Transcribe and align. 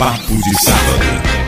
Papo 0.00 0.32
de 0.34 0.64
Sábado. 0.64 1.40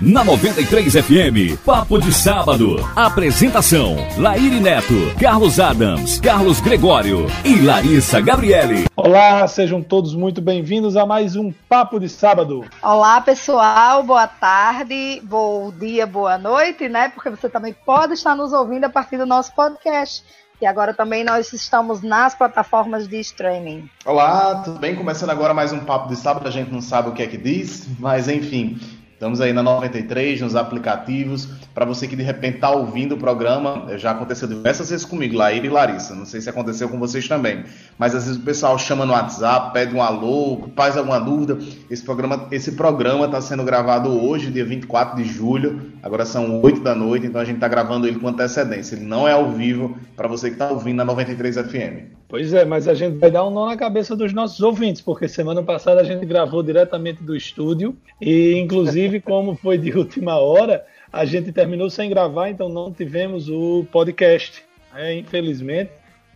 Na 0.00 0.22
93 0.22 0.92
FM, 0.92 1.58
Papo 1.66 1.98
de 1.98 2.12
Sábado. 2.12 2.76
Apresentação: 2.94 3.96
Laíri 4.16 4.60
Neto, 4.60 4.94
Carlos 5.20 5.58
Adams, 5.58 6.20
Carlos 6.20 6.60
Gregório 6.60 7.26
e 7.44 7.60
Larissa 7.60 8.20
Gabriele. 8.20 8.84
Olá, 8.94 9.48
sejam 9.48 9.82
todos 9.82 10.14
muito 10.14 10.40
bem-vindos 10.40 10.96
a 10.96 11.04
mais 11.04 11.34
um 11.34 11.52
Papo 11.68 11.98
de 11.98 12.08
Sábado. 12.08 12.64
Olá, 12.80 13.20
pessoal, 13.20 14.04
boa 14.04 14.28
tarde, 14.28 15.20
bom 15.24 15.72
dia, 15.76 16.06
boa 16.06 16.38
noite, 16.38 16.88
né? 16.88 17.08
Porque 17.08 17.30
você 17.30 17.48
também 17.48 17.74
pode 17.84 18.14
estar 18.14 18.36
nos 18.36 18.52
ouvindo 18.52 18.84
a 18.84 18.90
partir 18.90 19.18
do 19.18 19.26
nosso 19.26 19.52
podcast. 19.56 20.22
E 20.64 20.66
agora 20.66 20.94
também 20.94 21.22
nós 21.22 21.52
estamos 21.52 22.00
nas 22.00 22.34
plataformas 22.34 23.06
de 23.06 23.20
streaming. 23.20 23.86
Olá, 24.02 24.62
tudo 24.64 24.78
bem? 24.78 24.96
Começando 24.96 25.28
agora 25.28 25.52
mais 25.52 25.74
um 25.74 25.80
Papo 25.80 26.08
de 26.08 26.16
Sábado. 26.16 26.48
A 26.48 26.50
gente 26.50 26.72
não 26.72 26.80
sabe 26.80 27.10
o 27.10 27.12
que 27.12 27.22
é 27.22 27.26
que 27.26 27.36
diz, 27.36 27.86
mas 27.98 28.30
enfim. 28.30 28.80
Estamos 29.24 29.40
aí 29.40 29.54
na 29.54 29.62
93, 29.62 30.42
nos 30.42 30.54
aplicativos. 30.54 31.48
Para 31.74 31.86
você 31.86 32.06
que 32.06 32.14
de 32.14 32.22
repente 32.22 32.56
está 32.56 32.68
ouvindo 32.68 33.14
o 33.14 33.16
programa, 33.16 33.96
já 33.96 34.10
aconteceu 34.10 34.46
diversas 34.46 34.90
vezes 34.90 35.06
comigo, 35.06 35.34
Laíra 35.34 35.64
e 35.64 35.70
Larissa. 35.70 36.14
Não 36.14 36.26
sei 36.26 36.42
se 36.42 36.50
aconteceu 36.50 36.90
com 36.90 36.98
vocês 36.98 37.26
também. 37.26 37.64
Mas 37.96 38.14
às 38.14 38.26
vezes 38.26 38.38
o 38.38 38.44
pessoal 38.44 38.78
chama 38.78 39.06
no 39.06 39.14
WhatsApp, 39.14 39.72
pede 39.72 39.94
um 39.94 40.02
alô, 40.02 40.68
faz 40.76 40.98
alguma 40.98 41.18
dúvida. 41.18 41.56
Esse 41.88 42.04
programa 42.04 42.48
esse 42.50 42.72
programa 42.72 43.24
está 43.24 43.40
sendo 43.40 43.64
gravado 43.64 44.10
hoje, 44.10 44.50
dia 44.50 44.62
24 44.62 45.16
de 45.16 45.24
julho. 45.24 45.80
Agora 46.02 46.26
são 46.26 46.60
8 46.60 46.80
da 46.80 46.94
noite, 46.94 47.26
então 47.26 47.40
a 47.40 47.46
gente 47.46 47.54
está 47.54 47.66
gravando 47.66 48.06
ele 48.06 48.18
com 48.18 48.28
antecedência. 48.28 48.94
Ele 48.94 49.06
não 49.06 49.26
é 49.26 49.32
ao 49.32 49.50
vivo 49.52 49.96
para 50.14 50.28
você 50.28 50.48
que 50.48 50.56
está 50.56 50.70
ouvindo 50.70 50.96
na 50.96 51.04
93 51.06 51.56
FM. 51.56 52.24
Pois 52.28 52.52
é, 52.52 52.64
mas 52.64 52.88
a 52.88 52.94
gente 52.94 53.18
vai 53.18 53.30
dar 53.30 53.46
um 53.46 53.50
nó 53.50 53.66
na 53.66 53.76
cabeça 53.76 54.16
dos 54.16 54.32
nossos 54.32 54.60
ouvintes, 54.60 55.00
porque 55.00 55.28
semana 55.28 55.62
passada 55.62 56.00
a 56.00 56.04
gente 56.04 56.26
gravou 56.26 56.62
diretamente 56.62 57.22
do 57.22 57.36
estúdio 57.36 57.96
e, 58.20 58.54
inclusive, 58.58 59.13
como 59.20 59.54
foi 59.54 59.78
de 59.78 59.92
última 59.96 60.38
hora, 60.38 60.84
a 61.12 61.24
gente 61.24 61.52
terminou 61.52 61.88
sem 61.90 62.10
gravar, 62.10 62.50
então 62.50 62.68
não 62.68 62.92
tivemos 62.92 63.48
o 63.48 63.86
podcast, 63.92 64.64
né, 64.92 65.14
infelizmente. 65.14 65.90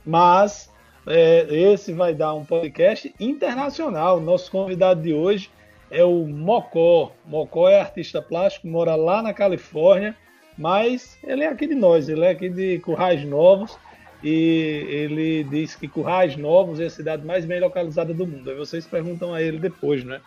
Mas 0.05 0.71
é, 1.07 1.47
esse 1.51 1.93
vai 1.93 2.15
dar 2.15 2.35
um 2.35 2.45
podcast 2.45 3.15
internacional. 3.19 4.21
Nosso 4.21 4.51
convidado 4.51 5.03
de 5.03 5.13
hoje 5.13 5.51
é 5.91 6.05
o 6.05 6.27
Mocó. 6.27 7.13
Mocó 7.25 7.69
é 7.69 7.81
artista 7.81 8.21
plástico, 8.21 8.69
mora 8.69 8.95
lá 8.95 9.23
na 9.23 9.33
Califórnia, 9.33 10.15
mas 10.57 11.19
ele 11.25 11.45
é 11.45 11.49
aqui 11.49 11.67
de 11.67 11.75
nós, 11.75 12.09
ele 12.09 12.25
é 12.25 12.31
aqui 12.31 12.49
de 12.49 12.79
Currais 12.81 13.25
Novos 13.25 13.79
e 14.23 14.85
ele 14.89 15.45
diz 15.45 15.75
que 15.75 15.89
Currais 15.89 16.37
Novos 16.37 16.81
é 16.81 16.87
a 16.87 16.91
cidade 16.91 17.25
mais 17.25 17.45
bem 17.45 17.61
localizada 17.61 18.13
do 18.13 18.27
mundo. 18.27 18.51
Aí 18.51 18.57
vocês 18.57 18.87
perguntam 18.87 19.33
a 19.33 19.41
ele 19.41 19.59
depois, 19.59 20.05
né? 20.05 20.21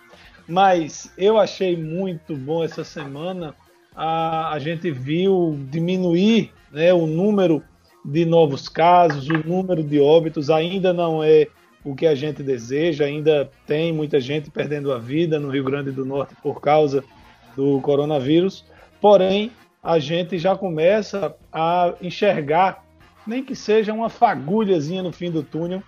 Mas 0.47 1.11
eu 1.17 1.37
achei 1.37 1.77
muito 1.77 2.35
bom 2.35 2.63
essa 2.63 2.83
semana. 2.83 3.55
A, 3.95 4.53
a 4.53 4.59
gente 4.59 4.89
viu 4.91 5.59
diminuir 5.69 6.51
né, 6.71 6.93
o 6.93 7.05
número 7.05 7.63
de 8.03 8.25
novos 8.25 8.67
casos, 8.67 9.27
o 9.29 9.47
número 9.47 9.83
de 9.83 9.99
óbitos 9.99 10.49
ainda 10.49 10.91
não 10.91 11.23
é 11.23 11.47
o 11.83 11.95
que 11.95 12.05
a 12.05 12.15
gente 12.15 12.43
deseja, 12.43 13.05
ainda 13.05 13.49
tem 13.65 13.91
muita 13.91 14.19
gente 14.19 14.49
perdendo 14.51 14.91
a 14.91 14.97
vida 14.97 15.39
no 15.39 15.49
Rio 15.49 15.63
Grande 15.63 15.91
do 15.91 16.05
Norte 16.05 16.35
por 16.41 16.61
causa 16.61 17.03
do 17.55 17.79
coronavírus. 17.81 18.65
Porém, 18.99 19.51
a 19.81 19.97
gente 19.97 20.37
já 20.37 20.55
começa 20.55 21.35
a 21.51 21.93
enxergar 22.01 22.85
nem 23.25 23.43
que 23.43 23.55
seja 23.55 23.93
uma 23.93 24.09
fagulhazinha 24.09 25.01
no 25.03 25.11
fim 25.11 25.31
do 25.31 25.43
túnel, 25.43 25.83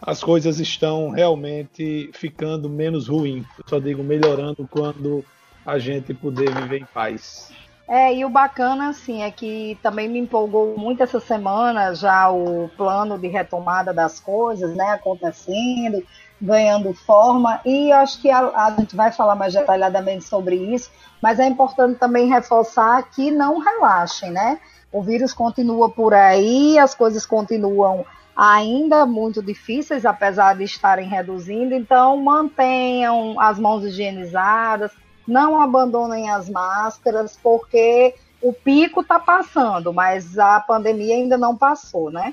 as 0.00 0.22
coisas 0.22 0.58
estão 0.60 1.10
realmente 1.10 2.10
ficando 2.12 2.68
menos 2.68 3.08
ruins. 3.08 3.46
Eu 3.58 3.64
só 3.66 3.78
digo 3.78 4.02
melhorando 4.02 4.68
quando 4.70 5.24
a 5.66 5.78
gente 5.78 6.14
puder 6.14 6.52
viver 6.54 6.80
em 6.80 6.86
paz. 6.86 7.52
É, 7.88 8.14
e 8.14 8.22
o 8.22 8.28
bacana, 8.28 8.90
assim, 8.90 9.22
é 9.22 9.30
que 9.30 9.78
também 9.82 10.08
me 10.08 10.18
empolgou 10.18 10.76
muito 10.76 11.02
essa 11.02 11.18
semana 11.20 11.94
já 11.94 12.30
o 12.30 12.68
plano 12.76 13.18
de 13.18 13.28
retomada 13.28 13.94
das 13.94 14.20
coisas, 14.20 14.76
né, 14.76 14.90
acontecendo, 14.90 16.04
ganhando 16.40 16.92
forma, 16.92 17.60
e 17.64 17.90
acho 17.90 18.20
que 18.20 18.30
a, 18.30 18.40
a 18.40 18.76
gente 18.78 18.94
vai 18.94 19.10
falar 19.10 19.34
mais 19.34 19.54
detalhadamente 19.54 20.24
sobre 20.24 20.54
isso, 20.54 20.90
mas 21.22 21.40
é 21.40 21.46
importante 21.46 21.98
também 21.98 22.28
reforçar 22.28 23.02
que 23.10 23.30
não 23.30 23.58
relaxem, 23.58 24.30
né? 24.30 24.60
O 24.92 25.02
vírus 25.02 25.32
continua 25.32 25.88
por 25.90 26.12
aí, 26.12 26.78
as 26.78 26.94
coisas 26.94 27.24
continuam 27.24 28.04
ainda 28.38 29.04
muito 29.04 29.42
difíceis, 29.42 30.06
apesar 30.06 30.56
de 30.56 30.62
estarem 30.62 31.08
reduzindo. 31.08 31.74
Então, 31.74 32.16
mantenham 32.18 33.38
as 33.40 33.58
mãos 33.58 33.84
higienizadas, 33.84 34.92
não 35.26 35.60
abandonem 35.60 36.30
as 36.30 36.48
máscaras, 36.48 37.36
porque 37.42 38.14
o 38.40 38.52
pico 38.52 39.00
está 39.00 39.18
passando, 39.18 39.92
mas 39.92 40.38
a 40.38 40.60
pandemia 40.60 41.16
ainda 41.16 41.36
não 41.36 41.56
passou, 41.56 42.12
né? 42.12 42.32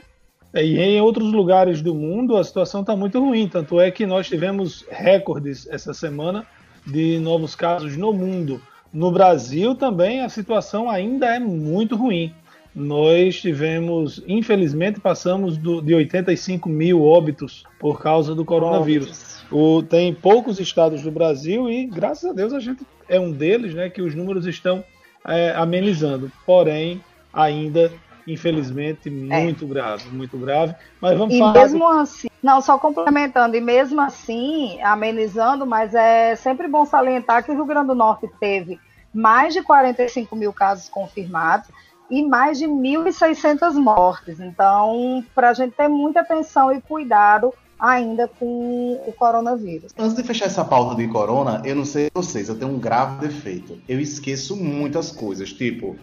É, 0.54 0.64
e 0.64 0.80
em 0.80 1.02
outros 1.02 1.34
lugares 1.34 1.82
do 1.82 1.96
mundo 1.96 2.38
a 2.38 2.44
situação 2.44 2.82
está 2.82 2.96
muito 2.96 3.20
ruim, 3.20 3.50
tanto 3.50 3.82
é 3.82 3.90
que 3.90 4.06
nós 4.06 4.28
tivemos 4.28 4.86
recordes 4.90 5.68
essa 5.68 5.94
semana 5.94 6.46
de 6.86 7.20
novos 7.20 7.56
casos 7.56 7.98
no 7.98 8.14
mundo. 8.14 8.62
No 8.94 9.12
Brasil 9.12 9.74
também 9.74 10.22
a 10.22 10.30
situação 10.30 10.88
ainda 10.88 11.36
é 11.36 11.40
muito 11.40 11.96
ruim 11.96 12.34
nós 12.76 13.40
tivemos, 13.40 14.22
infelizmente, 14.28 15.00
passamos 15.00 15.58
do, 15.58 15.82
de 15.82 15.96
85 15.96 16.68
mil 16.68 17.04
óbitos 17.04 17.64
por 17.80 18.02
causa 18.02 18.36
do 18.36 18.44
coronavírus. 18.44 19.42
O, 19.50 19.82
tem 19.82 20.14
poucos 20.14 20.60
estados 20.60 21.02
do 21.02 21.10
Brasil 21.10 21.70
e, 21.70 21.86
graças 21.86 22.30
a 22.30 22.34
Deus, 22.34 22.52
a 22.52 22.60
gente 22.60 22.86
é 23.08 23.18
um 23.18 23.32
deles, 23.32 23.74
né, 23.74 23.90
que 23.90 24.02
os 24.02 24.14
números 24.14 24.46
estão 24.46 24.84
é, 25.26 25.54
amenizando. 25.56 26.30
Porém, 26.46 27.02
ainda, 27.32 27.94
infelizmente, 28.28 29.10
muito 29.10 29.64
é. 29.64 29.68
grave, 29.68 30.10
muito 30.10 30.38
grave. 30.38 30.76
Mas 31.00 31.18
vamos 31.18 31.34
e 31.34 31.40
falar. 31.40 31.54
mesmo 31.54 31.88
assim, 31.88 32.28
não, 32.44 32.60
só 32.60 32.78
complementando, 32.78 33.56
e 33.56 33.62
mesmo 33.62 34.02
assim, 34.02 34.82
amenizando, 34.82 35.66
mas 35.66 35.96
é 35.96 36.36
sempre 36.36 36.68
bom 36.68 36.86
salientar 36.86 37.42
que 37.42 37.52
o 37.52 37.56
Rio 37.56 37.66
Grande 37.66 37.88
do 37.88 37.96
Norte 37.96 38.30
teve 38.38 38.78
mais 39.14 39.54
de 39.54 39.64
45 39.64 40.36
mil 40.36 40.52
casos 40.52 40.90
confirmados 40.90 41.70
e 42.10 42.24
mais 42.24 42.60
de 42.60 42.66
1.600 42.66 43.74
mortes. 43.74 44.40
Então, 44.40 45.24
para 45.34 45.50
a 45.50 45.54
gente 45.54 45.76
ter 45.76 45.88
muita 45.88 46.22
atenção 46.22 46.72
e 46.72 46.82
cuidado 46.82 47.54
ainda 47.80 48.28
com 48.28 49.02
o 49.06 49.14
coronavírus. 49.14 49.92
Antes 49.98 50.16
de 50.16 50.24
fechar 50.24 50.46
essa 50.46 50.64
pauta 50.64 50.96
de 50.96 51.08
corona, 51.08 51.62
eu 51.66 51.76
não 51.76 51.86
sei 51.86 52.10
vocês, 52.14 52.48
eu 52.48 52.58
tenho 52.58 52.72
um 52.72 52.80
grave 52.80 53.28
defeito. 53.28 53.78
Eu 53.88 54.00
esqueço 54.00 54.56
muitas 54.56 55.12
coisas, 55.12 55.52
tipo, 55.52 55.98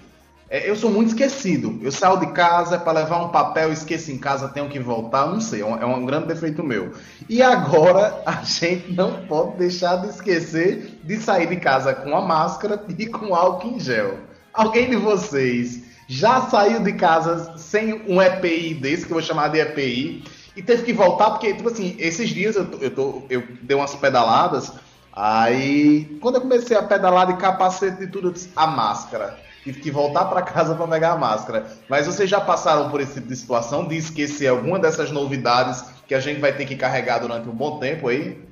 é, 0.52 0.68
eu 0.68 0.76
sou 0.76 0.90
muito 0.90 1.08
esquecido. 1.08 1.78
Eu 1.82 1.90
saio 1.90 2.20
de 2.20 2.26
casa 2.32 2.78
para 2.78 3.00
levar 3.00 3.24
um 3.24 3.30
papel, 3.30 3.72
esqueço 3.72 4.12
em 4.12 4.18
casa, 4.18 4.50
tenho 4.50 4.68
que 4.68 4.78
voltar, 4.78 5.26
não 5.26 5.40
sei, 5.40 5.62
é 5.62 5.64
um, 5.64 5.76
é 5.76 5.86
um 5.86 6.04
grande 6.04 6.26
defeito 6.26 6.62
meu. 6.62 6.92
E 7.26 7.40
agora 7.40 8.22
a 8.26 8.42
gente 8.42 8.92
não 8.92 9.24
pode 9.26 9.56
deixar 9.56 9.96
de 9.96 10.08
esquecer 10.08 11.00
de 11.02 11.16
sair 11.16 11.48
de 11.48 11.56
casa 11.56 11.94
com 11.94 12.14
a 12.14 12.20
máscara 12.20 12.84
e 12.86 13.06
com 13.06 13.34
álcool 13.34 13.68
em 13.68 13.80
gel. 13.80 14.18
Alguém 14.52 14.90
de 14.90 14.96
vocês 14.96 15.82
já 16.06 16.42
saiu 16.42 16.82
de 16.82 16.92
casa 16.92 17.56
sem 17.56 17.94
um 18.06 18.20
EPI 18.20 18.74
desse, 18.74 19.06
que 19.06 19.12
eu 19.12 19.16
vou 19.16 19.22
chamar 19.22 19.48
de 19.48 19.58
EPI, 19.58 20.24
e 20.54 20.62
teve 20.62 20.82
que 20.82 20.92
voltar, 20.92 21.30
porque, 21.30 21.54
tipo 21.54 21.70
assim, 21.70 21.96
esses 21.98 22.28
dias 22.28 22.56
eu, 22.56 22.68
eu, 22.80 22.94
tô, 22.94 23.22
eu 23.30 23.42
dei 23.62 23.74
umas 23.76 23.94
pedaladas, 23.94 24.72
aí 25.12 26.18
quando 26.20 26.34
eu 26.36 26.40
comecei 26.42 26.76
a 26.76 26.82
pedalar 26.82 27.28
de 27.28 27.36
capacete 27.36 28.02
e 28.02 28.06
tudo, 28.06 28.28
eu 28.28 28.32
disse, 28.32 28.50
a 28.54 28.66
máscara. 28.66 29.38
Tive 29.64 29.80
que 29.80 29.90
voltar 29.90 30.24
para 30.24 30.42
casa 30.42 30.74
para 30.74 30.88
pegar 30.88 31.12
a 31.12 31.16
máscara. 31.16 31.66
Mas 31.88 32.06
vocês 32.06 32.28
já 32.28 32.40
passaram 32.40 32.90
por 32.90 33.00
esse 33.00 33.14
tipo 33.14 33.28
de 33.28 33.36
situação 33.36 33.86
de 33.86 33.96
esquecer 33.96 34.48
alguma 34.48 34.78
dessas 34.78 35.12
novidades 35.12 35.84
que 36.06 36.14
a 36.14 36.20
gente 36.20 36.40
vai 36.40 36.52
ter 36.52 36.66
que 36.66 36.74
carregar 36.74 37.20
durante 37.20 37.48
um 37.48 37.52
bom 37.52 37.78
tempo 37.78 38.08
aí? 38.08 38.42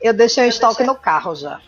Eu 0.00 0.14
deixei 0.14 0.46
o 0.46 0.48
estoque 0.48 0.78
deixei... 0.78 0.86
no 0.86 0.94
carro 0.94 1.34
já. 1.34 1.60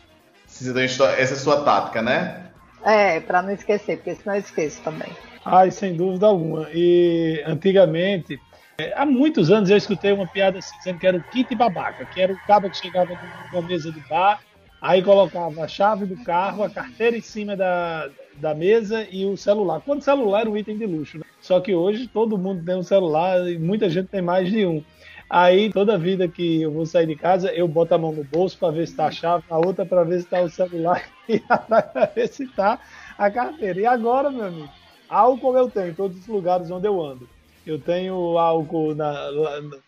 Essa 0.47 1.35
é 1.35 1.37
a 1.37 1.37
sua 1.37 1.63
tática, 1.63 2.01
né? 2.01 2.42
É, 2.85 3.21
para 3.21 3.43
não 3.43 3.51
esquecer, 3.53 3.97
porque 3.97 4.15
senão 4.17 4.35
eu 4.35 4.41
esqueço 4.41 4.83
também. 4.83 5.09
Ai, 5.45 5.71
sem 5.71 5.97
dúvida 5.97 6.27
alguma. 6.27 6.69
E 6.73 7.43
antigamente, 7.47 8.41
é, 8.81 8.93
há 8.97 9.05
muitos 9.07 9.51
anos 9.51 9.71
eu 9.71 9.77
escutei 9.77 10.13
uma 10.13 10.27
piada 10.27 10.59
assim, 10.59 10.77
dizendo 10.79 10.99
que 10.99 11.07
era 11.07 11.17
o 11.17 11.23
kit 11.23 11.55
babaca, 11.55 12.07
que 12.07 12.21
era 12.21 12.33
o 12.33 12.41
cabo 12.41 12.71
que 12.71 12.77
chegava 12.77 13.17
numa 13.51 13.63
mesa 13.63 13.93
de 13.93 14.01
bar, 14.01 14.41
aí 14.81 15.03
colocava 15.03 15.65
a 15.65 15.69
chave 15.69 16.07
do 16.07 16.17
carro, 16.17 16.63
a 16.63 16.71
carteira 16.71 17.17
em 17.17 17.21
cima 17.21 17.57
da, 17.57 18.11
da 18.37 18.55
mesa 18.55 19.07
e 19.11 19.25
o 19.27 19.37
celular. 19.37 19.81
Quando 19.81 20.01
o 20.01 20.05
celular 20.05 20.41
era 20.41 20.51
um 20.51 20.57
item 20.57 20.79
de 20.79 20.87
luxo, 20.87 21.19
né? 21.19 21.25
Só 21.41 21.61
que 21.61 21.75
hoje 21.75 22.09
todo 22.09 22.39
mundo 22.39 22.65
tem 22.65 22.77
um 22.77 22.83
celular 22.83 23.49
e 23.49 23.59
muita 23.59 23.91
gente 23.91 24.09
tem 24.09 24.23
mais 24.23 24.49
de 24.49 24.65
um. 24.65 24.85
Aí 25.35 25.73
toda 25.73 25.97
vida 25.97 26.29
que 26.29 26.61
eu 26.61 26.71
vou 26.71 26.85
sair 26.85 27.07
de 27.07 27.17
casa, 27.17 27.51
eu 27.55 27.67
boto 27.67 27.95
a 27.95 27.99
mão 27.99 28.13
no 28.13 28.23
bolso 28.23 28.59
para 28.59 28.71
ver 28.71 28.87
se 28.87 28.93
está 28.93 29.07
a 29.07 29.11
chave, 29.11 29.43
a 29.49 29.57
outra 29.57 29.87
para 29.87 30.05
ver 30.05 30.19
se 30.19 30.27
está 30.27 30.43
o 30.43 30.51
celular 30.51 31.03
e 31.27 31.41
para 31.41 32.13
ver 32.15 32.29
se 32.29 32.45
está 32.45 32.79
a 33.17 33.31
carteira. 33.31 33.81
E 33.81 33.87
agora, 33.87 34.31
meu 34.31 34.45
amigo? 34.45 34.69
Álcool 35.09 35.57
eu 35.57 35.71
tenho 35.71 35.89
em 35.89 35.95
todos 35.95 36.19
os 36.19 36.27
lugares 36.27 36.71
onde 36.71 36.87
eu 36.87 37.03
ando. 37.03 37.27
Eu 37.65 37.81
tenho 37.81 38.37
álcool 38.37 38.95
na, 38.95 39.31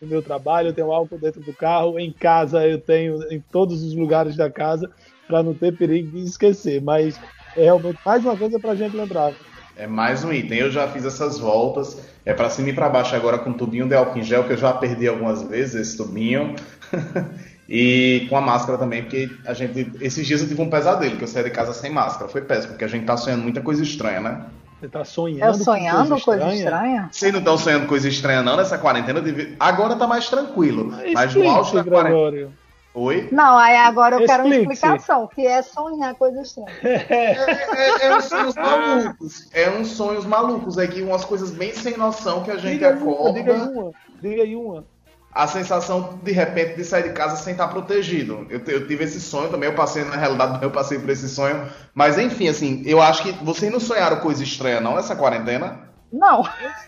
no 0.01 0.07
meu 0.07 0.23
trabalho, 0.23 0.69
eu 0.69 0.73
tenho 0.73 0.91
álcool 0.91 1.19
dentro 1.19 1.41
do 1.41 1.53
carro, 1.53 1.99
em 1.99 2.11
casa 2.11 2.65
eu 2.65 2.81
tenho 2.81 3.21
em 3.31 3.39
todos 3.51 3.83
os 3.83 3.95
lugares 3.95 4.35
da 4.35 4.49
casa, 4.49 4.89
para 5.27 5.43
não 5.43 5.53
ter 5.53 5.77
perigo 5.77 6.09
de 6.09 6.23
esquecer. 6.23 6.81
Mas 6.81 7.19
é 7.55 7.65
realmente 7.65 7.99
mais 8.03 8.25
uma 8.25 8.35
coisa 8.35 8.59
para 8.59 8.71
a 8.71 8.75
gente 8.75 8.97
lembrar. 8.97 9.31
É 9.77 9.87
mais 9.87 10.23
um 10.23 10.31
item. 10.31 10.59
Eu 10.59 10.71
já 10.71 10.87
fiz 10.87 11.05
essas 11.05 11.37
voltas. 11.37 11.97
É 12.25 12.33
para 12.33 12.49
cima 12.49 12.69
e 12.69 12.73
para 12.73 12.89
baixo 12.89 13.15
agora 13.15 13.37
com 13.37 13.53
tubinho 13.53 13.87
de 13.87 13.95
álcool 13.95 14.19
em 14.19 14.23
gel, 14.23 14.45
que 14.45 14.53
eu 14.53 14.57
já 14.57 14.73
perdi 14.73 15.07
algumas 15.07 15.43
vezes 15.43 15.75
esse 15.75 15.97
tubinho. 15.97 16.55
e 17.67 18.25
com 18.29 18.37
a 18.37 18.41
máscara 18.41 18.77
também, 18.77 19.03
porque 19.03 19.29
a 19.45 19.53
gente. 19.53 19.91
Esses 20.01 20.25
dias 20.25 20.41
eu 20.41 20.47
tive 20.47 20.61
um 20.61 20.69
pesadelo, 20.69 21.17
que 21.17 21.23
eu 21.23 21.27
saí 21.27 21.43
de 21.43 21.51
casa 21.51 21.73
sem 21.73 21.91
máscara. 21.91 22.29
Foi 22.29 22.41
péssimo, 22.41 22.73
porque 22.73 22.85
a 22.85 22.87
gente 22.87 23.05
tá 23.05 23.17
sonhando 23.17 23.43
muita 23.43 23.61
coisa 23.61 23.83
estranha, 23.83 24.21
né? 24.21 24.45
Você 24.79 24.89
tá 24.89 25.05
sonhando? 25.05 25.45
Eu 25.45 25.53
sonhando 25.53 26.09
coisa, 26.09 26.23
coisa 26.23 26.53
estranha? 26.53 26.55
estranha? 26.55 27.09
Vocês 27.11 27.31
não 27.31 27.39
estão 27.39 27.57
sonhando 27.57 27.87
coisa 27.87 28.07
estranha, 28.07 28.43
não, 28.43 28.57
nessa 28.57 28.77
quarentena? 28.77 29.21
Agora 29.59 29.95
tá 29.95 30.07
mais 30.07 30.29
tranquilo. 30.29 30.93
Mas 31.13 31.33
no 31.35 31.49
auge 31.49 31.73
da 31.73 31.83
quarentena. 31.83 32.51
Oi? 32.95 33.27
Não, 33.29 33.57
aí 33.57 33.75
agora 33.75 34.15
eu 34.15 34.25
quero 34.25 34.45
uma 34.45 34.55
explicação, 34.55 35.25
o 35.25 35.27
que 35.27 35.45
é 35.45 35.61
sonhar 35.61 36.15
coisa 36.15 36.41
estranha. 36.41 36.69
É, 36.81 37.35
é, 37.35 38.05
é 38.07 38.15
uns 38.15 38.23
sonhos 38.23 38.55
malucos. 38.55 39.49
É 39.53 39.69
uns 39.69 39.87
sonhos 39.89 40.25
malucos, 40.25 40.77
é 40.77 40.87
que 40.87 41.01
umas 41.01 41.25
coisas 41.25 41.51
bem 41.51 41.73
sem 41.73 41.97
noção 41.97 42.43
que 42.43 42.51
a 42.51 42.55
gente 42.55 42.75
diga 42.75 42.91
acorda. 42.91 43.21
Uma, 43.21 43.33
diga 43.33 43.53
aí 43.53 43.61
uma, 43.67 43.91
diga 44.21 44.43
aí 44.43 44.55
uma. 44.55 44.85
A 45.33 45.45
sensação, 45.45 46.17
de 46.23 46.31
repente, 46.31 46.77
de 46.77 46.85
sair 46.85 47.03
de 47.03 47.09
casa 47.09 47.35
sem 47.35 47.51
estar 47.51 47.67
protegido. 47.67 48.47
Eu, 48.49 48.61
eu 48.65 48.87
tive 48.87 49.03
esse 49.03 49.19
sonho 49.19 49.49
também, 49.49 49.69
eu 49.69 49.75
passei, 49.75 50.05
na 50.05 50.15
realidade, 50.15 50.59
eu 50.63 50.71
passei 50.71 50.97
por 50.97 51.09
esse 51.09 51.27
sonho. 51.27 51.67
Mas, 51.93 52.17
enfim, 52.17 52.47
assim, 52.47 52.81
eu 52.85 53.01
acho 53.01 53.23
que 53.23 53.33
vocês 53.43 53.69
não 53.69 53.79
sonharam 53.81 54.21
coisa 54.21 54.41
estranha, 54.41 54.79
não, 54.79 54.95
nessa 54.95 55.17
quarentena? 55.17 55.93
Não. 56.11 56.47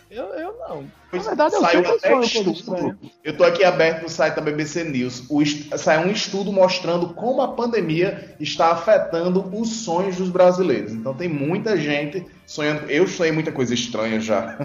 Eu, 0.09 0.25
eu 0.35 0.55
não. 0.59 0.83
Na 1.11 1.19
verdade, 1.19 1.55
eu 1.55 1.61
saiu 1.61 1.95
até 1.95 2.19
estudo. 2.19 2.97
Eu 3.23 3.31
estou 3.31 3.45
aqui 3.45 3.63
aberto 3.63 4.03
no 4.03 4.09
site 4.09 4.35
da 4.35 4.41
BBC 4.41 4.83
News. 4.83 5.25
O, 5.29 5.43
saiu 5.77 6.07
um 6.07 6.11
estudo 6.11 6.51
mostrando 6.51 7.13
como 7.13 7.41
a 7.41 7.49
pandemia 7.49 8.35
está 8.39 8.71
afetando 8.71 9.41
os 9.55 9.83
sonhos 9.83 10.17
dos 10.17 10.29
brasileiros. 10.29 10.91
Então 10.91 11.13
tem 11.13 11.27
muita 11.27 11.77
gente 11.77 12.25
sonhando. 12.45 12.89
Eu 12.89 13.07
sonhei 13.07 13.31
muita 13.31 13.51
coisa 13.51 13.73
estranha 13.73 14.19
já. 14.19 14.57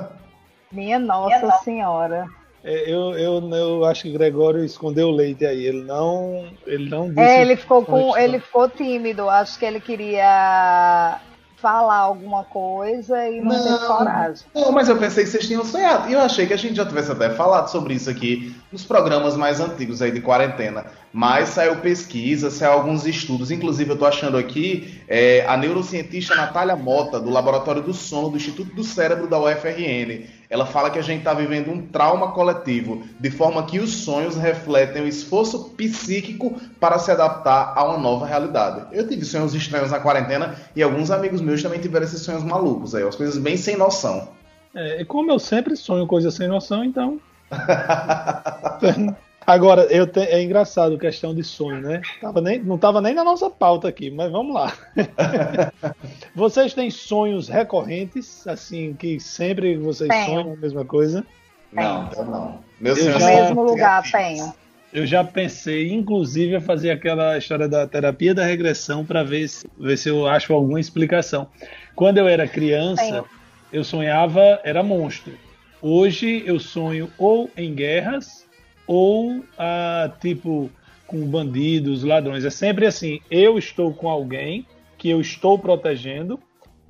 Minha 0.70 0.98
nossa, 0.98 1.38
Minha 1.38 1.58
senhora. 1.58 2.26
É, 2.62 2.90
eu, 2.92 3.16
eu, 3.16 3.48
eu 3.54 3.84
acho 3.84 4.02
que 4.02 4.10
o 4.10 4.12
Gregório 4.12 4.64
escondeu 4.64 5.08
o 5.08 5.12
leite 5.12 5.46
aí. 5.46 5.64
Ele 5.64 5.84
não, 5.84 6.48
ele 6.66 6.90
não 6.90 7.08
disse. 7.08 7.20
É, 7.20 7.40
ele 7.40 7.56
ficou 7.56 7.84
com, 7.84 8.16
ele 8.16 8.40
ficou 8.40 8.68
tímido. 8.68 9.30
Acho 9.30 9.56
que 9.56 9.64
ele 9.64 9.80
queria 9.80 11.20
falar 11.56 11.96
alguma 11.96 12.44
coisa 12.44 13.28
e 13.28 13.40
não, 13.40 13.56
não 13.56 13.78
ter 13.78 13.86
coragem. 13.86 14.46
Não, 14.54 14.70
mas 14.72 14.88
eu 14.88 14.96
pensei 14.98 15.24
que 15.24 15.30
vocês 15.30 15.46
tinham 15.46 15.64
sonhado. 15.64 16.08
E 16.08 16.12
eu 16.12 16.20
achei 16.20 16.46
que 16.46 16.52
a 16.52 16.56
gente 16.56 16.76
já 16.76 16.84
tivesse 16.84 17.10
até 17.10 17.30
falado 17.30 17.68
sobre 17.68 17.94
isso 17.94 18.10
aqui 18.10 18.54
nos 18.70 18.84
programas 18.84 19.36
mais 19.36 19.58
antigos 19.58 20.02
aí 20.02 20.10
de 20.10 20.20
quarentena. 20.20 20.84
Mas 21.12 21.48
saiu 21.48 21.76
pesquisa, 21.76 22.50
saiu 22.50 22.72
alguns 22.72 23.06
estudos. 23.06 23.50
Inclusive, 23.50 23.90
eu 23.90 23.94
estou 23.94 24.06
achando 24.06 24.36
aqui 24.36 25.00
é, 25.08 25.46
a 25.48 25.56
neurocientista 25.56 26.34
Natália 26.34 26.76
Mota, 26.76 27.18
do 27.18 27.30
Laboratório 27.30 27.82
do 27.82 27.94
Sono 27.94 28.28
do 28.28 28.36
Instituto 28.36 28.74
do 28.74 28.84
Cérebro 28.84 29.26
da 29.26 29.40
UFRN. 29.40 30.26
Ela 30.48 30.66
fala 30.66 30.90
que 30.90 30.98
a 30.98 31.02
gente 31.02 31.18
está 31.18 31.34
vivendo 31.34 31.70
um 31.70 31.86
trauma 31.86 32.32
coletivo, 32.32 33.02
de 33.18 33.30
forma 33.30 33.64
que 33.64 33.78
os 33.78 34.04
sonhos 34.04 34.36
refletem 34.36 35.02
o 35.02 35.08
esforço 35.08 35.70
psíquico 35.70 36.60
para 36.78 36.98
se 36.98 37.10
adaptar 37.10 37.72
a 37.76 37.84
uma 37.84 37.98
nova 37.98 38.26
realidade. 38.26 38.86
Eu 38.92 39.08
tive 39.08 39.24
sonhos 39.24 39.54
estranhos 39.54 39.90
na 39.90 40.00
quarentena 40.00 40.54
e 40.74 40.82
alguns 40.82 41.10
amigos 41.10 41.40
meus 41.40 41.62
também 41.62 41.80
tiveram 41.80 42.04
esses 42.04 42.22
sonhos 42.22 42.44
malucos 42.44 42.94
aí, 42.94 43.02
as 43.02 43.16
coisas 43.16 43.38
bem 43.38 43.56
sem 43.56 43.76
noção. 43.76 44.28
É, 44.74 45.04
como 45.04 45.32
eu 45.32 45.38
sempre 45.38 45.74
sonho 45.74 46.06
coisas 46.06 46.34
sem 46.34 46.46
noção, 46.48 46.84
então. 46.84 47.18
Agora, 49.46 49.82
eu 49.82 50.06
te... 50.06 50.20
é 50.20 50.42
engraçado 50.42 50.98
questão 50.98 51.32
de 51.32 51.44
sonho, 51.44 51.80
né? 51.80 52.02
Tava 52.20 52.40
nem... 52.40 52.58
Não 52.58 52.74
estava 52.74 53.00
nem 53.00 53.14
na 53.14 53.22
nossa 53.22 53.48
pauta 53.48 53.86
aqui, 53.86 54.10
mas 54.10 54.30
vamos 54.32 54.52
lá. 54.52 54.72
vocês 56.34 56.74
têm 56.74 56.90
sonhos 56.90 57.48
recorrentes, 57.48 58.46
assim, 58.46 58.94
que 58.94 59.20
sempre 59.20 59.76
vocês 59.76 60.08
tenho. 60.08 60.26
sonham 60.26 60.52
a 60.52 60.56
mesma 60.56 60.84
coisa? 60.84 61.24
Não, 61.72 62.10
eu 62.16 62.24
não. 62.24 62.58
Meu 62.80 62.96
eu 62.96 63.04
já... 63.04 63.18
No 63.18 63.26
mesmo 63.26 63.62
lugar, 63.62 64.02
tenho. 64.10 64.52
Eu 64.92 65.06
já 65.06 65.22
pensei, 65.22 65.92
inclusive, 65.92 66.56
a 66.56 66.60
fazer 66.60 66.90
aquela 66.90 67.36
história 67.36 67.68
da 67.68 67.86
terapia 67.86 68.34
da 68.34 68.44
regressão 68.44 69.04
para 69.04 69.22
ver 69.22 69.46
se, 69.48 69.68
ver 69.78 69.96
se 69.96 70.08
eu 70.08 70.26
acho 70.26 70.52
alguma 70.52 70.80
explicação. 70.80 71.48
Quando 71.94 72.18
eu 72.18 72.26
era 72.26 72.48
criança, 72.48 73.02
tenho. 73.02 73.24
eu 73.72 73.84
sonhava, 73.84 74.58
era 74.64 74.82
monstro. 74.82 75.34
Hoje 75.82 76.42
eu 76.46 76.58
sonho 76.58 77.10
ou 77.18 77.50
em 77.56 77.74
guerras 77.74 78.45
ou 78.86 79.44
ah, 79.58 80.10
tipo 80.20 80.70
com 81.06 81.24
bandidos, 81.26 82.02
ladrões. 82.02 82.44
É 82.44 82.50
sempre 82.50 82.86
assim: 82.86 83.20
eu 83.30 83.58
estou 83.58 83.92
com 83.92 84.08
alguém 84.08 84.66
que 84.98 85.08
eu 85.08 85.20
estou 85.20 85.58
protegendo, 85.58 86.38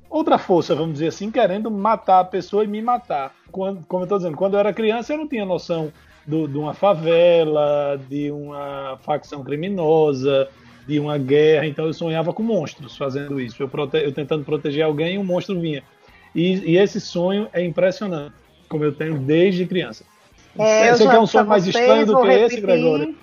outra 0.09 0.37
força, 0.37 0.73
vamos 0.73 0.93
dizer 0.93 1.07
assim, 1.07 1.29
querendo 1.29 1.69
matar 1.69 2.21
a 2.21 2.25
pessoa 2.25 2.63
e 2.63 2.67
me 2.67 2.81
matar. 2.81 3.35
Quando, 3.51 3.85
como 3.85 4.03
eu 4.03 4.05
estou 4.05 4.17
dizendo, 4.17 4.37
quando 4.37 4.53
eu 4.53 4.59
era 4.59 4.73
criança 4.73 5.13
eu 5.13 5.17
não 5.17 5.27
tinha 5.27 5.45
noção 5.45 5.91
do, 6.25 6.47
de 6.47 6.57
uma 6.57 6.73
favela, 6.73 7.99
de 8.09 8.31
uma 8.31 8.97
facção 9.01 9.43
criminosa, 9.43 10.49
de 10.87 10.99
uma 10.99 11.17
guerra, 11.17 11.65
então 11.65 11.85
eu 11.85 11.93
sonhava 11.93 12.33
com 12.33 12.43
monstros 12.43 12.95
fazendo 12.97 13.39
isso. 13.39 13.61
Eu, 13.61 13.69
prote... 13.69 13.97
eu 13.97 14.11
tentando 14.13 14.43
proteger 14.43 14.83
alguém 14.83 15.15
e 15.15 15.17
um 15.17 15.23
monstro 15.23 15.59
vinha. 15.59 15.83
E, 16.33 16.71
e 16.71 16.77
esse 16.77 16.99
sonho 16.99 17.47
é 17.51 17.63
impressionante, 17.63 18.35
como 18.69 18.83
eu 18.83 18.93
tenho 18.93 19.17
desde 19.17 19.65
criança. 19.65 20.05
É, 20.59 20.93
Você 20.93 21.07
quer 21.07 21.19
um 21.19 21.27
som 21.27 21.43
mais 21.43 21.65
estranho 21.67 22.05
do 22.05 22.21
que 22.21 22.27
esse, 22.27 22.61
Gregório? 22.61 23.15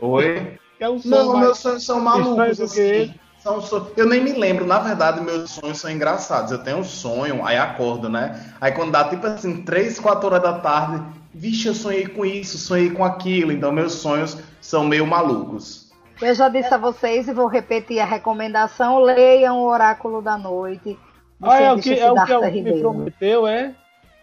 Oi? 0.00 0.58
Um 0.80 1.00
não, 1.06 1.32
mais... 1.32 1.40
meus 1.40 1.58
sonhos 1.58 1.84
são 1.84 1.98
malucos. 2.00 2.60
Assim. 2.60 3.12
São 3.40 3.60
so... 3.60 3.90
Eu 3.96 4.06
nem 4.06 4.22
me 4.22 4.32
lembro, 4.32 4.64
na 4.64 4.78
verdade, 4.78 5.20
meus 5.20 5.50
sonhos 5.50 5.78
são 5.78 5.90
engraçados. 5.90 6.52
Eu 6.52 6.58
tenho 6.58 6.78
um 6.78 6.84
sonho, 6.84 7.44
aí 7.44 7.56
acordo, 7.56 8.08
né? 8.08 8.54
Aí 8.60 8.70
quando 8.70 8.92
dá 8.92 9.02
tipo 9.02 9.26
assim, 9.26 9.62
3, 9.62 9.98
4 9.98 10.26
horas 10.26 10.40
da 10.40 10.52
tarde, 10.60 11.04
vixe, 11.34 11.66
eu 11.66 11.74
sonhei 11.74 12.06
com 12.06 12.24
isso, 12.24 12.58
sonhei 12.58 12.90
com 12.90 13.04
aquilo. 13.04 13.50
Então 13.50 13.72
meus 13.72 13.94
sonhos 13.94 14.38
são 14.60 14.84
meio 14.84 15.04
malucos. 15.04 15.88
Eu 16.20 16.34
já 16.34 16.48
disse 16.48 16.72
a 16.74 16.78
vocês 16.78 17.28
e 17.28 17.32
vou 17.32 17.46
repetir 17.46 18.00
a 18.00 18.04
recomendação: 18.04 18.98
leiam 18.98 19.58
o 19.58 19.68
Oráculo 19.68 20.20
da 20.20 20.36
Noite. 20.36 20.98
Ah, 21.40 21.60
é 21.60 21.72
o 21.72 21.78
que, 21.78 21.94
é 21.94 22.10
o 22.10 22.50
que 22.50 22.60
me 22.60 22.80
prometeu, 22.80 23.46
é? 23.46 23.74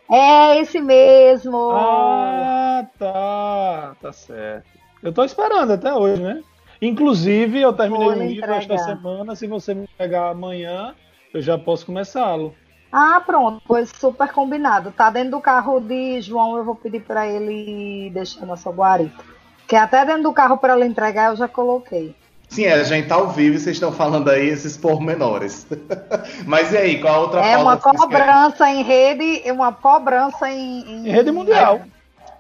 É 0.09 0.59
esse 0.59 0.79
mesmo. 0.79 1.71
Ah, 1.71 2.85
tá. 2.97 3.95
Tá 4.01 4.13
certo. 4.13 4.67
Eu 5.01 5.13
tô 5.13 5.23
esperando 5.23 5.73
até 5.73 5.93
hoje, 5.93 6.21
né? 6.21 6.43
Inclusive, 6.81 7.61
eu 7.61 7.73
terminei 7.73 8.07
o 8.07 8.27
livro 8.27 8.51
esta 8.51 8.77
semana. 8.77 9.35
Se 9.35 9.47
você 9.47 9.73
me 9.73 9.87
pegar 9.97 10.29
amanhã, 10.29 10.93
eu 11.33 11.41
já 11.41 11.57
posso 11.57 11.85
começá-lo. 11.85 12.53
Ah, 12.91 13.21
pronto. 13.25 13.61
Foi 13.65 13.85
super 13.85 14.31
combinado. 14.31 14.91
Tá 14.91 15.09
dentro 15.09 15.31
do 15.31 15.41
carro 15.41 15.79
de 15.79 16.21
João. 16.21 16.57
Eu 16.57 16.63
vou 16.63 16.75
pedir 16.75 17.01
para 17.01 17.27
ele 17.27 18.09
deixar 18.11 18.45
na 18.45 18.55
sua 18.55 18.71
guarita. 18.71 19.23
Que 19.67 19.75
até 19.75 20.05
dentro 20.05 20.23
do 20.23 20.33
carro 20.33 20.57
para 20.57 20.75
ele 20.75 20.85
entregar 20.85 21.31
eu 21.31 21.35
já 21.35 21.47
coloquei. 21.47 22.15
Sim, 22.55 22.67
a 22.67 22.81
gente 22.83 23.09
tá 23.09 23.15
ao 23.15 23.31
vivo 23.31 23.57
e 23.57 23.59
vocês 23.59 23.75
estão 23.75 23.91
falando 23.91 24.29
aí 24.29 24.47
esses 24.47 24.77
pormenores. 24.77 25.67
Mas 26.47 26.71
e 26.71 26.77
aí, 26.77 27.01
qual 27.01 27.13
a 27.13 27.19
outra 27.19 27.45
É 27.45 27.57
uma 27.57 27.75
cobrança 27.75 28.69
em 28.69 28.81
rede, 28.81 29.51
uma 29.51 29.73
cobrança 29.73 30.49
em, 30.49 30.79
em, 30.89 31.09
em 31.09 31.11
rede 31.11 31.33
mundial. 31.33 31.81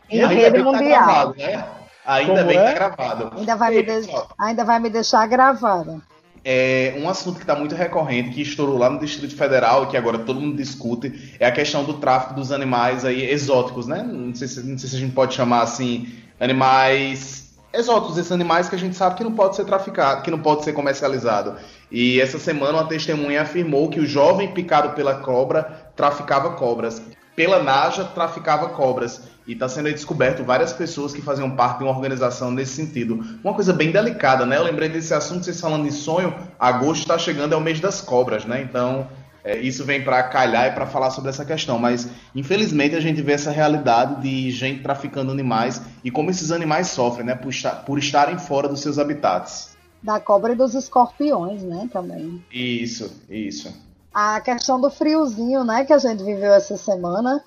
Em, 0.09 0.21
em 0.21 0.25
rede 0.25 0.59
tá 0.59 0.63
mundial. 0.63 1.01
Tá 1.01 1.33
gravado, 1.33 1.35
né? 1.37 1.65
Ainda 2.05 2.33
Como 2.33 2.47
bem 2.47 2.57
é? 2.57 2.63
que 2.63 2.79
tá 2.79 2.89
gravado. 2.89 3.31
Ainda 3.37 3.55
vai, 3.57 3.71
me 3.71 3.83
de... 3.83 4.09
ainda 4.39 4.63
vai 4.63 4.79
me 4.79 4.89
deixar 4.89 5.27
gravada. 5.27 6.01
É, 6.45 6.95
um 6.97 7.09
assunto 7.09 7.35
que 7.35 7.43
está 7.43 7.55
muito 7.55 7.75
recorrente, 7.75 8.29
que 8.29 8.41
estourou 8.41 8.77
lá 8.77 8.89
no 8.89 8.99
Distrito 8.99 9.35
Federal 9.35 9.83
e 9.83 9.87
que 9.87 9.97
agora 9.97 10.19
todo 10.19 10.39
mundo 10.39 10.55
discute, 10.55 11.35
é 11.41 11.45
a 11.45 11.51
questão 11.51 11.83
do 11.83 11.95
tráfico 11.95 12.35
dos 12.35 12.53
animais 12.53 13.03
aí 13.03 13.29
exóticos, 13.29 13.85
né? 13.85 14.01
Não 14.01 14.33
sei 14.33 14.47
se, 14.47 14.63
não 14.65 14.77
sei 14.77 14.89
se 14.89 14.95
a 14.95 14.99
gente 14.99 15.13
pode 15.13 15.33
chamar 15.33 15.63
assim, 15.63 16.07
animais 16.39 17.44
exóticos, 17.75 18.17
esses 18.17 18.31
animais 18.31 18.69
que 18.69 18.75
a 18.75 18.79
gente 18.79 18.95
sabe 18.95 19.15
que 19.15 19.23
não 19.23 19.33
pode 19.33 19.55
ser 19.55 19.65
traficado, 19.65 20.21
que 20.21 20.31
não 20.31 20.39
pode 20.39 20.63
ser 20.63 20.73
comercializado. 20.73 21.55
E 21.91 22.19
essa 22.19 22.39
semana 22.39 22.79
uma 22.79 22.87
testemunha 22.87 23.41
afirmou 23.41 23.89
que 23.89 23.99
o 23.99 24.05
jovem 24.05 24.51
picado 24.53 24.89
pela 24.91 25.15
cobra 25.15 25.91
traficava 25.95 26.51
cobras. 26.51 27.01
Pela 27.35 27.61
Naja, 27.61 28.05
traficava 28.05 28.69
cobras. 28.69 29.21
E 29.45 29.53
está 29.53 29.69
sendo 29.69 29.91
descoberto 29.91 30.43
várias 30.43 30.73
pessoas 30.73 31.13
que 31.13 31.21
faziam 31.21 31.51
parte 31.51 31.79
de 31.79 31.83
uma 31.83 31.93
organização 31.93 32.49
nesse 32.49 32.73
sentido. 32.73 33.23
Uma 33.43 33.53
coisa 33.53 33.73
bem 33.73 33.91
delicada, 33.91 34.45
né? 34.45 34.57
Eu 34.57 34.63
lembrei 34.63 34.89
desse 34.89 35.13
assunto, 35.13 35.43
vocês 35.43 35.59
falando 35.59 35.83
de 35.83 35.91
sonho. 35.91 36.33
Agosto 36.57 37.01
está 37.01 37.17
chegando, 37.17 37.53
é 37.53 37.57
o 37.57 37.61
mês 37.61 37.79
das 37.79 38.01
cobras, 38.01 38.45
né? 38.45 38.61
Então, 38.61 39.07
é, 39.45 39.59
isso 39.59 39.85
vem 39.85 40.03
para 40.03 40.23
calhar 40.23 40.65
e 40.65 40.71
para 40.71 40.87
falar 40.87 41.11
sobre 41.11 41.29
essa 41.29 41.45
questão, 41.45 41.77
mas 41.77 42.09
infelizmente 42.33 42.95
a 42.95 42.99
gente 42.99 43.21
vê 43.21 43.33
essa 43.33 43.51
realidade 43.51 44.19
de 44.23 44.49
gente 44.49 44.81
traficando 44.81 45.31
animais 45.31 45.83
e 46.03 46.09
como 46.09 46.31
esses 46.31 46.51
animais 46.51 46.87
sofrem, 46.87 47.27
né, 47.27 47.35
por, 47.35 47.49
estar, 47.49 47.85
por 47.85 47.99
estarem 47.99 48.39
fora 48.39 48.67
dos 48.67 48.81
seus 48.81 48.97
habitats. 48.97 49.77
Da 50.01 50.19
cobra 50.19 50.53
e 50.53 50.55
dos 50.55 50.73
escorpiões, 50.73 51.61
né, 51.61 51.87
também. 51.93 52.43
Isso, 52.51 53.21
isso. 53.29 53.71
A 54.11 54.41
questão 54.41 54.81
do 54.81 54.89
friozinho, 54.89 55.63
né, 55.63 55.85
que 55.85 55.93
a 55.93 55.99
gente 55.99 56.23
viveu 56.23 56.51
essa 56.51 56.75
semana. 56.75 57.39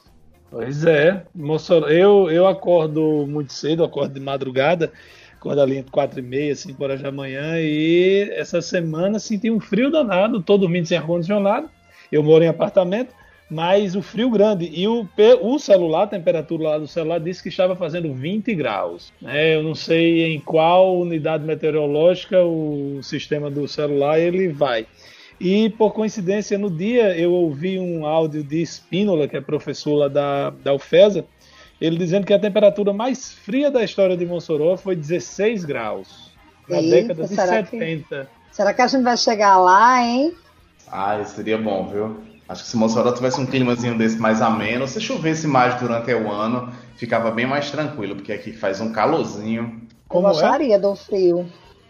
Pois 0.53 0.85
é, 0.85 1.27
eu, 1.91 2.31
eu 2.31 2.47
acordo 2.47 3.27
muito 3.27 3.53
cedo, 3.53 3.83
acordo 3.83 4.15
de 4.15 4.21
madrugada, 4.21 4.93
acorda 5.35 5.65
ali 5.65 5.79
entre 5.79 5.91
4 5.91 6.21
e 6.21 6.23
meia, 6.23 6.55
5 6.55 6.81
horas 6.81 7.03
da 7.03 7.11
manhã, 7.11 7.55
e 7.59 8.31
essa 8.37 8.63
semana 8.63 9.19
senti 9.19 9.51
um 9.51 9.59
frio 9.59 9.91
danado, 9.91 10.41
tô 10.41 10.57
dormindo 10.57 10.87
sem 10.87 10.97
ar-condicionado, 10.97 11.69
eu 12.11 12.23
moro 12.23 12.45
em 12.45 12.49
apartamento, 12.49 13.15
mas 13.51 13.95
o 13.97 14.03
frio 14.03 14.31
grande. 14.31 14.71
E 14.73 14.87
o, 14.87 15.09
o 15.41 15.59
celular, 15.59 16.05
a 16.05 16.07
temperatura 16.09 16.65
lá 16.65 16.79
do 16.79 16.87
celular 16.87 17.19
disse 17.19 17.43
que 17.43 17.49
estava 17.49 17.75
fazendo 17.75 18.13
20 18.13 18.55
graus. 18.55 19.13
É, 19.25 19.57
eu 19.57 19.63
não 19.63 19.75
sei 19.75 20.35
em 20.35 20.41
qual 20.41 20.99
unidade 20.99 21.45
meteorológica 21.45 22.43
o 22.45 23.01
sistema 23.03 23.51
do 23.51 23.67
celular 23.67 24.19
ele 24.19 24.49
vai. 24.49 24.87
E 25.41 25.71
por 25.71 25.93
coincidência, 25.93 26.59
no 26.59 26.69
dia 26.69 27.17
eu 27.17 27.33
ouvi 27.33 27.79
um 27.79 28.05
áudio 28.05 28.43
de 28.43 28.61
Spínola, 28.63 29.29
que 29.29 29.37
é 29.37 29.41
professor 29.41 29.95
lá 29.95 30.09
da, 30.09 30.51
da 30.51 30.75
UFESA, 30.75 31.25
ele 31.81 31.97
dizendo 31.97 32.27
que 32.27 32.35
a 32.35 32.39
temperatura 32.39 32.93
mais 32.93 33.33
fria 33.33 33.71
da 33.71 33.85
história 33.85 34.17
de 34.17 34.27
Mossoró 34.27 34.77
foi 34.77 34.97
16 34.97 35.65
graus. 35.65 36.33
Na 36.69 36.79
Eita, 36.79 36.91
década 36.91 37.23
de 37.23 37.35
será 37.35 37.65
70. 37.65 38.29
Que, 38.51 38.55
será 38.55 38.75
que 38.75 38.83
a 38.83 38.87
gente 38.89 39.05
vai 39.05 39.17
chegar 39.17 39.59
lá, 39.59 40.03
hein? 40.03 40.35
Ah, 40.91 41.23
seria 41.25 41.59
bom, 41.59 41.89
viu? 41.89 42.17
Acho 42.49 42.65
que 42.65 42.71
se 42.71 42.77
Mossoró 42.77 43.13
tivesse 43.13 43.39
um 43.39 43.45
climazinho 43.45 43.99
desse 43.99 44.17
mais 44.17 44.41
ameno, 44.41 44.89
se 44.89 45.01
chovesse 45.01 45.47
mais 45.47 45.79
durante 45.79 46.13
o 46.15 46.31
ano, 46.33 46.73
ficava 46.97 47.31
bem 47.31 47.47
mais 47.47 47.71
tranquilo, 47.71 48.17
porque 48.17 48.33
aqui 48.33 48.53
faz 48.53 48.81
um 48.81 48.91
calorzinho. 48.91 49.83
Como 50.09 50.27
Eu 50.27 50.33
gostaria 50.33 50.77
é? 50.77 50.79
do 50.79 50.97
frio. 50.97 51.47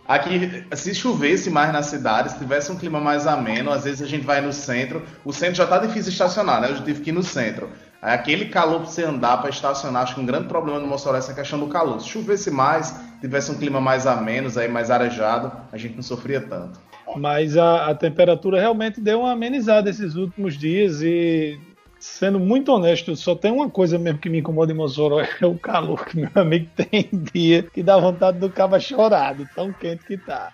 Aqui, 0.08 0.64
se 0.74 0.94
chovesse 0.94 1.50
mais 1.50 1.72
na 1.72 1.82
cidade, 1.82 2.32
se 2.32 2.38
tivesse 2.38 2.72
um 2.72 2.76
clima 2.76 2.98
mais 2.98 3.26
ameno, 3.26 3.70
às 3.70 3.84
vezes 3.84 4.02
a 4.02 4.06
gente 4.06 4.24
vai 4.24 4.40
no 4.40 4.52
centro. 4.52 5.02
O 5.24 5.32
centro 5.32 5.54
já 5.54 5.66
tá 5.66 5.78
difícil 5.78 6.10
estacionar, 6.10 6.60
né? 6.60 6.70
Eu 6.70 6.76
já 6.76 6.82
tive 6.82 7.02
que 7.02 7.10
ir 7.10 7.12
no 7.12 7.22
centro. 7.22 7.68
Aí 8.00 8.14
aquele 8.14 8.46
calor 8.46 8.80
para 8.80 8.90
você 8.90 9.04
andar, 9.04 9.36
para 9.36 9.50
estacionar, 9.50 10.04
acho 10.04 10.14
que 10.14 10.20
um 10.20 10.26
grande 10.26 10.48
problema 10.48 10.80
no 10.80 10.86
Mossoró 10.86 11.14
é 11.14 11.18
essa 11.18 11.34
questão 11.34 11.60
do 11.60 11.66
calor. 11.66 12.00
Se 12.00 12.08
chovesse 12.08 12.50
mais, 12.50 12.94
tivesse 13.20 13.50
um 13.50 13.54
clima 13.56 13.80
mais 13.80 14.06
ameno, 14.06 14.50
aí 14.58 14.66
mais 14.66 14.90
arejado, 14.90 15.52
a 15.70 15.76
gente 15.76 15.94
não 15.94 16.02
sofria 16.02 16.40
tanto. 16.40 16.87
Mas 17.16 17.56
a, 17.56 17.86
a 17.90 17.94
temperatura 17.94 18.60
realmente 18.60 19.00
deu 19.00 19.20
uma 19.20 19.32
amenizada 19.32 19.88
esses 19.88 20.14
últimos 20.14 20.56
dias 20.56 21.00
e 21.02 21.58
sendo 21.98 22.38
muito 22.38 22.72
honesto, 22.72 23.16
só 23.16 23.34
tem 23.34 23.50
uma 23.50 23.68
coisa 23.68 23.98
mesmo 23.98 24.20
que 24.20 24.30
me 24.30 24.38
incomoda 24.38 24.72
em 24.72 24.76
Mossoró, 24.76 25.20
é 25.40 25.46
o 25.46 25.58
calor, 25.58 26.04
que 26.04 26.16
meu 26.16 26.30
amigo 26.34 26.70
tem 26.76 27.08
dia 27.12 27.62
que 27.62 27.82
dá 27.82 27.98
vontade 27.98 28.38
do 28.38 28.50
cabo 28.50 28.78
chorar, 28.78 29.34
de 29.34 29.46
tão 29.54 29.72
quente 29.72 30.04
que 30.04 30.16
tá. 30.16 30.52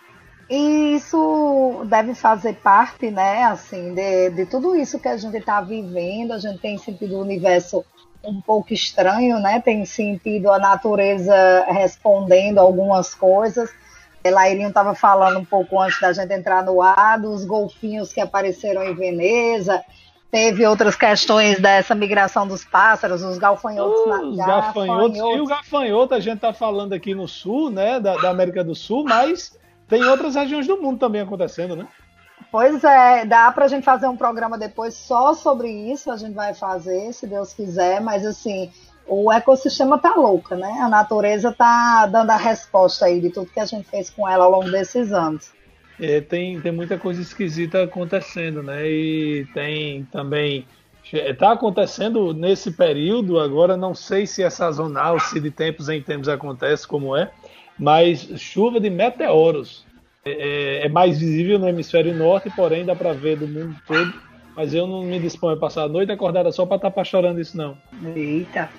E 0.48 0.94
isso 0.94 1.84
deve 1.86 2.14
fazer 2.14 2.54
parte, 2.56 3.10
né, 3.10 3.44
assim, 3.44 3.94
de, 3.94 4.30
de 4.30 4.46
tudo 4.46 4.76
isso 4.76 4.98
que 4.98 5.08
a 5.08 5.16
gente 5.16 5.36
está 5.36 5.60
vivendo, 5.60 6.32
a 6.32 6.38
gente 6.38 6.58
tem 6.58 6.76
sentido 6.76 7.16
o 7.16 7.22
universo 7.22 7.84
um 8.22 8.40
pouco 8.40 8.72
estranho, 8.72 9.38
né, 9.38 9.60
tem 9.60 9.84
sentido 9.84 10.50
a 10.50 10.58
natureza 10.58 11.34
respondendo 11.68 12.58
algumas 12.58 13.14
coisas, 13.14 13.70
Lairinho 14.30 14.68
estava 14.68 14.94
falando 14.94 15.38
um 15.38 15.44
pouco 15.44 15.80
antes 15.80 16.00
da 16.00 16.12
gente 16.12 16.32
entrar 16.32 16.64
no 16.64 16.80
ar 16.80 17.18
dos 17.18 17.44
golfinhos 17.44 18.12
que 18.12 18.20
apareceram 18.20 18.82
em 18.82 18.94
Veneza. 18.94 19.82
Teve 20.30 20.66
outras 20.66 20.96
questões 20.96 21.60
dessa 21.60 21.94
migração 21.94 22.46
dos 22.46 22.64
pássaros, 22.64 23.22
os 23.22 23.38
galfanhotos. 23.38 24.30
Os 24.30 24.36
gafanhotos. 24.36 25.18
E 25.18 25.40
o 25.40 25.46
gafanhoto, 25.46 26.14
a 26.14 26.20
gente 26.20 26.36
está 26.36 26.52
falando 26.52 26.92
aqui 26.92 27.14
no 27.14 27.28
sul, 27.28 27.70
né, 27.70 28.00
da, 28.00 28.16
da, 28.16 28.30
América 28.30 28.64
do 28.64 28.74
Sul, 28.74 29.04
mas 29.04 29.56
tem 29.86 30.02
outras 30.04 30.34
regiões 30.34 30.66
do 30.66 30.80
mundo 30.80 30.98
também 30.98 31.20
acontecendo, 31.20 31.76
né? 31.76 31.86
Pois 32.50 32.82
é, 32.82 33.24
dá 33.24 33.52
para 33.52 33.66
a 33.66 33.68
gente 33.68 33.84
fazer 33.84 34.08
um 34.08 34.16
programa 34.16 34.58
depois 34.58 34.94
só 34.94 35.34
sobre 35.34 35.70
isso, 35.70 36.10
a 36.10 36.16
gente 36.16 36.34
vai 36.34 36.52
fazer, 36.52 37.12
se 37.12 37.26
Deus 37.26 37.52
quiser, 37.52 38.00
mas 38.00 38.26
assim, 38.26 38.72
o 39.06 39.30
ecossistema 39.30 39.98
tá 39.98 40.14
louca, 40.14 40.56
né? 40.56 40.78
A 40.80 40.88
natureza 40.88 41.52
tá 41.52 42.06
dando 42.06 42.30
a 42.30 42.36
resposta 42.36 43.06
aí 43.06 43.20
de 43.20 43.30
tudo 43.30 43.50
que 43.50 43.60
a 43.60 43.66
gente 43.66 43.88
fez 43.88 44.10
com 44.10 44.28
ela 44.28 44.44
ao 44.44 44.50
longo 44.50 44.70
desses 44.70 45.12
anos. 45.12 45.52
É, 46.00 46.20
tem, 46.20 46.60
tem 46.60 46.72
muita 46.72 46.98
coisa 46.98 47.20
esquisita 47.20 47.82
acontecendo, 47.82 48.62
né? 48.62 48.88
E 48.88 49.46
tem 49.54 50.04
também. 50.10 50.66
Está 51.12 51.52
acontecendo 51.52 52.32
nesse 52.32 52.72
período, 52.72 53.38
agora 53.38 53.76
não 53.76 53.94
sei 53.94 54.26
se 54.26 54.42
é 54.42 54.48
sazonal, 54.48 55.20
se 55.20 55.38
de 55.38 55.50
tempos 55.50 55.88
em 55.90 56.02
tempos 56.02 56.28
acontece 56.28 56.88
como 56.88 57.14
é, 57.14 57.30
mas 57.78 58.26
chuva 58.38 58.80
de 58.80 58.88
meteoros. 58.88 59.84
É, 60.24 60.30
é, 60.82 60.86
é 60.86 60.88
mais 60.88 61.18
visível 61.18 61.58
no 61.58 61.68
hemisfério 61.68 62.14
norte, 62.14 62.50
porém 62.56 62.86
dá 62.86 62.96
para 62.96 63.12
ver 63.12 63.36
do 63.36 63.46
mundo 63.46 63.76
todo 63.86 64.14
mas 64.56 64.74
eu 64.74 64.86
não 64.86 65.02
me 65.02 65.18
disponho 65.18 65.56
a 65.56 65.60
passar 65.60 65.84
a 65.84 65.88
noite 65.88 66.12
acordada 66.12 66.50
só 66.52 66.64
para 66.64 66.88
estar 66.88 67.04
chorando 67.04 67.40
isso, 67.40 67.56
não. 67.56 67.76
Eita. 68.14 68.70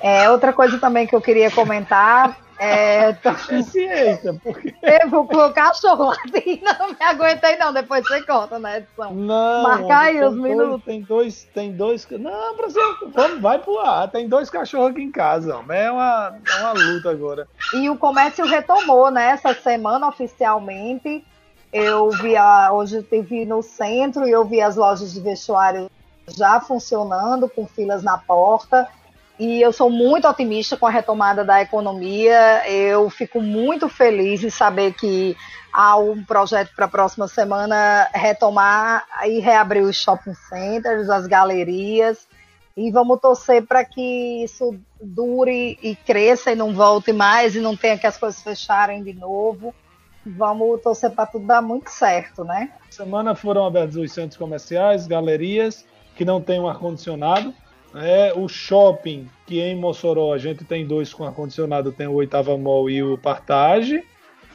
É, 0.00 0.30
outra 0.30 0.52
coisa 0.52 0.78
também 0.78 1.06
que 1.06 1.14
eu 1.14 1.20
queria 1.20 1.50
comentar 1.50 2.38
é. 2.58 3.08
Eita, 3.08 4.34
porque. 4.42 4.74
Eu 4.82 5.10
vou 5.10 5.26
colocar 5.26 5.64
cachorro 5.64 6.04
lá 6.04 6.16
não 6.78 6.88
me 6.88 6.96
aguentei, 7.00 7.56
não. 7.56 7.72
Depois 7.72 8.06
você 8.06 8.22
conta 8.22 8.58
na 8.58 8.78
edição. 8.78 9.12
Não. 9.12 9.62
Marcar 9.62 10.06
aí 10.06 10.22
os 10.22 10.36
minutos. 10.36 10.84
Tem 10.84 11.02
dois, 11.02 11.44
tem 11.54 11.72
dois. 11.72 12.06
Não, 12.10 12.54
pra 12.56 12.68
você. 12.68 12.80
Vamos, 13.12 13.40
vai 13.40 13.58
pro 13.58 13.78
ar. 13.80 14.08
Tem 14.08 14.28
dois 14.28 14.48
cachorros 14.50 14.90
aqui 14.90 15.02
em 15.02 15.10
casa. 15.10 15.52
É 15.68 15.90
uma, 15.90 16.38
é 16.46 16.60
uma 16.60 16.72
luta 16.72 17.10
agora. 17.10 17.48
E 17.72 17.88
o 17.90 17.96
comércio 17.96 18.44
retomou, 18.46 19.10
né? 19.10 19.30
Essa 19.30 19.52
semana 19.54 20.08
oficialmente. 20.08 21.24
Eu 21.74 22.08
vi 22.10 22.36
a, 22.36 22.72
hoje 22.72 22.98
estive 22.98 23.44
no 23.44 23.60
centro 23.60 24.28
e 24.28 24.30
eu 24.30 24.44
vi 24.44 24.60
as 24.60 24.76
lojas 24.76 25.12
de 25.12 25.20
vestuário 25.20 25.90
já 26.28 26.60
funcionando, 26.60 27.48
com 27.48 27.66
filas 27.66 28.00
na 28.00 28.16
porta. 28.16 28.86
E 29.40 29.60
eu 29.60 29.72
sou 29.72 29.90
muito 29.90 30.28
otimista 30.28 30.76
com 30.76 30.86
a 30.86 30.90
retomada 30.90 31.44
da 31.44 31.60
economia. 31.60 32.62
Eu 32.70 33.10
fico 33.10 33.40
muito 33.40 33.88
feliz 33.88 34.44
em 34.44 34.50
saber 34.50 34.94
que 34.94 35.36
há 35.72 35.96
um 35.96 36.22
projeto 36.22 36.70
para 36.76 36.84
a 36.84 36.88
próxima 36.88 37.26
semana 37.26 38.08
retomar 38.14 39.04
e 39.24 39.40
reabrir 39.40 39.82
os 39.82 39.96
shopping 39.96 40.34
centers, 40.48 41.10
as 41.10 41.26
galerias. 41.26 42.28
E 42.76 42.88
vamos 42.92 43.18
torcer 43.20 43.66
para 43.66 43.84
que 43.84 44.44
isso 44.44 44.78
dure 45.02 45.76
e 45.82 45.96
cresça 45.96 46.52
e 46.52 46.54
não 46.54 46.72
volte 46.72 47.12
mais 47.12 47.56
e 47.56 47.60
não 47.60 47.76
tenha 47.76 47.98
que 47.98 48.06
as 48.06 48.16
coisas 48.16 48.40
fecharem 48.40 49.02
de 49.02 49.12
novo 49.12 49.74
vamos 50.26 50.80
torcer 50.82 51.10
para 51.10 51.26
tudo 51.26 51.46
dar 51.46 51.62
muito 51.62 51.88
certo, 51.88 52.44
né? 52.44 52.70
Semana 52.90 53.34
foram 53.34 53.66
abertos 53.66 53.96
os 53.96 54.12
centros 54.12 54.36
comerciais, 54.36 55.06
galerias 55.06 55.84
que 56.16 56.24
não 56.24 56.40
tem 56.40 56.60
um 56.60 56.68
ar-condicionado. 56.68 57.52
É, 57.94 58.32
o 58.34 58.48
shopping, 58.48 59.28
que 59.46 59.60
em 59.60 59.76
Mossoró 59.76 60.32
a 60.32 60.38
gente 60.38 60.64
tem 60.64 60.86
dois 60.86 61.14
com 61.14 61.24
ar-condicionado, 61.24 61.92
tem 61.92 62.08
o 62.08 62.14
Oitava 62.14 62.56
Mall 62.58 62.90
e 62.90 63.02
o 63.02 63.16
Partage, 63.16 64.02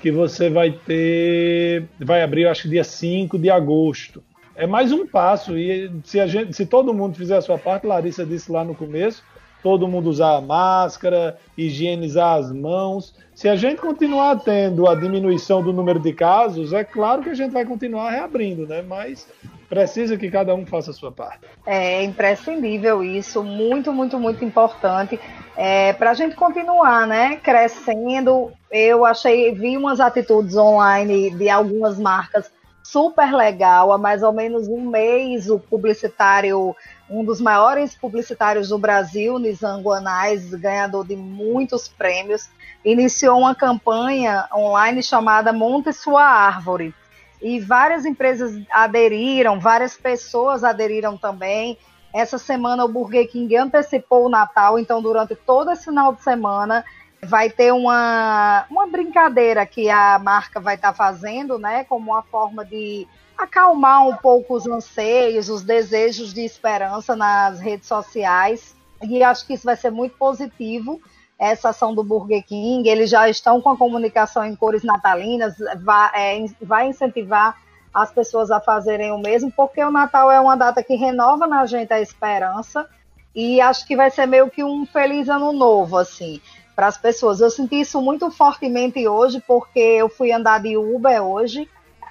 que 0.02 0.12
você 0.12 0.50
vai 0.50 0.72
ter. 0.72 1.88
Vai 2.00 2.22
abrir, 2.22 2.48
acho 2.48 2.64
que 2.64 2.70
dia 2.70 2.84
5 2.84 3.38
de 3.38 3.50
agosto. 3.50 4.22
É 4.56 4.68
mais 4.68 4.92
um 4.92 5.08
passo, 5.08 5.58
e 5.58 5.90
se, 6.04 6.20
a 6.20 6.28
gente, 6.28 6.54
se 6.54 6.66
todo 6.66 6.94
mundo 6.94 7.16
fizer 7.16 7.38
a 7.38 7.42
sua 7.42 7.58
parte, 7.58 7.88
Larissa 7.88 8.26
disse 8.26 8.52
lá 8.52 8.66
no 8.66 8.76
começo, 8.76 9.24
todo 9.64 9.88
mundo 9.88 10.10
usar 10.10 10.42
máscara, 10.42 11.40
higienizar 11.58 12.38
as 12.38 12.52
mãos. 12.52 13.16
Se 13.40 13.48
a 13.48 13.56
gente 13.56 13.80
continuar 13.80 14.38
tendo 14.42 14.86
a 14.86 14.94
diminuição 14.94 15.64
do 15.64 15.72
número 15.72 15.98
de 15.98 16.12
casos, 16.12 16.74
é 16.74 16.84
claro 16.84 17.24
que 17.24 17.30
a 17.30 17.34
gente 17.34 17.54
vai 17.54 17.64
continuar 17.64 18.12
reabrindo, 18.12 18.68
né? 18.68 18.82
Mas 18.82 19.30
precisa 19.70 20.18
que 20.18 20.30
cada 20.30 20.54
um 20.54 20.66
faça 20.66 20.92
a 20.92 20.94
sua 20.94 21.10
parte. 21.10 21.48
É 21.66 22.04
imprescindível 22.04 23.02
isso, 23.02 23.42
muito, 23.42 23.94
muito, 23.94 24.20
muito 24.20 24.44
importante. 24.44 25.18
É, 25.56 25.94
para 25.94 26.12
a 26.12 26.14
gente 26.14 26.36
continuar, 26.36 27.08
né, 27.08 27.38
crescendo, 27.38 28.52
eu 28.70 29.06
achei, 29.06 29.54
vi 29.54 29.78
umas 29.78 30.02
atitudes 30.02 30.58
online 30.58 31.30
de 31.30 31.50
algumas 31.50 31.98
marcas 31.98 32.52
super 32.84 33.34
legal. 33.34 33.94
Há 33.94 33.98
mais 33.98 34.22
ou 34.22 34.34
menos 34.34 34.68
um 34.68 34.82
mês, 34.82 35.50
o 35.50 35.58
publicitário 35.58 36.76
um 37.10 37.24
dos 37.26 37.42
maiores 37.42 37.96
publicitários 37.96 38.70
do 38.70 38.78
Brasil, 38.78 39.40
Nizango 39.40 39.92
Anais, 39.92 40.54
ganhador 40.54 41.06
de 41.06 41.16
muitos 41.16 41.88
prêmios, 41.88 42.48
iniciou 42.84 43.40
uma 43.40 43.56
campanha 43.56 44.48
online 44.54 45.04
chamada 45.04 45.52
Monte 45.52 45.92
Sua 45.94 46.24
Árvore. 46.24 46.94
E 47.42 47.60
várias 47.60 48.06
empresas 48.06 48.62
aderiram, 48.72 49.60
várias 49.60 49.96
pessoas 49.96 50.64
aderiram 50.64 51.18
também. 51.18 51.78
Essa 52.14 52.38
semana 52.38 52.84
o 52.84 52.88
Burger 52.88 53.30
King 53.30 53.56
antecipou 53.56 54.26
o 54.26 54.30
Natal, 54.30 54.80
então 54.80 55.02
durante 55.02 55.36
todo 55.36 55.72
esse 55.72 55.86
final 55.86 56.14
de 56.14 56.22
semana 56.22 56.84
vai 57.22 57.50
ter 57.50 57.72
uma, 57.72 58.66
uma 58.70 58.88
brincadeira 58.88 59.66
que 59.66 59.90
a 59.90 60.18
marca 60.20 60.60
vai 60.60 60.76
estar 60.76 60.90
tá 60.90 60.94
fazendo, 60.94 61.58
né, 61.58 61.84
como 61.84 62.12
uma 62.12 62.24
forma 62.24 62.66
de 62.66 63.08
acalmar 63.38 64.08
um 64.08 64.16
pouco 64.16 64.56
os 64.56 64.68
anseios, 64.68 65.50
os 65.50 65.62
desejos 65.62 66.34
de 66.34 66.42
esperança 66.42 67.16
nas 67.16 67.60
redes 67.60 67.88
sociais. 67.88 68.76
E 69.02 69.24
acho 69.24 69.48
que 69.48 69.54
isso 69.54 69.64
vai 69.64 69.78
ser 69.78 69.92
muito 69.92 70.18
positivo, 70.18 71.02
essa 71.40 71.70
ação 71.70 71.96
do 71.96 72.04
Burger 72.04 72.46
King. 72.46 72.88
Eles 72.88 73.10
já 73.10 73.30
estão 73.30 73.62
com 73.62 73.70
a 73.70 73.78
comunicação 73.78 74.46
em 74.46 74.56
cores 74.56 74.84
natalinas, 74.84 75.56
vai, 75.82 76.12
é, 76.14 76.46
vai 76.62 76.88
incentivar 76.88 77.58
as 77.94 78.12
pessoas 78.12 78.52
a 78.52 78.60
fazerem 78.60 79.12
o 79.12 79.18
mesmo, 79.18 79.52
porque 79.52 79.84
o 79.84 79.90
Natal 79.90 80.30
é 80.30 80.40
uma 80.40 80.56
data 80.56 80.84
que 80.84 80.96
renova 80.96 81.48
na 81.48 81.66
gente 81.66 81.92
a 81.94 82.02
esperança. 82.02 82.88
E 83.34 83.62
acho 83.62 83.88
que 83.88 83.96
vai 83.96 84.12
ser 84.12 84.26
meio 84.26 84.50
que 84.50 84.64
um 84.64 84.86
feliz 84.86 85.30
ano 85.30 85.54
novo, 85.54 85.98
assim 85.98 86.42
para 86.76 86.88
as 86.88 86.98
pessoas. 86.98 87.42
Eu 87.42 87.50
senti 87.50 87.82
isso 87.82 88.02
muito 88.02 88.32
fortemente 88.32 89.06
hoje, 89.06 89.44
porque 89.46 89.80
eu 89.80 90.08
fui 90.08 90.32
andar 90.32 90.62
de 90.62 90.78
Uber 90.78 91.22
hoje, 91.22 91.68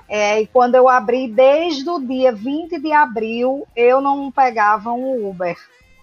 é, 0.09 0.41
e 0.41 0.47
quando 0.47 0.75
eu 0.75 0.89
abri, 0.89 1.29
desde 1.29 1.89
o 1.89 1.99
dia 1.99 2.33
20 2.33 2.79
de 2.79 2.93
abril, 2.93 3.67
eu 3.77 4.01
não 4.01 4.31
pegava 4.31 4.91
um 4.91 5.29
Uber. 5.29 5.57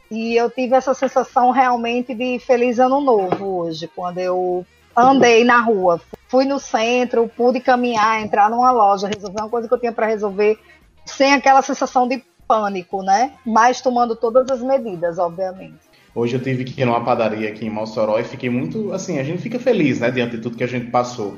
E 0.10 0.36
eu 0.36 0.50
tive 0.50 0.76
essa 0.76 0.94
sensação 0.94 1.52
realmente 1.52 2.14
de 2.14 2.40
feliz 2.40 2.80
ano 2.80 3.02
novo 3.02 3.60
hoje, 3.60 3.90
quando 3.96 4.20
eu 4.20 4.66
andei 4.96 5.44
na 5.44 5.60
rua. 5.62 6.00
Fui 6.28 6.46
no 6.46 6.60
centro, 6.60 7.30
pude 7.36 7.60
caminhar, 7.60 8.22
entrar 8.22 8.50
numa 8.50 8.72
loja, 8.72 9.08
resolver 9.08 9.42
uma 9.42 9.50
coisa 9.50 9.68
que 9.68 9.74
eu 9.74 9.80
tinha 9.80 9.92
para 9.92 10.08
resolver, 10.08 10.58
sem 11.06 11.34
aquela 11.34 11.62
sensação 11.62 12.08
de 12.08 12.24
pânico, 12.48 13.02
né? 13.02 13.34
Mas 13.46 13.82
tomando 13.82 14.16
todas 14.16 14.50
as 14.50 14.62
medidas, 14.62 15.18
obviamente. 15.18 15.86
Hoje 16.14 16.36
eu 16.38 16.42
tive 16.42 16.64
que 16.64 16.82
ir 16.82 16.86
numa 16.86 17.04
padaria 17.04 17.50
aqui 17.50 17.66
em 17.66 17.70
Mossoró 17.70 18.18
e 18.18 18.24
fiquei 18.24 18.50
muito, 18.50 18.94
assim, 18.94 19.20
a 19.20 19.24
gente 19.24 19.42
fica 19.42 19.60
feliz, 19.60 20.00
né, 20.00 20.10
diante 20.10 20.38
de 20.38 20.42
tudo 20.42 20.56
que 20.56 20.64
a 20.64 20.68
gente 20.68 20.90
passou. 20.90 21.36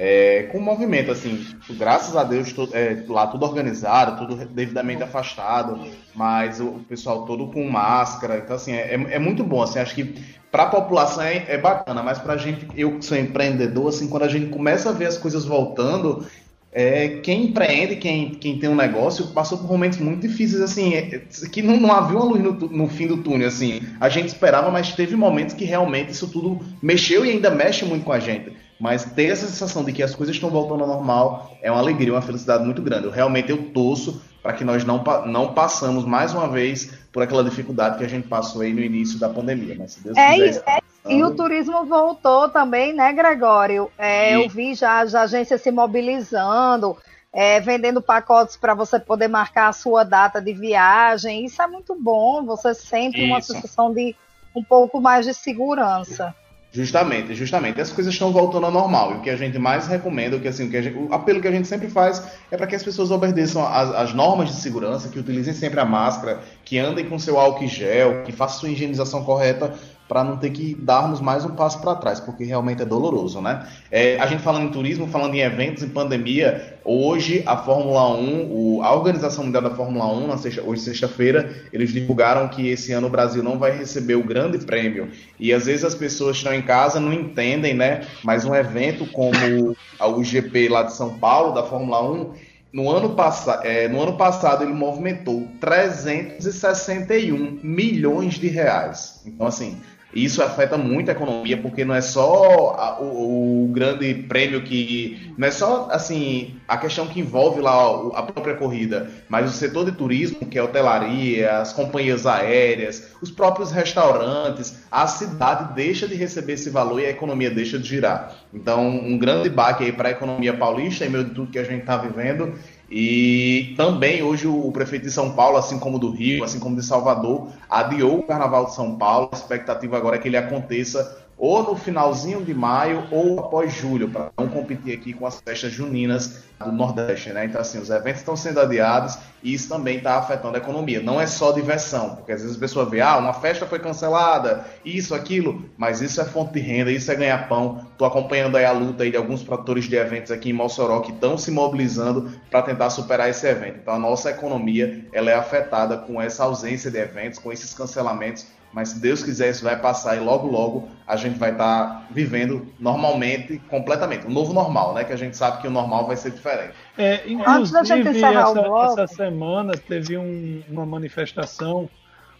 É, 0.00 0.44
com 0.52 0.60
movimento, 0.60 1.10
assim, 1.10 1.44
graças 1.70 2.14
a 2.14 2.22
Deus, 2.22 2.54
é, 2.72 3.02
lá 3.08 3.26
tudo 3.26 3.44
organizado, 3.44 4.24
tudo 4.24 4.46
devidamente 4.46 5.02
afastado, 5.02 5.76
mas 6.14 6.60
o 6.60 6.84
pessoal 6.88 7.26
todo 7.26 7.48
com 7.48 7.68
máscara, 7.68 8.38
então, 8.38 8.54
assim, 8.54 8.74
é, 8.74 8.94
é 8.94 9.18
muito 9.18 9.42
bom, 9.42 9.60
assim, 9.60 9.80
acho 9.80 9.96
que 9.96 10.14
para 10.52 10.62
a 10.62 10.66
população 10.66 11.24
é, 11.24 11.44
é, 11.48 11.58
bacana, 11.58 12.00
mas 12.00 12.16
para 12.16 12.34
a 12.34 12.36
gente, 12.36 12.68
eu 12.76 12.96
que 12.96 13.04
sou 13.04 13.18
empreendedor, 13.18 13.88
assim, 13.88 14.08
quando 14.08 14.22
a 14.22 14.28
gente 14.28 14.46
começa 14.50 14.88
a 14.88 14.92
ver 14.92 15.06
as 15.06 15.18
coisas 15.18 15.44
voltando, 15.44 16.24
é, 16.70 17.18
quem 17.24 17.46
empreende, 17.46 17.96
quem, 17.96 18.30
quem 18.30 18.56
tem 18.56 18.70
um 18.70 18.76
negócio, 18.76 19.26
passou 19.32 19.58
por 19.58 19.66
momentos 19.66 19.98
muito 19.98 20.20
difíceis, 20.20 20.62
assim, 20.62 20.94
é, 20.94 21.22
que 21.50 21.60
não, 21.60 21.76
não 21.76 21.90
havia 21.90 22.16
uma 22.16 22.24
luz 22.24 22.40
no, 22.40 22.52
no, 22.52 22.88
fim 22.88 23.08
do 23.08 23.16
túnel, 23.16 23.48
assim. 23.48 23.80
A 23.98 24.08
gente 24.08 24.28
esperava, 24.28 24.70
mas 24.70 24.92
teve 24.92 25.16
momentos 25.16 25.56
que 25.56 25.64
realmente 25.64 26.12
isso 26.12 26.28
tudo 26.28 26.60
mexeu 26.80 27.26
e 27.26 27.30
ainda 27.30 27.50
mexe 27.50 27.84
muito 27.84 28.04
com 28.04 28.12
a 28.12 28.20
gente. 28.20 28.52
Mas 28.80 29.04
ter 29.04 29.26
essa 29.26 29.46
sensação 29.46 29.84
de 29.84 29.92
que 29.92 30.02
as 30.02 30.14
coisas 30.14 30.36
estão 30.36 30.50
voltando 30.50 30.82
ao 30.82 30.88
normal 30.88 31.50
é 31.60 31.70
uma 31.70 31.80
alegria, 31.80 32.12
uma 32.12 32.22
felicidade 32.22 32.64
muito 32.64 32.80
grande. 32.80 33.06
Eu 33.06 33.10
realmente 33.10 33.50
eu 33.50 33.70
torço 33.70 34.22
para 34.42 34.52
que 34.52 34.64
nós 34.64 34.84
não, 34.84 35.02
não 35.26 35.52
passamos 35.52 36.04
mais 36.04 36.32
uma 36.32 36.48
vez 36.48 36.96
por 37.12 37.22
aquela 37.22 37.42
dificuldade 37.42 37.98
que 37.98 38.04
a 38.04 38.08
gente 38.08 38.28
passou 38.28 38.62
aí 38.62 38.72
no 38.72 38.80
início 38.80 39.18
da 39.18 39.28
pandemia. 39.28 39.74
Mas 39.76 39.92
se 39.92 40.04
Deus 40.04 40.16
é, 40.16 40.34
quiser, 40.34 40.62
é, 40.66 40.78
e 41.08 41.24
o 41.24 41.34
turismo 41.34 41.84
voltou 41.86 42.48
também, 42.48 42.92
né, 42.92 43.12
Gregório? 43.12 43.90
É, 43.98 44.36
eu 44.36 44.48
vi 44.48 44.74
já 44.74 45.00
as 45.00 45.14
agências 45.14 45.60
se 45.60 45.70
mobilizando, 45.70 46.96
é, 47.32 47.60
vendendo 47.60 48.00
pacotes 48.00 48.56
para 48.56 48.74
você 48.74 49.00
poder 49.00 49.26
marcar 49.26 49.68
a 49.68 49.72
sua 49.72 50.04
data 50.04 50.40
de 50.40 50.52
viagem. 50.52 51.44
Isso 51.44 51.60
é 51.60 51.66
muito 51.66 51.96
bom. 52.00 52.44
Você 52.44 52.74
sente 52.74 53.18
Isso. 53.18 53.26
uma 53.26 53.40
sensação 53.40 53.92
de 53.92 54.14
um 54.54 54.62
pouco 54.62 55.00
mais 55.00 55.26
de 55.26 55.34
segurança. 55.34 56.34
Justamente, 56.70 57.34
justamente. 57.34 57.80
As 57.80 57.90
coisas 57.90 58.12
estão 58.12 58.30
voltando 58.30 58.66
ao 58.66 58.72
normal. 58.72 59.12
E 59.12 59.14
o 59.16 59.20
que 59.22 59.30
a 59.30 59.36
gente 59.36 59.58
mais 59.58 59.86
recomenda, 59.86 60.36
o, 60.36 60.40
que, 60.40 60.48
assim, 60.48 60.66
o, 60.66 60.70
que 60.70 60.82
gente, 60.82 60.96
o 60.96 61.12
apelo 61.12 61.40
que 61.40 61.48
a 61.48 61.50
gente 61.50 61.66
sempre 61.66 61.88
faz 61.88 62.22
é 62.50 62.56
para 62.56 62.66
que 62.66 62.74
as 62.74 62.82
pessoas 62.82 63.10
obedeçam 63.10 63.66
as, 63.66 63.90
as, 63.94 64.14
normas 64.14 64.50
de 64.50 64.60
segurança, 64.60 65.08
que 65.08 65.18
utilizem 65.18 65.54
sempre 65.54 65.80
a 65.80 65.84
máscara, 65.84 66.40
que 66.64 66.78
andem 66.78 67.06
com 67.06 67.18
seu 67.18 67.38
álcool 67.38 67.66
gel, 67.66 68.22
que 68.22 68.32
façam 68.32 68.60
sua 68.60 68.68
higienização 68.68 69.24
correta, 69.24 69.72
para 70.08 70.24
não 70.24 70.38
ter 70.38 70.50
que 70.50 70.74
darmos 70.74 71.20
mais 71.20 71.44
um 71.44 71.50
passo 71.50 71.80
para 71.80 71.94
trás, 71.94 72.18
porque 72.18 72.42
realmente 72.42 72.80
é 72.80 72.86
doloroso, 72.86 73.42
né? 73.42 73.66
É, 73.90 74.18
a 74.18 74.26
gente 74.26 74.42
falando 74.42 74.64
em 74.64 74.70
turismo, 74.70 75.06
falando 75.06 75.34
em 75.34 75.40
eventos, 75.40 75.82
em 75.82 75.88
pandemia, 75.88 76.78
hoje 76.82 77.42
a 77.46 77.58
Fórmula 77.58 78.14
1, 78.14 78.48
o, 78.50 78.82
a 78.82 78.94
Organização 78.94 79.44
Mundial 79.44 79.62
da 79.62 79.70
Fórmula 79.70 80.06
1, 80.06 80.26
na 80.26 80.38
sexta, 80.38 80.62
hoje 80.62 80.80
sexta-feira, 80.80 81.54
eles 81.72 81.92
divulgaram 81.92 82.48
que 82.48 82.68
esse 82.68 82.92
ano 82.92 83.08
o 83.08 83.10
Brasil 83.10 83.42
não 83.42 83.58
vai 83.58 83.76
receber 83.76 84.14
o 84.14 84.24
grande 84.24 84.58
prêmio. 84.58 85.10
E 85.38 85.52
às 85.52 85.66
vezes 85.66 85.84
as 85.84 85.94
pessoas 85.94 86.38
estão 86.38 86.54
em 86.54 86.62
casa, 86.62 86.98
não 86.98 87.12
entendem, 87.12 87.74
né? 87.74 88.06
Mas 88.24 88.46
um 88.46 88.54
evento 88.54 89.06
como 89.12 89.76
o 90.00 90.24
GP 90.24 90.70
lá 90.70 90.84
de 90.84 90.94
São 90.94 91.18
Paulo, 91.18 91.52
da 91.52 91.62
Fórmula 91.62 92.02
1, 92.02 92.32
no 92.72 92.90
ano, 92.90 93.14
é, 93.62 93.88
no 93.88 94.02
ano 94.02 94.16
passado 94.16 94.62
ele 94.62 94.72
movimentou 94.72 95.48
361 95.60 97.60
milhões 97.62 98.34
de 98.34 98.48
reais. 98.48 99.22
Então, 99.26 99.46
assim, 99.46 99.80
isso 100.14 100.42
afeta 100.42 100.78
muito 100.78 101.10
a 101.10 101.12
economia, 101.12 101.56
porque 101.58 101.84
não 101.84 101.94
é 101.94 102.00
só 102.00 102.74
a, 102.78 103.00
o, 103.00 103.64
o, 103.64 103.68
grande 103.68 104.14
prêmio 104.14 104.62
que. 104.62 105.32
Não 105.36 105.46
é 105.46 105.50
só 105.50 105.88
assim 105.90 106.56
a 106.66 106.78
questão 106.78 107.06
que 107.06 107.20
envolve 107.20 107.60
lá 107.60 107.74
a 108.14 108.22
própria 108.22 108.54
corrida, 108.54 109.10
mas 109.28 109.50
o 109.50 109.52
setor 109.52 109.84
de 109.84 109.92
turismo, 109.92 110.46
que 110.46 110.58
é 110.58 110.62
hotelaria, 110.62 111.58
as 111.58 111.74
companhias 111.74 112.26
aéreas, 112.26 113.12
os 113.20 113.30
próprios 113.30 113.70
restaurantes, 113.70 114.78
a 114.90 115.06
cidade 115.06 115.74
deixa 115.74 116.08
de 116.08 116.14
receber 116.14 116.54
esse 116.54 116.70
valor 116.70 117.00
e 117.00 117.06
a 117.06 117.10
economia 117.10 117.50
deixa 117.50 117.78
de 117.78 117.86
girar. 117.86 118.34
Então, 118.52 118.88
um 118.88 119.18
grande 119.18 119.50
baque 119.50 119.84
aí 119.84 119.92
para 119.92 120.08
a 120.08 120.12
economia 120.12 120.54
paulista, 120.54 121.04
em 121.04 121.10
meio 121.10 121.24
de 121.24 121.34
tudo 121.34 121.52
que 121.52 121.58
a 121.58 121.64
gente 121.64 121.80
está 121.80 121.98
vivendo, 121.98 122.54
e 122.90 123.74
também 123.76 124.22
hoje 124.22 124.46
o 124.46 124.72
prefeito 124.72 125.02
de 125.02 125.10
São 125.10 125.32
Paulo, 125.32 125.58
assim 125.58 125.78
como 125.78 125.98
do 125.98 126.10
Rio, 126.10 126.42
assim 126.42 126.58
como 126.58 126.74
de 126.74 126.82
Salvador, 126.82 127.48
adiou 127.68 128.20
o 128.20 128.22
Carnaval 128.22 128.66
de 128.66 128.74
São 128.74 128.96
Paulo. 128.96 129.28
A 129.30 129.36
expectativa 129.36 129.96
agora 129.96 130.16
é 130.16 130.18
que 130.18 130.28
ele 130.28 130.38
aconteça 130.38 131.27
ou 131.38 131.62
no 131.62 131.76
finalzinho 131.76 132.44
de 132.44 132.52
maio 132.52 133.06
ou 133.12 133.38
após 133.38 133.72
julho, 133.72 134.10
para 134.10 134.30
não 134.36 134.48
competir 134.48 134.92
aqui 134.92 135.12
com 135.12 135.24
as 135.24 135.40
festas 135.40 135.72
juninas 135.72 136.42
do 136.58 136.72
Nordeste, 136.72 137.30
né? 137.30 137.44
Então, 137.44 137.60
assim, 137.60 137.78
os 137.78 137.88
eventos 137.90 138.20
estão 138.20 138.36
sendo 138.36 138.60
adiados 138.60 139.16
e 139.42 139.54
isso 139.54 139.68
também 139.68 139.98
está 139.98 140.16
afetando 140.18 140.56
a 140.56 140.58
economia. 140.58 141.00
Não 141.00 141.20
é 141.20 141.26
só 141.26 141.52
diversão, 141.52 142.16
porque 142.16 142.32
às 142.32 142.42
vezes 142.42 142.56
a 142.56 142.60
pessoa 142.60 142.84
vê, 142.84 143.00
ah, 143.00 143.16
uma 143.18 143.32
festa 143.32 143.64
foi 143.66 143.78
cancelada, 143.78 144.64
isso, 144.84 145.14
aquilo, 145.14 145.64
mas 145.76 146.00
isso 146.00 146.20
é 146.20 146.24
fonte 146.24 146.54
de 146.54 146.60
renda, 146.60 146.90
isso 146.90 147.10
é 147.12 147.14
ganhar 147.14 147.48
pão. 147.48 147.86
Estou 147.92 148.08
acompanhando 148.08 148.56
aí 148.56 148.64
a 148.64 148.72
luta 148.72 149.04
aí 149.04 149.10
de 149.12 149.16
alguns 149.16 149.44
produtores 149.44 149.84
de 149.84 149.94
eventos 149.94 150.32
aqui 150.32 150.50
em 150.50 150.52
Mossoró 150.52 151.00
que 151.00 151.12
estão 151.12 151.38
se 151.38 151.52
mobilizando 151.52 152.32
para 152.50 152.62
tentar 152.62 152.90
superar 152.90 153.30
esse 153.30 153.46
evento. 153.46 153.78
Então, 153.80 153.94
a 153.94 153.98
nossa 153.98 154.30
economia 154.30 155.06
ela 155.12 155.30
é 155.30 155.34
afetada 155.34 155.96
com 155.96 156.20
essa 156.20 156.42
ausência 156.42 156.90
de 156.90 156.98
eventos, 156.98 157.38
com 157.38 157.52
esses 157.52 157.72
cancelamentos 157.72 158.46
mas 158.72 158.90
se 158.90 159.00
Deus 159.00 159.22
quiser, 159.22 159.50
isso 159.50 159.64
vai 159.64 159.78
passar 159.80 160.16
e 160.16 160.20
logo, 160.20 160.46
logo 160.46 160.88
a 161.06 161.16
gente 161.16 161.38
vai 161.38 161.52
estar 161.52 161.86
tá 161.86 162.06
vivendo 162.10 162.66
normalmente, 162.78 163.58
completamente. 163.68 164.26
O 164.26 164.30
novo 164.30 164.52
normal, 164.52 164.94
né? 164.94 165.04
Que 165.04 165.12
a 165.12 165.16
gente 165.16 165.36
sabe 165.36 165.62
que 165.62 165.66
o 165.66 165.70
normal 165.70 166.06
vai 166.06 166.16
ser 166.16 166.30
diferente. 166.30 166.74
É, 166.96 167.22
inclusive, 167.26 168.22
essa, 168.22 168.60
essa, 169.02 169.06
semana 169.06 169.72
teve 169.72 170.18
um, 170.18 170.62
uma 170.68 170.84
manifestação 170.84 171.88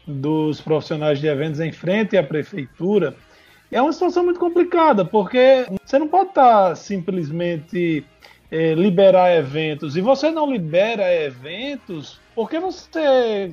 dos 0.06 0.60
profissionais 0.60 1.18
de 1.18 1.26
eventos 1.26 1.60
em 1.60 1.72
frente 1.72 2.16
à 2.16 2.22
prefeitura. 2.22 3.14
É 3.70 3.80
uma 3.80 3.92
situação 3.92 4.24
muito 4.24 4.40
complicada, 4.40 5.04
porque 5.04 5.66
você 5.84 5.98
não 5.98 6.08
pode 6.08 6.30
estar 6.30 6.68
tá 6.68 6.74
simplesmente 6.74 8.04
é, 8.50 8.74
liberar 8.74 9.34
eventos. 9.34 9.96
E 9.96 10.00
você 10.00 10.30
não 10.30 10.50
libera 10.50 11.12
eventos 11.14 12.20
porque 12.34 12.60
você 12.60 13.52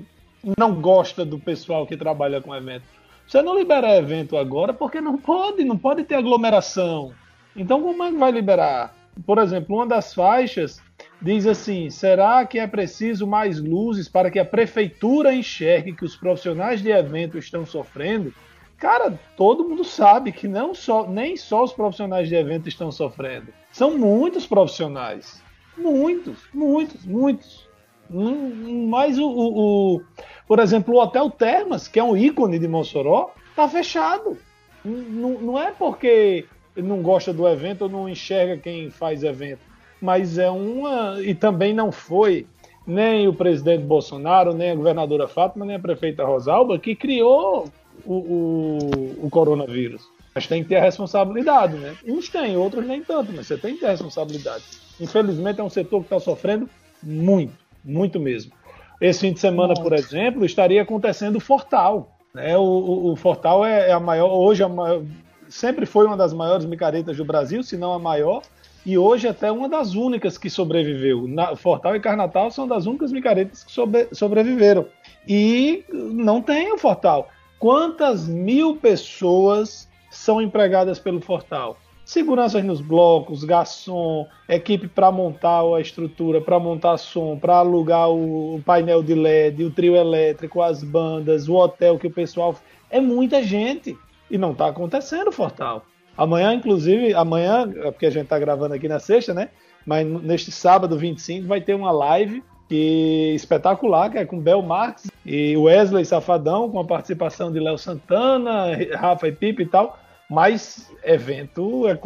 não 0.58 0.80
gosta 0.80 1.26
do 1.26 1.40
pessoal 1.40 1.88
que 1.88 1.98
trabalha 1.98 2.42
com 2.42 2.56
evento. 2.56 2.84
Você 3.28 3.42
não 3.42 3.58
libera 3.58 3.98
evento 3.98 4.38
agora 4.38 4.74
porque 4.74 5.02
não 5.02 5.18
pode, 5.18 5.64
não 5.64 5.78
pode 5.78 6.04
ter 6.04 6.16
aglomeração. 6.16 7.14
Então 7.56 7.82
como 7.82 8.04
é 8.04 8.12
que 8.12 8.18
vai 8.18 8.32
liberar? 8.32 8.94
Por 9.26 9.38
exemplo, 9.38 9.78
uma 9.78 9.88
das 9.88 10.14
faixas 10.14 10.82
diz 11.22 11.48
assim: 11.48 11.90
será 11.90 12.46
que 12.46 12.60
é 12.60 12.68
preciso 12.68 13.26
mais 13.26 13.60
luzes 13.60 14.08
para 14.08 14.30
que 14.30 14.40
a 14.40 14.46
prefeitura 14.46 15.34
enxergue 15.34 15.96
que 15.96 16.06
os 16.06 16.16
profissionais 16.16 16.82
de 16.82 16.90
evento 16.90 17.38
estão 17.38 17.66
sofrendo? 17.66 18.34
Cara, 18.78 19.18
todo 19.38 19.68
mundo 19.68 19.84
sabe 19.86 20.32
que 20.32 20.48
não 20.48 20.74
só, 20.74 21.08
nem 21.08 21.38
só 21.38 21.64
os 21.64 21.72
profissionais 21.72 22.28
de 22.28 22.36
evento 22.36 22.68
estão 22.68 22.92
sofrendo. 22.92 23.48
São 23.72 23.98
muitos 23.98 24.46
profissionais. 24.46 25.42
Muitos, 25.78 26.40
muitos, 26.54 27.06
muitos. 27.06 27.65
Mas 28.10 29.18
o, 29.18 29.28
o, 29.28 29.96
o, 29.96 30.02
por 30.48 30.60
exemplo, 30.60 30.96
o 30.96 31.02
Hotel 31.02 31.30
Termas, 31.30 31.88
que 31.88 32.00
é 32.00 32.04
um 32.04 32.16
ícone 32.16 32.60
de 32.60 32.68
Mossoró, 32.68 33.32
está 33.50 33.68
fechado. 33.68 34.38
Não, 34.84 35.42
não 35.42 35.60
é 35.60 35.72
porque 35.72 36.46
não 36.76 37.02
gosta 37.02 37.34
do 37.34 37.48
evento 37.48 37.84
ou 37.84 37.90
não 37.90 38.10
enxerga 38.10 38.58
quem 38.58 38.90
faz 38.90 39.24
evento, 39.24 39.62
mas 40.02 40.38
é 40.38 40.50
uma. 40.50 41.20
E 41.22 41.34
também 41.34 41.74
não 41.74 41.92
foi 41.92 42.46
nem 42.86 43.28
o 43.28 43.34
presidente 43.34 43.84
Bolsonaro, 43.84 44.54
nem 44.54 44.72
a 44.72 44.76
governadora 44.76 45.28
Fátima, 45.28 45.66
nem 45.66 45.76
a 45.78 45.80
prefeita 45.80 46.24
Rosalba 46.24 46.78
que 46.78 46.96
criou 46.96 47.68
o, 48.06 48.14
o, 48.14 49.26
o 49.26 49.30
coronavírus. 49.30 50.04
Mas 50.36 50.48
tem 50.48 50.62
que 50.62 50.70
ter 50.70 50.76
a 50.76 50.82
responsabilidade, 50.82 51.78
né? 51.78 51.96
Uns 52.06 52.28
têm, 52.28 52.58
outros 52.58 52.86
nem 52.86 53.02
tanto, 53.02 53.32
mas 53.34 53.48
você 53.48 53.58
tem 53.58 53.74
que 53.74 53.80
ter 53.80 53.88
a 53.88 53.92
responsabilidade. 53.92 54.64
Infelizmente 55.00 55.62
é 55.62 55.64
um 55.64 55.70
setor 55.70 56.00
que 56.02 56.08
está 56.08 56.20
sofrendo 56.20 56.70
muito, 57.02 57.54
muito 57.86 58.20
mesmo. 58.20 58.52
Esse 59.00 59.22
fim 59.22 59.34
de 59.34 59.40
semana, 59.40 59.74
Muito. 59.74 59.84
por 59.84 59.94
exemplo, 59.94 60.46
estaria 60.46 60.82
acontecendo 60.82 61.36
o 61.36 61.40
Fortal. 61.40 62.18
Né? 62.34 62.58
O, 62.58 62.62
o, 62.62 63.12
o 63.12 63.16
Fortal 63.16 63.66
é, 63.66 63.90
é, 63.90 63.92
a 63.92 64.00
maior, 64.00 64.32
hoje 64.32 64.64
a 64.64 64.70
maior, 64.70 65.04
sempre 65.48 65.86
foi 65.86 66.06
uma 66.06 66.18
das 66.18 66.34
maiores 66.34 66.66
micaretas 66.66 67.18
do 67.18 67.26
Brasil, 67.26 67.62
se 67.62 67.78
não 67.78 67.94
a 67.94 68.00
maior, 68.00 68.42
e 68.86 68.98
hoje 68.98 69.28
até 69.28 69.52
uma 69.52 69.68
das 69.68 69.96
únicas 69.96 70.38
que 70.38 70.50
sobreviveu. 70.50 71.28
Na, 71.28 71.56
Fortal 71.56 71.96
e 71.96 72.00
Carnatal 72.00 72.52
são 72.52 72.68
das 72.68 72.86
únicas 72.86 73.12
micaretas 73.12 73.64
que 73.64 73.72
sobre, 73.72 74.08
sobreviveram. 74.12 74.86
E 75.28 75.84
não 75.92 76.42
tem 76.42 76.72
o 76.72 76.78
Fortal. 76.78 77.30
Quantas 77.60 78.28
mil 78.28 78.78
pessoas 78.78 79.90
são 80.10 80.42
empregadas 80.42 81.00
pelo 81.00 81.20
Fortal? 81.20 81.78
Seguranças 82.06 82.64
nos 82.64 82.82
blocos, 82.82 83.44
garçom, 83.44 84.28
equipe 84.48 84.88
para 84.88 85.12
montar 85.12 85.62
a 85.62 85.82
estrutura, 85.82 86.40
para 86.40 86.60
montar 86.60 86.98
som, 86.98 87.36
para 87.36 87.56
alugar 87.56 88.12
o 88.12 88.62
painel 88.64 89.02
de 89.02 89.16
LED, 89.16 89.64
o 89.64 89.72
trio 89.72 89.96
elétrico, 89.96 90.62
as 90.62 90.84
bandas, 90.84 91.50
o 91.50 91.56
hotel 91.56 91.98
que 91.98 92.06
o 92.06 92.12
pessoal. 92.12 92.56
É 92.92 93.02
muita 93.02 93.42
gente. 93.42 93.98
E 94.30 94.38
não 94.38 94.52
está 94.52 94.68
acontecendo, 94.68 95.32
Fortal. 95.32 95.84
Amanhã, 96.16 96.54
inclusive, 96.54 97.14
amanhã, 97.16 97.74
é 97.76 97.92
porque 97.92 98.06
a 98.06 98.12
gente 98.12 98.26
está 98.26 98.38
gravando 98.38 98.76
aqui 98.76 98.88
na 98.88 99.00
sexta, 99.00 99.34
né? 99.34 99.50
Mas 99.84 100.06
neste 100.06 100.52
sábado 100.52 100.98
25 100.98 101.48
vai 101.48 101.60
ter 101.60 101.74
uma 101.74 101.92
live 101.92 102.44
que 102.70 103.34
espetacular, 103.36 104.12
que 104.12 104.18
é 104.18 104.26
com 104.26 104.40
Bel 104.40 104.62
Marques 104.62 105.10
e 105.26 105.58
Wesley 105.58 106.06
Safadão, 106.06 106.70
com 106.70 106.80
a 106.80 106.86
participação 106.86 107.52
de 107.52 107.60
Léo 107.60 107.78
Santana, 107.78 108.78
Rafa 108.96 109.28
e 109.28 109.32
Pipe 109.32 109.64
e 109.64 109.66
tal. 109.66 110.00
Mas 110.30 110.92
evento, 111.04 111.88
é 111.88 111.98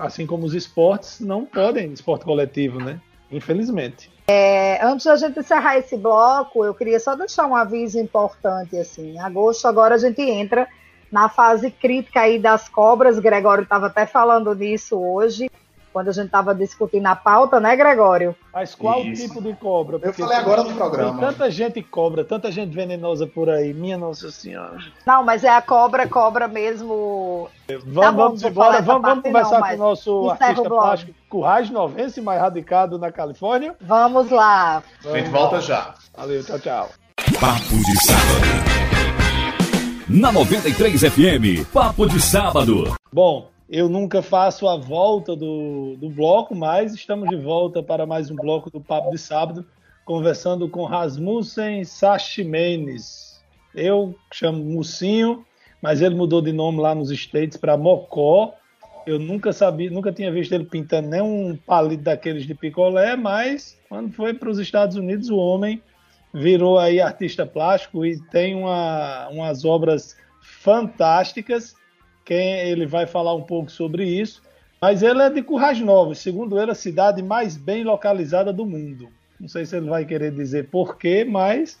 assim 0.00 0.26
como 0.26 0.44
os 0.44 0.54
esportes, 0.54 1.20
não 1.20 1.44
podem, 1.44 1.92
esporte 1.92 2.24
coletivo, 2.24 2.78
né? 2.78 3.00
Infelizmente. 3.30 4.10
É, 4.28 4.84
antes 4.84 5.06
da 5.06 5.16
gente 5.16 5.40
encerrar 5.40 5.78
esse 5.78 5.96
bloco, 5.96 6.64
eu 6.64 6.74
queria 6.74 7.00
só 7.00 7.16
deixar 7.16 7.46
um 7.46 7.56
aviso 7.56 7.98
importante. 7.98 8.76
Assim, 8.76 9.12
em 9.12 9.20
agosto 9.20 9.66
agora 9.66 9.94
a 9.94 9.98
gente 9.98 10.20
entra 10.20 10.68
na 11.10 11.28
fase 11.28 11.70
crítica 11.70 12.20
aí 12.20 12.38
das 12.38 12.68
cobras. 12.68 13.18
Gregório 13.18 13.62
estava 13.62 13.86
até 13.86 14.06
falando 14.06 14.54
nisso 14.54 14.98
hoje 14.98 15.50
quando 15.92 16.08
a 16.08 16.12
gente 16.12 16.26
estava 16.26 16.54
discutindo 16.54 17.06
a 17.06 17.14
pauta, 17.14 17.60
né, 17.60 17.76
Gregório? 17.76 18.34
Mas 18.52 18.74
qual 18.74 19.04
Isso. 19.04 19.26
tipo 19.26 19.42
de 19.42 19.54
cobra? 19.54 19.98
Porque 19.98 20.22
eu 20.22 20.26
falei 20.26 20.38
agora 20.38 20.64
no 20.64 20.74
programa. 20.74 21.18
Tem 21.18 21.28
tanta 21.28 21.50
gente 21.50 21.82
cobra, 21.82 22.24
tanta 22.24 22.50
gente 22.50 22.74
venenosa 22.74 23.26
por 23.26 23.50
aí, 23.50 23.72
minha 23.74 23.98
Nossa 23.98 24.30
Senhora. 24.30 24.78
Não, 25.06 25.22
mas 25.22 25.44
é 25.44 25.50
a 25.50 25.62
cobra, 25.62 26.08
cobra 26.08 26.48
mesmo. 26.48 27.48
Vamos, 27.68 27.94
tá 27.94 28.10
vamos 28.10 28.42
embora, 28.42 28.82
vamos, 28.82 29.02
vamos 29.02 29.24
conversar 29.24 29.60
não, 29.60 29.68
com 29.68 29.74
o 29.74 29.78
nosso 29.78 30.30
artista 30.30 30.62
plástico, 30.68 31.14
Curragem 31.28 31.72
Novense, 31.72 32.20
mais 32.20 32.40
radicado 32.40 32.98
na 32.98 33.12
Califórnia. 33.12 33.74
Vamos 33.80 34.30
lá. 34.30 34.82
A 35.04 35.16
gente 35.16 35.30
volta 35.30 35.60
já. 35.60 35.94
Valeu, 36.16 36.42
tchau, 36.44 36.58
tchau. 36.58 36.88
Papo 37.40 37.76
de 37.76 38.04
sábado. 38.04 38.82
Na 40.08 40.30
93 40.30 41.00
FM, 41.00 41.64
Papo 41.72 42.06
de 42.06 42.20
sábado. 42.20 42.94
Bom, 43.10 43.51
eu 43.72 43.88
nunca 43.88 44.20
faço 44.20 44.68
a 44.68 44.76
volta 44.76 45.34
do, 45.34 45.96
do 45.96 46.10
bloco, 46.10 46.54
mas 46.54 46.92
estamos 46.92 47.26
de 47.30 47.36
volta 47.36 47.82
para 47.82 48.04
mais 48.04 48.30
um 48.30 48.36
bloco 48.36 48.70
do 48.70 48.82
Papo 48.82 49.10
de 49.10 49.16
Sábado, 49.16 49.64
conversando 50.04 50.68
com 50.68 50.84
Rasmussen 50.84 51.82
Sachimenes. 51.82 53.42
Eu 53.74 54.14
chamo 54.30 54.62
Mucinho, 54.62 55.42
mas 55.80 56.02
ele 56.02 56.14
mudou 56.14 56.42
de 56.42 56.52
nome 56.52 56.80
lá 56.80 56.94
nos 56.94 57.10
States 57.10 57.56
para 57.56 57.74
Mocó. 57.78 58.52
Eu 59.06 59.18
nunca 59.18 59.54
sabia, 59.54 59.90
nunca 59.90 60.12
tinha 60.12 60.30
visto 60.30 60.52
ele 60.52 60.66
pintando 60.66 61.08
nem 61.08 61.22
um 61.22 61.56
palito 61.56 62.02
daqueles 62.02 62.44
de 62.44 62.54
picolé, 62.54 63.16
mas 63.16 63.80
quando 63.88 64.12
foi 64.12 64.34
para 64.34 64.50
os 64.50 64.58
Estados 64.58 64.96
Unidos, 64.96 65.30
o 65.30 65.38
homem 65.38 65.82
virou 66.34 66.78
aí 66.78 67.00
artista 67.00 67.46
plástico 67.46 68.04
e 68.04 68.20
tem 68.24 68.54
uma, 68.54 69.30
umas 69.30 69.64
obras 69.64 70.14
fantásticas 70.42 71.74
quem 72.24 72.60
ele 72.60 72.86
vai 72.86 73.06
falar 73.06 73.34
um 73.34 73.42
pouco 73.42 73.70
sobre 73.70 74.04
isso. 74.04 74.42
Mas 74.80 75.02
ele 75.02 75.22
é 75.22 75.30
de 75.30 75.42
Currais 75.42 75.80
Novos, 75.80 76.18
segundo 76.18 76.60
ele, 76.60 76.72
a 76.72 76.74
cidade 76.74 77.22
mais 77.22 77.56
bem 77.56 77.84
localizada 77.84 78.52
do 78.52 78.66
mundo. 78.66 79.08
Não 79.38 79.48
sei 79.48 79.64
se 79.64 79.76
ele 79.76 79.88
vai 79.88 80.04
querer 80.04 80.32
dizer 80.32 80.68
porquê, 80.70 81.24
mas. 81.24 81.78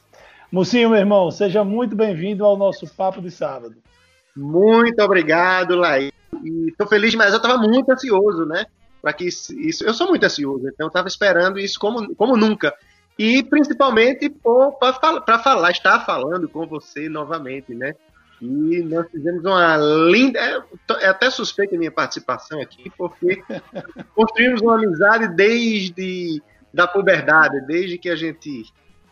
Mocinho, 0.50 0.90
meu 0.90 0.98
irmão, 0.98 1.30
seja 1.30 1.64
muito 1.64 1.96
bem-vindo 1.96 2.44
ao 2.44 2.56
nosso 2.56 2.86
Papo 2.94 3.20
de 3.20 3.30
Sábado. 3.30 3.74
Muito 4.36 5.00
obrigado, 5.02 5.76
Laí. 5.76 6.12
Estou 6.68 6.86
feliz, 6.86 7.14
mas 7.14 7.32
eu 7.32 7.38
estava 7.38 7.58
muito 7.58 7.90
ansioso, 7.90 8.44
né? 8.46 8.66
Para 9.00 9.12
que 9.12 9.24
isso, 9.26 9.84
Eu 9.84 9.94
sou 9.94 10.08
muito 10.08 10.24
ansioso, 10.24 10.68
então 10.68 10.86
eu 10.86 10.88
estava 10.88 11.08
esperando 11.08 11.58
isso 11.58 11.78
como, 11.78 12.14
como 12.14 12.36
nunca. 12.36 12.74
E 13.18 13.42
principalmente 13.42 14.32
para 14.78 15.38
falar, 15.38 15.70
estar 15.70 16.00
falando 16.00 16.48
com 16.48 16.66
você 16.66 17.08
novamente, 17.08 17.74
né? 17.74 17.94
E 18.42 18.82
nós 18.82 19.08
fizemos 19.08 19.44
uma 19.44 19.76
linda. 19.76 20.40
É, 20.40 21.04
é 21.04 21.06
até 21.06 21.30
suspeita 21.30 21.76
a 21.76 21.78
minha 21.78 21.92
participação 21.92 22.60
aqui, 22.60 22.90
porque 22.98 23.40
construímos 24.16 24.60
uma 24.60 24.74
amizade 24.74 25.28
desde 25.28 26.42
da 26.74 26.88
puberdade, 26.88 27.64
desde 27.66 27.96
que 27.96 28.10
a 28.10 28.16
gente. 28.16 28.64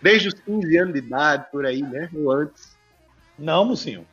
Desde 0.02 0.28
os 0.28 0.34
15 0.34 0.76
anos 0.78 0.94
de 0.94 0.98
idade, 0.98 1.46
por 1.52 1.64
aí, 1.64 1.82
né? 1.82 2.10
Ou 2.12 2.32
antes. 2.32 2.76
Não, 3.38 3.64
mocinho. 3.64 4.04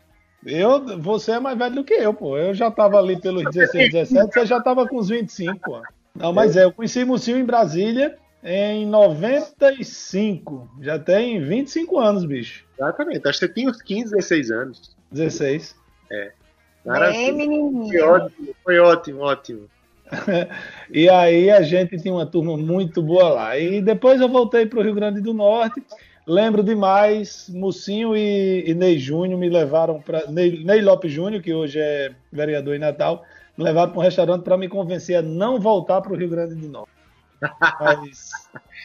Eu, 0.45 0.99
você 0.99 1.31
é 1.31 1.39
mais 1.39 1.57
velho 1.57 1.75
do 1.75 1.83
que 1.83 1.93
eu, 1.93 2.13
pô. 2.13 2.37
Eu 2.37 2.53
já 2.53 2.69
tava 2.69 2.99
ali 2.99 3.19
pelos 3.19 3.43
16, 3.45 3.91
17, 3.91 4.33
você 4.33 4.45
já 4.45 4.61
tava 4.61 4.87
com 4.87 4.97
os 4.97 5.09
25, 5.09 5.59
pô. 5.59 5.81
Não, 6.13 6.31
mas 6.31 6.55
é, 6.55 6.65
eu 6.65 6.71
conheci 6.71 7.03
Mocinho 7.05 7.37
em 7.37 7.45
Brasília 7.45 8.17
em 8.43 8.85
95. 8.85 10.69
Já 10.81 10.99
tem 10.99 11.41
25 11.41 11.99
anos, 11.99 12.25
bicho. 12.25 12.65
Exatamente. 12.77 13.27
Acho 13.27 13.39
que 13.39 13.45
você 13.47 13.53
tinha 13.53 13.69
uns 13.69 13.81
15, 13.81 14.11
16 14.11 14.51
anos. 14.51 14.96
16. 15.11 15.75
É. 16.11 16.31
Maravilha. 16.85 17.47
Foi 17.89 18.01
ótimo, 18.01 18.55
foi 18.63 18.79
ótimo, 18.79 19.21
ótimo. 19.21 19.69
e 20.89 21.09
aí 21.09 21.51
a 21.51 21.61
gente 21.61 21.97
tinha 21.97 22.13
uma 22.13 22.25
turma 22.25 22.55
muito 22.55 23.01
boa 23.01 23.29
lá. 23.29 23.57
E 23.57 23.81
depois 23.81 24.21
eu 24.21 24.29
voltei 24.29 24.65
para 24.65 24.79
o 24.79 24.83
Rio 24.83 24.95
Grande 24.95 25.19
do 25.19 25.33
Norte. 25.33 25.83
Lembro 26.25 26.61
demais, 26.61 27.49
Mucinho 27.49 28.15
e, 28.15 28.63
e 28.69 28.73
Ney 28.73 28.97
Júnior 28.97 29.39
me 29.39 29.49
levaram 29.49 30.01
para. 30.01 30.29
Ney, 30.29 30.63
Ney 30.63 30.81
Lopes 30.81 31.11
Júnior, 31.11 31.41
que 31.41 31.53
hoje 31.53 31.79
é 31.79 32.11
vereador 32.31 32.75
em 32.75 32.79
Natal, 32.79 33.23
me 33.57 33.63
levaram 33.63 33.91
para 33.91 33.99
um 33.99 34.03
restaurante 34.03 34.43
para 34.43 34.57
me 34.57 34.67
convencer 34.67 35.17
a 35.17 35.21
não 35.21 35.59
voltar 35.59 36.01
para 36.01 36.11
o 36.11 36.17
Rio 36.17 36.29
Grande 36.29 36.55
do 36.55 36.67
Norte. 36.67 36.96
Mas 37.79 38.29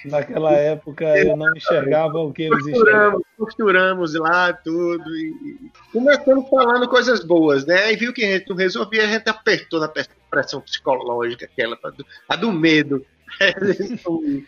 naquela 0.04 0.52
época 0.52 1.04
eu 1.18 1.36
não 1.36 1.56
enxergava 1.56 2.18
o 2.18 2.32
que 2.32 2.42
eles 2.42 2.64
costuramos, 2.64 3.22
costuramos 3.38 4.14
lá 4.14 4.52
tudo 4.52 5.16
e 5.16 5.70
começamos 5.92 6.48
falando 6.50 6.88
coisas 6.88 7.24
boas, 7.24 7.64
né? 7.64 7.92
E 7.92 7.96
viu 7.96 8.12
que 8.12 8.24
a 8.24 8.32
gente 8.32 8.50
não 8.50 8.56
resolvia, 8.56 9.04
a 9.04 9.06
gente 9.06 9.28
apertou 9.28 9.80
na 9.80 9.88
pressão 10.30 10.60
psicológica, 10.60 11.46
aquela 11.46 11.78
a 12.28 12.36
do 12.36 12.52
medo. 12.52 13.04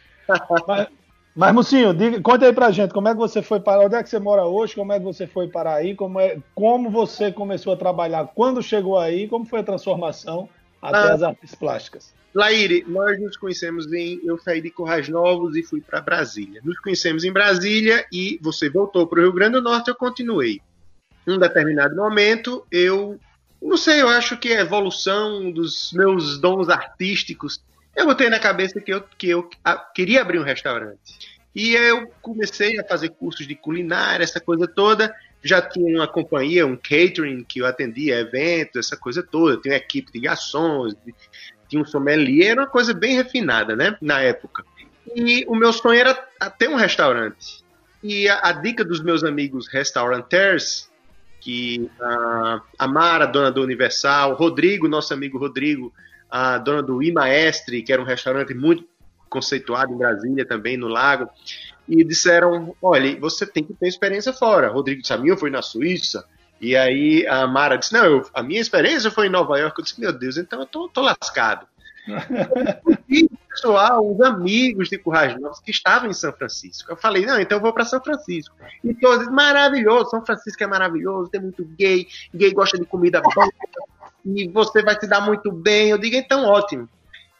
mas, 0.68 0.88
mas 1.34 1.54
Mocinho, 1.54 1.94
diga, 1.94 2.20
conta 2.20 2.46
aí 2.46 2.52
pra 2.52 2.70
gente, 2.70 2.92
como 2.92 3.08
é 3.08 3.12
que 3.12 3.18
você 3.18 3.40
foi 3.40 3.60
para 3.60 3.80
onde 3.80 3.94
é 3.94 4.02
que 4.02 4.08
você 4.10 4.18
mora 4.18 4.44
hoje, 4.44 4.74
como 4.74 4.92
é 4.92 4.98
que 4.98 5.04
você 5.04 5.26
foi 5.26 5.48
para 5.48 5.74
aí, 5.74 5.94
como, 5.94 6.20
é, 6.20 6.38
como 6.54 6.90
você 6.90 7.32
começou 7.32 7.72
a 7.72 7.76
trabalhar, 7.76 8.30
quando 8.34 8.62
chegou 8.62 8.98
aí, 8.98 9.26
como 9.28 9.46
foi 9.46 9.60
a 9.60 9.64
transformação 9.64 10.48
até 10.84 11.08
ah, 11.08 11.14
as 11.14 11.22
artes 11.22 11.54
plásticas? 11.54 12.12
Laíre, 12.34 12.84
nós 12.86 13.20
nos 13.20 13.36
conhecemos 13.36 13.90
em. 13.92 14.20
Eu 14.24 14.36
saí 14.38 14.60
de 14.60 14.70
Corrais 14.70 15.08
Novos 15.08 15.56
e 15.56 15.62
fui 15.62 15.80
para 15.80 16.00
Brasília. 16.00 16.60
Nos 16.64 16.78
conhecemos 16.80 17.24
em 17.24 17.32
Brasília 17.32 18.04
e 18.12 18.38
você 18.42 18.68
voltou 18.68 19.06
para 19.06 19.20
o 19.20 19.22
Rio 19.22 19.32
Grande 19.32 19.54
do 19.54 19.62
Norte, 19.62 19.88
eu 19.88 19.94
continuei. 19.94 20.60
Num 21.26 21.38
determinado 21.38 21.94
momento, 21.96 22.66
eu. 22.70 23.18
Não 23.62 23.78
sei, 23.78 24.02
eu 24.02 24.08
acho 24.08 24.36
que 24.36 24.52
a 24.52 24.60
evolução 24.60 25.50
dos 25.50 25.92
meus 25.92 26.38
dons 26.38 26.68
artísticos. 26.68 27.62
Eu 27.96 28.06
botei 28.06 28.28
na 28.28 28.40
cabeça 28.40 28.80
que 28.80 28.92
eu, 28.92 29.02
que 29.16 29.28
eu 29.28 29.48
queria 29.94 30.20
abrir 30.20 30.40
um 30.40 30.44
restaurante. 30.44 31.38
E 31.54 31.74
eu 31.74 32.08
comecei 32.20 32.78
a 32.80 32.84
fazer 32.84 33.10
cursos 33.10 33.46
de 33.46 33.54
culinária, 33.54 34.24
essa 34.24 34.40
coisa 34.40 34.66
toda. 34.66 35.14
Já 35.44 35.60
tinha 35.60 35.96
uma 35.96 36.08
companhia, 36.08 36.66
um 36.66 36.76
catering 36.76 37.44
que 37.44 37.60
eu 37.60 37.66
atendia 37.66 38.18
eventos, 38.18 38.86
essa 38.86 38.96
coisa 38.96 39.22
toda. 39.22 39.60
Tinha 39.60 39.74
uma 39.74 39.78
equipe 39.78 40.10
de 40.10 40.20
garçons, 40.20 40.96
tinha 41.68 41.82
um 41.82 41.84
sommelier, 41.84 42.52
era 42.52 42.62
uma 42.62 42.66
coisa 42.66 42.94
bem 42.94 43.14
refinada, 43.14 43.76
né, 43.76 43.96
na 44.00 44.20
época. 44.20 44.64
E 45.14 45.44
o 45.46 45.54
meu 45.54 45.72
sonho 45.72 46.00
era 46.00 46.14
ter 46.58 46.68
um 46.68 46.76
restaurante. 46.76 47.62
E 48.02 48.28
a, 48.28 48.40
a 48.48 48.52
dica 48.52 48.84
dos 48.84 49.02
meus 49.02 49.22
amigos 49.22 49.68
restauranteurs, 49.68 50.90
que 51.40 51.90
a, 52.00 52.62
a 52.78 52.88
Mara, 52.88 53.26
dona 53.26 53.50
do 53.50 53.62
Universal, 53.62 54.34
Rodrigo, 54.34 54.88
nosso 54.88 55.12
amigo 55.12 55.38
Rodrigo, 55.38 55.92
a 56.30 56.58
dona 56.58 56.82
do 56.82 57.02
Imaestre, 57.02 57.82
que 57.82 57.92
era 57.92 58.00
um 58.00 58.04
restaurante 58.06 58.54
muito 58.54 58.88
conceituado 59.28 59.92
em 59.92 59.98
Brasília 59.98 60.46
também, 60.46 60.76
no 60.76 60.88
Lago, 60.88 61.28
e 61.88 62.02
disseram, 62.04 62.74
olha, 62.80 63.18
você 63.20 63.46
tem 63.46 63.62
que 63.62 63.74
ter 63.74 63.88
experiência 63.88 64.32
fora. 64.32 64.70
Rodrigo 64.70 65.00
disse, 65.00 65.12
a 65.12 65.18
minha 65.18 65.36
foi 65.36 65.50
na 65.50 65.62
Suíça, 65.62 66.24
e 66.60 66.76
aí 66.76 67.26
a 67.26 67.46
Mara 67.46 67.76
disse: 67.76 67.92
Não, 67.92 68.04
eu, 68.04 68.26
a 68.32 68.42
minha 68.42 68.60
experiência 68.60 69.10
foi 69.10 69.26
em 69.26 69.30
Nova 69.30 69.58
York. 69.58 69.78
Eu 69.78 69.84
disse: 69.84 70.00
Meu 70.00 70.12
Deus, 70.12 70.38
então 70.38 70.60
eu 70.60 70.66
tô, 70.66 70.88
tô 70.88 71.02
lascado. 71.02 71.66
e 73.08 73.28
pessoal, 73.48 74.06
os 74.10 74.20
amigos 74.20 74.88
de 74.88 74.98
Currais 74.98 75.38
Novos 75.40 75.60
que 75.60 75.70
estavam 75.70 76.08
em 76.08 76.14
São 76.14 76.32
Francisco. 76.32 76.90
Eu 76.90 76.96
falei: 76.96 77.26
Não, 77.26 77.38
então 77.38 77.58
eu 77.58 77.62
vou 77.62 77.72
para 77.72 77.84
São 77.84 78.00
Francisco. 78.00 78.54
E 78.82 78.94
todos, 78.94 79.28
maravilhoso, 79.28 80.10
São 80.10 80.24
Francisco 80.24 80.62
é 80.62 80.66
maravilhoso, 80.66 81.30
tem 81.30 81.40
muito 81.40 81.64
gay, 81.64 82.06
gay 82.34 82.52
gosta 82.52 82.78
de 82.78 82.86
comida 82.86 83.20
boa, 83.20 83.50
e 84.24 84.48
você 84.48 84.82
vai 84.82 84.98
se 84.98 85.06
dar 85.06 85.20
muito 85.20 85.52
bem. 85.52 85.90
Eu 85.90 85.98
digo: 85.98 86.16
Então 86.16 86.44
ótimo. 86.44 86.88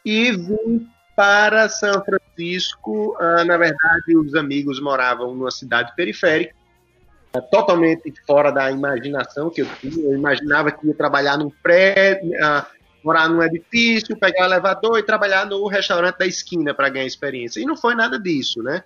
E 0.03 0.31
vim 0.33 0.87
para 1.15 1.69
São 1.69 2.03
Francisco. 2.03 3.15
Ah, 3.19 3.43
na 3.45 3.57
verdade, 3.57 4.15
os 4.17 4.35
amigos 4.35 4.81
moravam 4.81 5.33
numa 5.33 5.51
cidade 5.51 5.93
periférica 5.95 6.53
totalmente 7.41 8.13
fora 8.25 8.51
da 8.51 8.71
imaginação 8.71 9.49
que 9.49 9.61
eu 9.61 9.67
tinha. 9.79 10.05
Eu 10.05 10.15
imaginava 10.15 10.71
que 10.71 10.87
ia 10.87 10.93
trabalhar 10.93 11.37
num 11.37 11.49
prédio, 11.49 12.29
uh, 12.31 12.65
morar 13.03 13.29
num 13.29 13.43
edifício, 13.43 14.17
pegar 14.17 14.43
o 14.43 14.45
elevador 14.45 14.99
e 14.99 15.03
trabalhar 15.03 15.45
no 15.45 15.67
restaurante 15.67 16.17
da 16.17 16.25
esquina 16.25 16.73
para 16.73 16.89
ganhar 16.89 17.05
experiência. 17.05 17.59
E 17.59 17.65
não 17.65 17.75
foi 17.75 17.95
nada 17.95 18.19
disso, 18.19 18.61
né? 18.63 18.83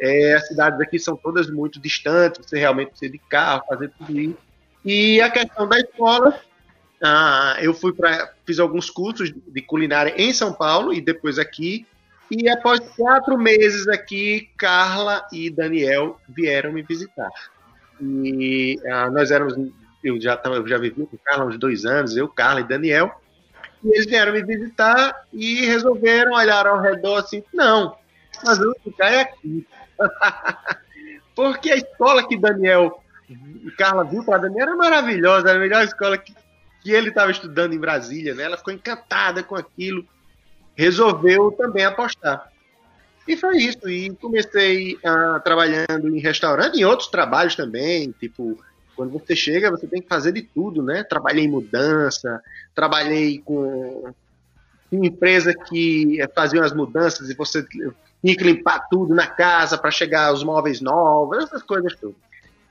É, 0.00 0.34
as 0.34 0.46
cidades 0.46 0.80
aqui 0.80 0.98
são 0.98 1.16
todas 1.16 1.50
muito 1.50 1.80
distantes, 1.80 2.46
você 2.46 2.58
realmente 2.58 2.90
precisa 2.90 3.10
de 3.10 3.18
carro, 3.18 3.64
fazer 3.68 3.90
tudo 3.98 4.18
isso. 4.18 4.38
E 4.84 5.20
a 5.20 5.28
questão 5.28 5.68
da 5.68 5.78
escola, 5.78 6.38
ah, 7.02 7.56
eu 7.60 7.72
fui 7.72 7.92
para 7.92 8.32
fiz 8.44 8.58
alguns 8.58 8.90
cursos 8.90 9.32
de 9.32 9.62
culinária 9.62 10.14
em 10.16 10.32
São 10.32 10.52
Paulo 10.52 10.92
e 10.92 11.00
depois 11.00 11.38
aqui. 11.38 11.86
E 12.30 12.48
após 12.48 12.80
quatro 12.96 13.38
meses 13.38 13.88
aqui, 13.88 14.50
Carla 14.56 15.26
e 15.32 15.48
Daniel 15.48 16.20
vieram 16.28 16.72
me 16.72 16.82
visitar. 16.82 17.30
E 18.00 18.78
ah, 18.86 19.10
nós 19.10 19.30
éramos, 19.30 19.54
eu 20.04 20.20
já, 20.20 20.36
tava, 20.36 20.56
eu 20.56 20.66
já 20.66 20.76
vivi 20.78 21.06
com 21.06 21.16
Carla 21.18 21.46
uns 21.46 21.58
dois 21.58 21.84
anos, 21.84 22.16
eu, 22.16 22.28
Carla 22.28 22.60
e 22.60 22.68
Daniel. 22.68 23.10
E 23.82 23.88
eles 23.88 24.06
vieram 24.06 24.32
me 24.32 24.42
visitar 24.42 25.24
e 25.32 25.64
resolveram 25.66 26.32
olhar 26.32 26.66
ao 26.66 26.80
redor 26.80 27.18
assim: 27.18 27.42
não, 27.54 27.96
mas 28.44 28.58
vamos 28.58 28.76
ficar 28.82 29.20
aqui. 29.20 29.66
Porque 31.34 31.70
a 31.70 31.76
escola 31.76 32.26
que 32.26 32.36
Daniel 32.36 33.00
Carla 33.76 34.04
viu 34.04 34.24
para 34.24 34.38
Daniel 34.38 34.68
era 34.68 34.76
maravilhosa, 34.76 35.50
era 35.50 35.58
a 35.58 35.60
melhor 35.60 35.84
escola 35.84 36.16
que, 36.16 36.34
que 36.80 36.92
ele 36.92 37.08
estava 37.08 37.30
estudando 37.30 37.74
em 37.74 37.78
Brasília, 37.78 38.34
né? 38.34 38.44
Ela 38.44 38.56
ficou 38.56 38.72
encantada 38.72 39.42
com 39.42 39.56
aquilo, 39.56 40.04
resolveu 40.76 41.50
também 41.52 41.84
apostar. 41.84 42.50
E 43.26 43.36
foi 43.36 43.58
isso. 43.58 43.88
E 43.88 44.08
comecei 44.16 44.98
trabalhando 45.44 46.08
em 46.08 46.18
restaurante, 46.18 46.78
em 46.78 46.84
outros 46.84 47.08
trabalhos 47.08 47.54
também, 47.54 48.12
tipo 48.18 48.58
quando 48.96 49.12
você 49.12 49.36
chega, 49.36 49.70
você 49.70 49.86
tem 49.86 50.02
que 50.02 50.08
fazer 50.08 50.32
de 50.32 50.42
tudo, 50.42 50.82
né? 50.82 51.04
Trabalhei 51.04 51.44
em 51.44 51.50
mudança, 51.50 52.42
trabalhei 52.74 53.40
com 53.44 54.12
empresa 54.90 55.54
que 55.54 56.18
fazia 56.34 56.64
as 56.64 56.72
mudanças 56.72 57.30
e 57.30 57.34
você 57.34 57.62
tinha 57.62 58.36
que 58.36 58.42
limpar 58.42 58.88
tudo 58.90 59.14
na 59.14 59.28
casa 59.28 59.78
para 59.78 59.92
chegar 59.92 60.32
os 60.32 60.42
móveis 60.42 60.80
novos, 60.80 61.44
essas 61.44 61.62
coisas 61.62 61.94
todas. 61.94 62.16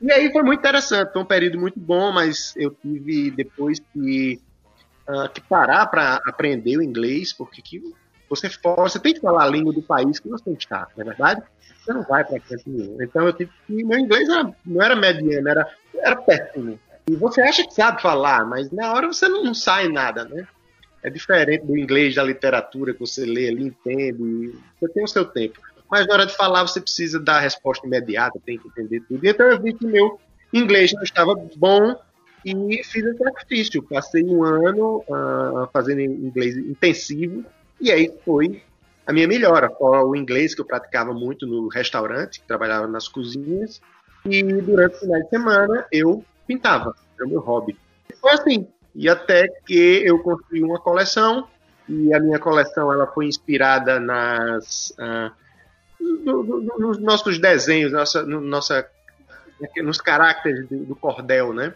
E 0.01 0.12
aí 0.12 0.31
foi 0.31 0.43
muito 0.43 0.60
interessante, 0.60 1.12
foi 1.12 1.21
um 1.21 1.25
período 1.25 1.60
muito 1.60 1.79
bom, 1.79 2.12
mas 2.12 2.53
eu 2.55 2.71
tive 2.71 3.31
depois 3.31 3.79
que, 3.79 4.39
uh, 5.10 5.27
que 5.29 5.41
parar 5.41 5.88
para 5.88 6.21
aprender 6.25 6.77
o 6.77 6.83
inglês, 6.83 7.33
porque 7.33 7.62
que 7.62 7.81
você, 8.29 8.49
você 8.77 8.99
tem 8.99 9.13
que 9.13 9.21
falar 9.21 9.43
a 9.43 9.49
língua 9.49 9.73
do 9.73 9.81
país 9.81 10.19
que 10.19 10.29
você 10.29 10.51
está, 10.51 10.88
não 10.95 11.03
é 11.03 11.07
verdade? 11.07 11.41
Você 11.79 11.93
não 11.93 12.03
vai 12.03 12.23
para 12.23 12.39
canto 12.39 12.63
nenhum. 12.67 13.01
Então 13.01 13.25
eu 13.25 13.33
tive 13.33 13.51
que. 13.65 13.83
Meu 13.83 13.97
inglês 13.97 14.27
era, 14.27 14.53
não 14.65 14.83
era 14.83 14.95
mediano, 14.95 15.47
era, 15.47 15.67
era 15.95 16.15
péssimo. 16.17 16.77
E 17.10 17.15
você 17.15 17.41
acha 17.41 17.65
que 17.65 17.73
sabe 17.73 18.01
falar, 18.01 18.45
mas 18.45 18.69
na 18.71 18.91
hora 18.91 19.07
você 19.07 19.27
não, 19.29 19.43
não 19.43 19.53
sai 19.53 19.88
nada, 19.88 20.25
né? 20.25 20.45
É 21.01 21.10
diferente 21.10 21.65
do 21.65 21.77
inglês 21.77 22.15
da 22.15 22.23
literatura 22.23 22.93
que 22.93 22.99
você 22.99 23.25
lê 23.25 23.47
ali, 23.47 23.67
entende, 23.67 24.53
você 24.79 24.91
tem 24.91 25.03
o 25.03 25.07
seu 25.07 25.23
tempo. 25.23 25.62
Mas 25.89 26.06
na 26.08 26.13
hora 26.13 26.26
de 26.26 26.36
falar 26.36 26.63
você 26.63 26.82
precisa 26.82 27.19
dar 27.19 27.38
a 27.38 27.41
resposta 27.41 27.86
imediata, 27.86 28.39
tem 28.45 28.58
que 28.58 28.67
entender 28.67 29.02
tudo. 29.02 29.26
Então 29.26 29.45
eu 29.47 29.62
vi 29.62 29.73
que 29.73 29.86
meu 29.86 30.19
inglês 30.54 30.93
não 30.93 31.04
estava 31.04 31.34
bom 31.56 31.95
e 32.45 32.84
fiz 32.84 33.04
esse 33.04 33.17
sacrifício. 33.17 33.84
Passei 33.84 34.23
um 34.23 34.43
ano 34.43 35.04
uh, 35.08 35.67
fazendo 35.71 36.02
inglês 36.02 36.58
intensivo 36.58 37.45
e 37.80 37.91
aí 37.91 38.12
foi 38.26 38.62
a 39.06 39.13
minha 39.13 39.28
melhora. 39.28 39.71
O 39.80 40.15
inglês 40.15 40.54
que 40.54 40.62
eu 40.62 40.65
praticava 40.65 41.13
muito 41.13 41.47
no 41.47 41.67
restaurante, 41.69 42.41
que 42.41 42.47
trabalhava 42.47 42.88
nas 42.88 43.08
cozinhas, 43.08 43.82
e 44.26 44.43
durante 44.43 44.97
o 44.97 45.00
final 45.00 45.21
de 45.21 45.30
semana 45.30 45.88
eu 45.91 46.23
pintava, 46.45 46.93
era 47.17 47.26
o 47.26 47.30
meu 47.30 47.39
hobby. 47.39 47.78
Foi 48.19 48.32
assim, 48.32 48.67
e 48.93 49.08
até 49.08 49.47
que 49.65 50.02
eu 50.04 50.19
construí 50.19 50.62
uma 50.62 50.80
coleção, 50.80 51.47
e 51.88 52.13
a 52.13 52.19
minha 52.19 52.39
coleção 52.39 52.91
ela 52.91 53.08
foi 53.08 53.28
inspirada 53.28 54.00
nas 54.00 54.93
uh, 55.00 55.32
no, 55.99 56.43
no, 56.43 56.79
nos 56.79 56.99
nossos 56.99 57.39
desenhos, 57.39 57.91
nossa, 57.91 58.23
no, 58.23 58.39
nossa, 58.41 58.88
nos 59.77 59.99
caracteres 59.99 60.67
do, 60.69 60.95
cordel, 60.95 61.53
né? 61.53 61.73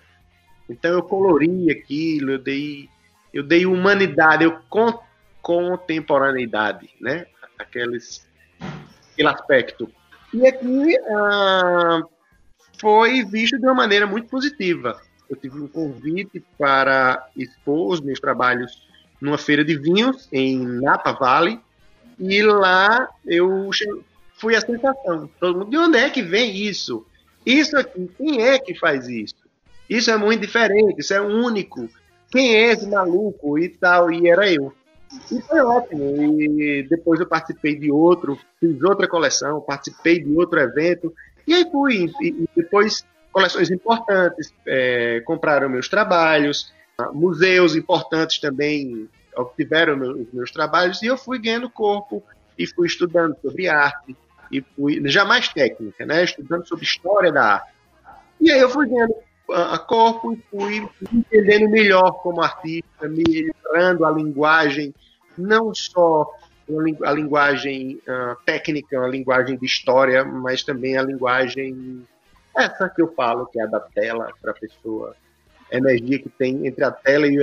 Então 0.69 0.91
eu 0.91 1.03
colori 1.03 1.69
aquilo, 1.71 2.31
eu 2.31 2.39
dei, 2.39 2.89
eu 3.33 3.43
dei 3.43 3.65
humanidade, 3.65 4.43
eu 4.43 4.59
con, 4.69 4.99
contemporaneidade, 5.41 6.89
né? 6.99 7.25
Aqueles, 7.57 8.27
aquele 9.11 9.27
aspecto. 9.27 9.91
E 10.33 10.47
aqui 10.47 10.97
uh, 10.99 12.09
foi 12.79 13.23
visto 13.23 13.57
de 13.57 13.65
uma 13.65 13.73
maneira 13.73 14.07
muito 14.07 14.29
positiva. 14.29 15.01
Eu 15.29 15.35
tive 15.35 15.59
um 15.59 15.67
convite 15.67 16.43
para 16.57 17.27
expor 17.35 17.93
os 17.93 18.01
meus 18.01 18.19
trabalhos 18.19 18.87
numa 19.19 19.37
feira 19.37 19.63
de 19.63 19.77
vinhos 19.77 20.27
em 20.31 20.57
Napa 20.57 21.11
Valley, 21.11 21.59
e 22.19 22.41
lá 22.41 23.07
eu 23.25 23.69
fui 24.41 24.55
a 24.55 24.61
sensação. 24.61 25.29
Todo 25.39 25.59
mundo, 25.59 25.69
de 25.69 25.77
onde 25.77 25.97
é 25.99 26.09
que 26.09 26.23
vem 26.23 26.55
isso? 26.55 27.05
Isso 27.45 27.77
aqui, 27.77 28.09
quem 28.17 28.41
é 28.41 28.57
que 28.57 28.73
faz 28.73 29.07
isso? 29.07 29.35
Isso 29.87 30.09
é 30.09 30.17
muito 30.17 30.41
diferente, 30.41 30.99
isso 30.99 31.13
é 31.13 31.21
único. 31.21 31.87
Quem 32.31 32.55
é 32.55 32.71
esse 32.71 32.87
maluco 32.87 33.59
e 33.59 33.69
tal? 33.69 34.11
E 34.11 34.27
era 34.27 34.51
eu. 34.51 34.73
E 35.31 35.41
foi 35.41 35.59
ótimo. 35.59 36.41
E 36.41 36.87
depois 36.89 37.19
eu 37.19 37.27
participei 37.27 37.75
de 37.75 37.91
outro, 37.91 38.39
fiz 38.59 38.81
outra 38.81 39.07
coleção, 39.07 39.61
participei 39.61 40.23
de 40.23 40.33
outro 40.35 40.59
evento. 40.59 41.13
E 41.45 41.53
aí 41.53 41.69
fui. 41.69 42.11
E 42.21 42.47
depois, 42.55 43.05
coleções 43.31 43.69
importantes 43.69 44.53
é, 44.65 45.21
compraram 45.25 45.69
meus 45.69 45.87
trabalhos, 45.87 46.73
museus 47.13 47.75
importantes 47.75 48.39
também 48.39 49.07
obtiveram 49.35 49.97
meus, 49.97 50.31
meus 50.33 50.51
trabalhos, 50.51 51.01
e 51.01 51.07
eu 51.07 51.17
fui 51.17 51.39
ganhando 51.39 51.69
corpo 51.69 52.23
e 52.57 52.67
fui 52.67 52.87
estudando 52.87 53.35
sobre 53.41 53.67
arte, 53.67 54.15
e 54.51 54.61
fui 54.75 55.01
já 55.07 55.25
mais 55.25 55.47
técnica, 55.47 56.05
né, 56.05 56.23
estudando 56.23 56.67
sobre 56.67 56.85
história 56.85 57.31
da 57.31 57.55
arte. 57.55 57.71
E 58.39 58.51
aí 58.51 58.59
eu 58.59 58.69
fui 58.69 58.87
ganhando 58.87 59.15
a 59.49 59.77
corpo 59.77 60.33
e 60.33 60.43
fui 60.49 60.89
entendendo 61.13 61.69
melhor 61.69 62.11
como 62.23 62.41
artista, 62.41 63.07
melhorando 63.07 64.05
a 64.05 64.11
linguagem, 64.11 64.93
não 65.37 65.73
só 65.73 66.27
a 67.03 67.11
linguagem 67.11 68.01
uh, 68.07 68.35
técnica, 68.45 68.99
a 68.99 69.07
linguagem 69.07 69.57
de 69.57 69.65
história, 69.65 70.23
mas 70.23 70.63
também 70.63 70.97
a 70.97 71.03
linguagem 71.03 72.05
essa 72.55 72.89
que 72.89 73.01
eu 73.01 73.13
falo, 73.13 73.45
que 73.47 73.59
é 73.59 73.63
a 73.63 73.67
da 73.67 73.79
tela 73.79 74.29
para 74.41 74.51
a 74.51 74.53
pessoa, 74.53 75.15
a 75.71 75.77
energia 75.77 76.19
que 76.19 76.29
tem 76.29 76.67
entre 76.67 76.83
a 76.83 76.91
tela 76.91 77.27
e 77.27 77.39
o, 77.39 77.41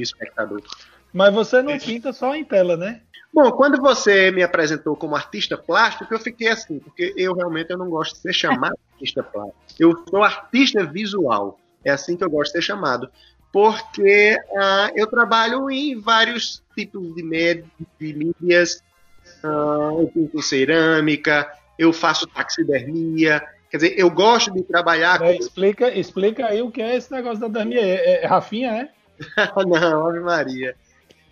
espectador. 0.00 0.62
Mas 1.12 1.34
você 1.34 1.62
não 1.62 1.78
pinta 1.78 2.12
só 2.12 2.34
em 2.34 2.44
tela, 2.44 2.76
né? 2.76 3.00
Bom, 3.32 3.50
quando 3.52 3.80
você 3.80 4.30
me 4.30 4.42
apresentou 4.42 4.96
como 4.96 5.14
artista 5.14 5.56
plástico, 5.56 6.12
eu 6.12 6.18
fiquei 6.18 6.48
assim, 6.48 6.78
porque 6.78 7.14
eu 7.16 7.34
realmente 7.34 7.70
eu 7.70 7.78
não 7.78 7.88
gosto 7.88 8.14
de 8.14 8.22
ser 8.22 8.32
chamado 8.32 8.78
artista 8.94 9.22
plástico. 9.22 9.58
Eu 9.78 10.04
sou 10.08 10.22
artista 10.24 10.84
visual. 10.84 11.58
É 11.84 11.90
assim 11.90 12.16
que 12.16 12.24
eu 12.24 12.30
gosto 12.30 12.52
de 12.52 12.58
ser 12.58 12.62
chamado. 12.62 13.08
Porque 13.52 14.36
uh, 14.50 14.92
eu 14.94 15.06
trabalho 15.06 15.70
em 15.70 15.98
vários 16.00 16.62
tipos 16.74 17.14
de, 17.14 17.22
med 17.22 17.64
de 17.98 18.12
mídias. 18.12 18.82
Uh, 19.44 20.00
eu 20.00 20.10
pinto 20.12 20.42
cerâmica, 20.42 21.50
eu 21.78 21.92
faço 21.92 22.26
taxidermia. 22.26 23.42
Quer 23.70 23.76
dizer, 23.76 23.94
eu 23.98 24.10
gosto 24.10 24.52
de 24.52 24.62
trabalhar. 24.62 25.18
Com... 25.18 25.30
explica, 25.30 25.90
explica 25.96 26.46
aí 26.46 26.60
o 26.62 26.70
que 26.70 26.82
é 26.82 26.96
esse 26.96 27.12
negócio 27.12 27.40
da 27.40 27.46
taxidermia. 27.48 27.80
É, 27.80 28.24
é 28.24 28.26
Rafinha, 28.26 28.72
é? 28.72 28.88
não, 29.66 30.06
Ave 30.06 30.20
Maria. 30.20 30.74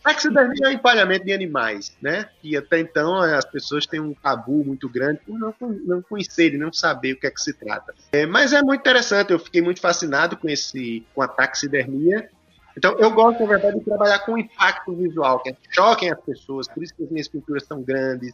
Taxidermia 0.06 0.66
é 0.66 0.68
o 0.68 0.72
empalhamento 0.72 1.24
de 1.24 1.32
animais, 1.32 1.96
né? 2.00 2.28
E 2.40 2.56
até 2.56 2.78
então 2.78 3.16
as 3.16 3.44
pessoas 3.44 3.86
têm 3.86 3.98
um 3.98 4.14
tabu 4.14 4.64
muito 4.64 4.88
grande 4.88 5.18
por 5.26 5.36
não, 5.36 5.52
não 5.84 6.00
conhecerem, 6.00 6.60
não 6.60 6.72
saber 6.72 7.14
o 7.14 7.18
que 7.18 7.26
é 7.26 7.30
que 7.30 7.40
se 7.40 7.52
trata. 7.52 7.92
É, 8.12 8.24
mas 8.24 8.52
é 8.52 8.62
muito 8.62 8.80
interessante, 8.82 9.32
eu 9.32 9.38
fiquei 9.40 9.60
muito 9.60 9.80
fascinado 9.80 10.36
com 10.36 10.48
esse, 10.48 11.04
com 11.12 11.22
a 11.22 11.26
taxidermia. 11.26 12.30
Então 12.78 12.96
eu 13.00 13.10
gosto, 13.10 13.40
na 13.40 13.48
verdade, 13.48 13.80
de 13.80 13.84
trabalhar 13.84 14.20
com 14.20 14.38
impacto 14.38 14.94
visual, 14.94 15.40
que 15.40 15.52
choquem 15.70 16.12
as 16.12 16.20
pessoas, 16.20 16.68
por 16.68 16.84
isso 16.84 16.94
que 16.94 17.02
as 17.02 17.10
minhas 17.10 17.26
pinturas 17.26 17.64
são 17.64 17.82
grandes. 17.82 18.32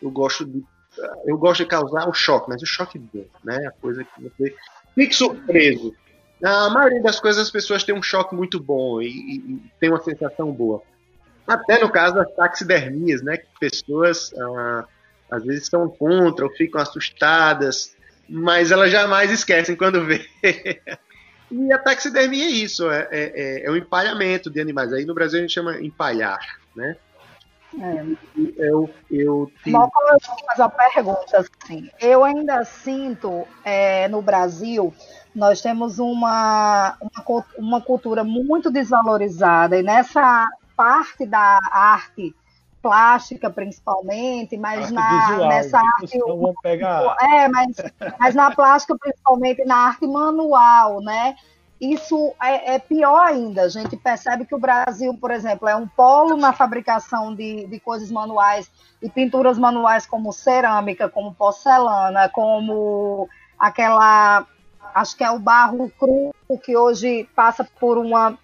Eu 0.00 0.12
gosto 0.12 0.44
de 0.44 0.64
eu 1.26 1.36
gosto 1.36 1.62
de 1.62 1.66
causar 1.68 2.08
o 2.08 2.12
choque, 2.12 2.48
mas 2.48 2.62
o 2.62 2.66
choque 2.66 2.98
bom, 2.98 3.24
né? 3.42 3.66
A 3.66 3.72
coisa 3.72 4.04
que 4.04 4.22
você 4.22 4.54
fique 4.94 5.14
surpreso. 5.14 5.92
Na 6.40 6.70
maioria 6.70 7.02
das 7.02 7.18
coisas 7.18 7.42
as 7.42 7.50
pessoas 7.50 7.82
têm 7.82 7.94
um 7.94 8.02
choque 8.02 8.36
muito 8.36 8.60
bom 8.60 9.02
e, 9.02 9.08
e, 9.08 9.36
e 9.36 9.72
tem 9.80 9.90
uma 9.90 10.00
sensação 10.00 10.52
boa. 10.52 10.80
Até 11.48 11.80
no 11.80 11.90
caso 11.90 12.14
das 12.14 12.30
taxidermias, 12.34 13.22
né? 13.22 13.38
Que 13.38 13.46
pessoas 13.58 14.32
ah, 14.38 14.84
às 15.30 15.44
vezes 15.44 15.62
estão 15.62 15.88
contra 15.88 16.44
ou 16.44 16.52
ficam 16.52 16.80
assustadas, 16.80 17.96
mas 18.28 18.70
elas 18.70 18.90
jamais 18.90 19.30
esquecem 19.30 19.74
quando 19.74 20.04
vê. 20.06 20.26
e 21.50 21.72
a 21.72 21.78
taxidermia 21.78 22.44
é 22.44 22.50
isso, 22.50 22.90
é, 22.90 23.08
é, 23.10 23.32
é, 23.34 23.66
é 23.66 23.70
o 23.70 23.76
empalhamento 23.76 24.50
de 24.50 24.60
animais. 24.60 24.92
Aí 24.92 25.04
no 25.04 25.14
Brasil 25.14 25.38
a 25.38 25.42
gente 25.42 25.54
chama 25.54 25.80
empalhar, 25.80 26.40
né? 26.76 26.96
É. 27.80 28.04
Eu, 28.56 28.90
eu 29.10 29.52
tive... 29.58 29.70
Mal, 29.70 29.90
eu 30.10 30.18
fazer 30.46 30.62
uma 30.62 30.70
pergunta 30.70 31.38
assim. 31.38 31.90
Eu 32.00 32.24
ainda 32.24 32.64
sinto 32.64 33.46
é, 33.62 34.08
no 34.08 34.22
Brasil 34.22 34.92
Nós 35.34 35.60
temos 35.60 35.98
uma, 35.98 36.96
uma, 37.00 37.44
uma 37.58 37.80
cultura 37.80 38.24
muito 38.24 38.70
desvalorizada, 38.70 39.78
e 39.78 39.82
nessa 39.82 40.48
parte 40.78 41.26
da 41.26 41.58
arte 41.72 42.32
plástica 42.80 43.50
principalmente, 43.50 44.56
mas 44.56 44.84
arte 44.84 44.92
na, 44.92 45.26
visual, 45.26 45.48
nessa 45.48 45.78
arte. 45.78 46.18
Pegar... 46.62 47.16
É, 47.20 47.48
mas, 47.48 47.76
mas 48.20 48.34
na 48.36 48.52
plástica, 48.52 48.96
principalmente 48.96 49.64
na 49.64 49.88
arte 49.88 50.06
manual, 50.06 51.00
né? 51.00 51.34
Isso 51.80 52.32
é, 52.40 52.74
é, 52.74 52.78
pior 52.78 53.20
ainda. 53.20 53.62
A 53.62 53.68
gente 53.68 53.96
percebe 53.96 54.44
que 54.44 54.54
o 54.54 54.58
Brasil, 54.58 55.12
por 55.20 55.32
exemplo, 55.32 55.68
é 55.68 55.74
um 55.74 55.88
polo 55.88 56.36
na 56.36 56.52
fabricação 56.52 57.34
de, 57.34 57.66
de 57.66 57.80
coisas 57.80 58.10
manuais 58.10 58.70
e 59.02 59.10
pinturas 59.10 59.58
manuais 59.58 60.06
como 60.06 60.32
cerâmica, 60.32 61.08
como 61.08 61.34
porcelana, 61.34 62.28
como 62.28 63.28
aquela. 63.58 64.46
Acho 64.94 65.16
que 65.16 65.24
é 65.24 65.30
o 65.30 65.38
barro 65.38 65.90
cru, 65.98 66.34
que 66.64 66.76
hoje 66.76 67.28
passa 67.34 67.68
por 67.78 67.98
uma 67.98 68.38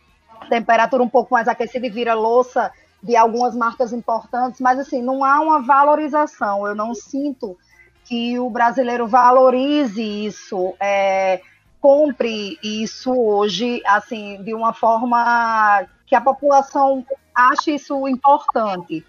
temperatura 0.44 1.02
um 1.02 1.08
pouco 1.08 1.34
mais 1.34 1.48
aquecida 1.48 1.86
e 1.86 1.90
vira 1.90 2.14
louça 2.14 2.70
de 3.02 3.16
algumas 3.16 3.54
marcas 3.54 3.92
importantes, 3.92 4.60
mas 4.60 4.78
assim, 4.78 5.02
não 5.02 5.22
há 5.22 5.40
uma 5.40 5.60
valorização. 5.60 6.66
Eu 6.66 6.74
não 6.74 6.94
sinto 6.94 7.56
que 8.04 8.38
o 8.38 8.48
brasileiro 8.48 9.06
valorize 9.06 10.02
isso, 10.02 10.74
é, 10.80 11.40
compre 11.80 12.58
isso 12.62 13.12
hoje, 13.12 13.82
assim, 13.84 14.42
de 14.42 14.54
uma 14.54 14.72
forma 14.72 15.86
que 16.06 16.14
a 16.14 16.20
população 16.20 17.04
ache 17.34 17.74
isso 17.74 18.08
importante. 18.08 19.04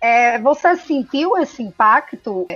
É, 0.00 0.38
você 0.38 0.76
sentiu 0.76 1.36
esse 1.36 1.62
impacto 1.62 2.46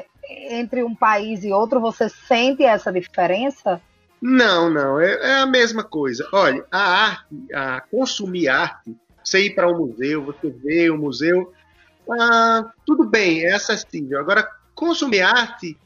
entre 0.51 0.83
um 0.83 0.95
país 0.95 1.45
e 1.45 1.53
outro? 1.53 1.81
Você 1.81 2.09
sente 2.09 2.65
essa 2.65 2.93
diferença? 2.93 3.81
Não, 4.21 4.69
não, 4.69 5.01
é, 5.01 5.13
é 5.15 5.35
a 5.41 5.47
mesma 5.47 5.85
coisa. 5.85 6.29
Olha, 6.33 6.65
a 6.71 6.81
arte, 6.81 7.55
a 7.55 7.81
consumir 7.81 8.49
arte, 8.49 8.97
você 9.23 9.47
ir 9.47 9.55
para 9.55 9.69
um 9.69 9.77
museu, 9.77 10.25
você 10.25 10.51
ver 10.51 10.91
o 10.91 10.95
um 10.95 10.99
museu, 10.99 11.53
ah, 12.11 12.73
tudo 12.87 13.05
bem, 13.05 13.45
é 13.45 13.53
acessível. 13.53 14.19
Agora, 14.19 14.49
consumir 14.75 15.21
arte 15.21 15.77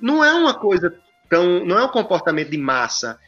não 0.00 0.24
é 0.24 0.32
uma 0.32 0.54
coisa 0.54 0.94
tão. 1.28 1.64
não 1.64 1.78
é 1.78 1.84
um 1.84 1.88
comportamento 1.88 2.50
de 2.50 2.58
massa. 2.58 3.18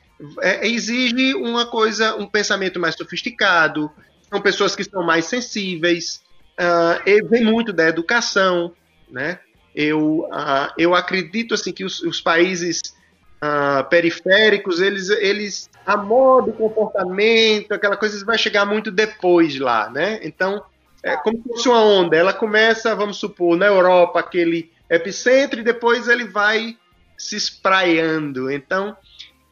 É, 0.41 0.67
exige 0.67 1.35
uma 1.35 1.67
coisa, 1.67 2.15
um 2.17 2.27
pensamento 2.27 2.79
mais 2.79 2.95
sofisticado, 2.95 3.91
são 4.31 4.41
pessoas 4.41 4.75
que 4.77 4.85
são 4.85 5.03
mais 5.03 5.27
sensíveis, 5.27 6.23
uh, 6.59 7.29
vem 7.29 7.45
muito 7.45 7.73
da 7.73 7.89
educação, 7.89 8.73
né? 9.11 9.41
Eu, 9.75 10.21
uh, 10.31 10.73
eu 10.79 10.95
acredito 10.95 11.55
assim 11.55 11.73
que 11.73 11.85
os, 11.85 12.01
os 12.03 12.21
países 12.21 12.81
uh, 13.45 13.85
periféricos, 13.89 14.81
eles, 14.81 15.11
eles 15.11 15.71
a 15.85 15.97
moda, 15.97 16.51
o 16.51 16.55
comportamento, 16.55 17.73
aquela 17.73 17.97
coisa 17.97 18.25
vai 18.25 18.39
chegar 18.39 18.65
muito 18.65 18.91
depois 18.91 19.59
lá, 19.59 19.91
né? 19.91 20.19
Então, 20.23 20.65
é 21.03 21.17
como 21.17 21.37
se 21.37 21.49
fosse 21.49 21.69
uma 21.69 21.83
onda. 21.83 22.17
Ela 22.17 22.33
começa, 22.33 22.95
vamos 22.95 23.19
supor, 23.19 23.57
na 23.57 23.67
Europa, 23.67 24.21
aquele 24.21 24.73
epicentro, 24.89 25.61
e 25.61 25.65
depois 25.65 26.09
ele 26.09 26.25
vai 26.25 26.77
se 27.19 27.37
espraiando. 27.37 28.51
Então, 28.51 28.97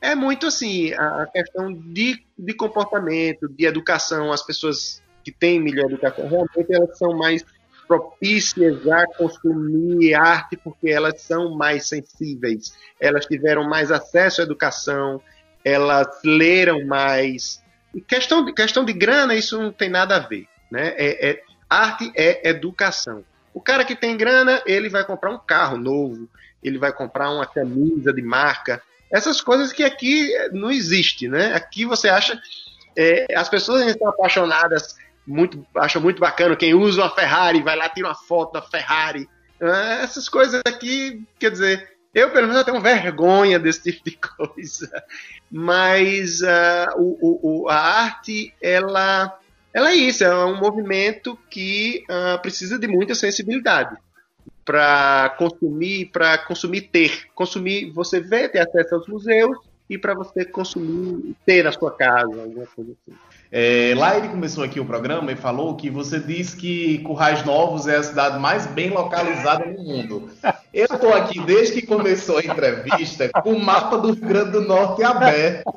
é 0.01 0.15
muito 0.15 0.47
assim, 0.47 0.93
a 0.95 1.27
questão 1.33 1.73
de, 1.73 2.25
de 2.39 2.55
comportamento, 2.55 3.49
de 3.49 3.67
educação, 3.67 4.33
as 4.33 4.43
pessoas 4.43 5.03
que 5.23 5.31
têm 5.31 5.61
melhor 5.61 5.85
educação, 5.87 6.29
realmente 6.29 6.75
elas 6.75 6.99
são 6.99 7.17
mais 7.17 7.45
propícias 7.93 8.89
a 8.89 9.07
consumir 9.07 10.15
arte 10.15 10.57
porque 10.57 10.89
elas 10.89 11.21
são 11.21 11.55
mais 11.55 11.87
sensíveis, 11.87 12.73
elas 12.99 13.27
tiveram 13.27 13.69
mais 13.69 13.93
acesso 13.93 14.41
à 14.41 14.45
educação, 14.45 15.21
elas 15.63 16.09
leram 16.25 16.87
mais. 16.87 17.63
E 17.95 18.01
questão 18.01 18.47
de, 18.47 18.55
questão 18.55 18.83
de 18.83 18.95
grana, 18.95 19.35
isso 19.35 19.61
não 19.61 19.71
tem 19.71 19.91
nada 19.91 20.17
a 20.17 20.21
ver. 20.21 20.47
Né? 20.71 20.95
É, 20.97 21.31
é, 21.31 21.43
arte 21.69 22.11
é 22.17 22.49
educação. 22.49 23.23
O 23.53 23.61
cara 23.61 23.85
que 23.85 23.95
tem 23.95 24.17
grana, 24.17 24.63
ele 24.65 24.89
vai 24.89 25.05
comprar 25.05 25.31
um 25.31 25.39
carro 25.39 25.77
novo, 25.77 26.27
ele 26.63 26.79
vai 26.79 26.95
comprar 26.95 27.31
uma 27.31 27.45
camisa 27.45 28.11
de 28.11 28.23
marca. 28.23 28.83
Essas 29.11 29.43
coisas 29.43 29.71
que 29.71 29.85
aqui 29.85 30.31
não 30.53 30.71
existe, 30.71 31.29
né? 31.29 31.53
Aqui 31.53 31.85
você 31.85 32.09
acha. 32.09 32.41
É, 32.97 33.27
as 33.37 33.51
pessoas 33.51 33.87
estão 33.87 34.09
apaixonadas 34.09 34.97
muito, 35.27 35.65
acho 35.77 36.01
muito 36.01 36.21
bacana 36.21 36.57
quem 36.57 36.75
usa 36.75 37.03
uma 37.03 37.15
Ferrari, 37.15 37.63
vai 37.63 37.77
lá, 37.77 37.89
tira 37.89 38.09
uma 38.09 38.15
foto 38.15 38.53
da 38.53 38.63
Ferrari. 38.63 39.29
Ah, 39.61 40.01
essas 40.03 40.29
coisas 40.29 40.61
aqui, 40.67 41.23
quer 41.39 41.51
dizer, 41.51 41.93
eu 42.15 42.31
pelo 42.31 42.49
menos 42.49 42.65
tenho 42.65 42.81
vergonha 42.81 43.59
desse 43.59 43.93
tipo 43.93 44.11
de 44.11 44.19
coisa. 44.37 45.05
Mas 45.51 46.41
uh, 46.41 46.97
o, 46.97 47.63
o, 47.65 47.69
a 47.69 47.77
arte, 47.77 48.55
ela, 48.61 49.39
ela 49.73 49.91
é 49.91 49.95
isso, 49.95 50.25
é 50.25 50.45
um 50.45 50.59
movimento 50.59 51.39
que 51.49 52.05
uh, 52.11 52.41
precisa 52.41 52.79
de 52.79 52.89
muita 52.89 53.15
sensibilidade 53.15 53.97
para 54.65 55.35
consumir, 55.39 56.07
para 56.07 56.39
consumir 56.39 56.83
ter, 56.83 57.29
consumir, 57.35 57.91
você 57.91 58.21
vê, 58.21 58.49
ter 58.49 58.61
acesso 58.61 58.95
aos 58.95 59.09
museus 59.09 59.59
e 59.89 59.99
para 59.99 60.15
você 60.15 60.45
consumir, 60.45 61.35
ter 61.45 61.65
na 61.65 61.73
sua 61.73 61.91
casa, 61.91 62.43
alguma 62.43 62.67
coisa 62.67 62.93
assim. 62.93 63.17
É, 63.55 63.93
lá 63.95 64.17
ele 64.17 64.31
começou 64.31 64.65
aqui 64.65 64.81
o 64.81 64.85
programa 64.87 65.31
e 65.31 65.37
falou 65.37 65.77
que 65.77 65.91
você 65.91 66.19
diz 66.19 66.55
que 66.55 67.01
Currais 67.01 67.45
Novos 67.45 67.87
é 67.87 67.97
a 67.97 68.03
cidade 68.03 68.39
mais 68.39 68.65
bem 68.65 68.89
localizada 68.89 69.67
no 69.67 69.85
mundo. 69.85 70.31
Eu 70.73 70.87
estou 70.87 71.13
aqui 71.13 71.39
desde 71.45 71.83
que 71.83 71.87
começou 71.87 72.39
a 72.39 72.43
entrevista 72.43 73.29
com 73.43 73.53
o 73.53 73.63
mapa 73.63 73.99
do 73.99 74.13
Rio 74.13 74.27
Grande 74.27 74.53
do 74.53 74.63
Norte 74.63 75.05
aberto, 75.05 75.71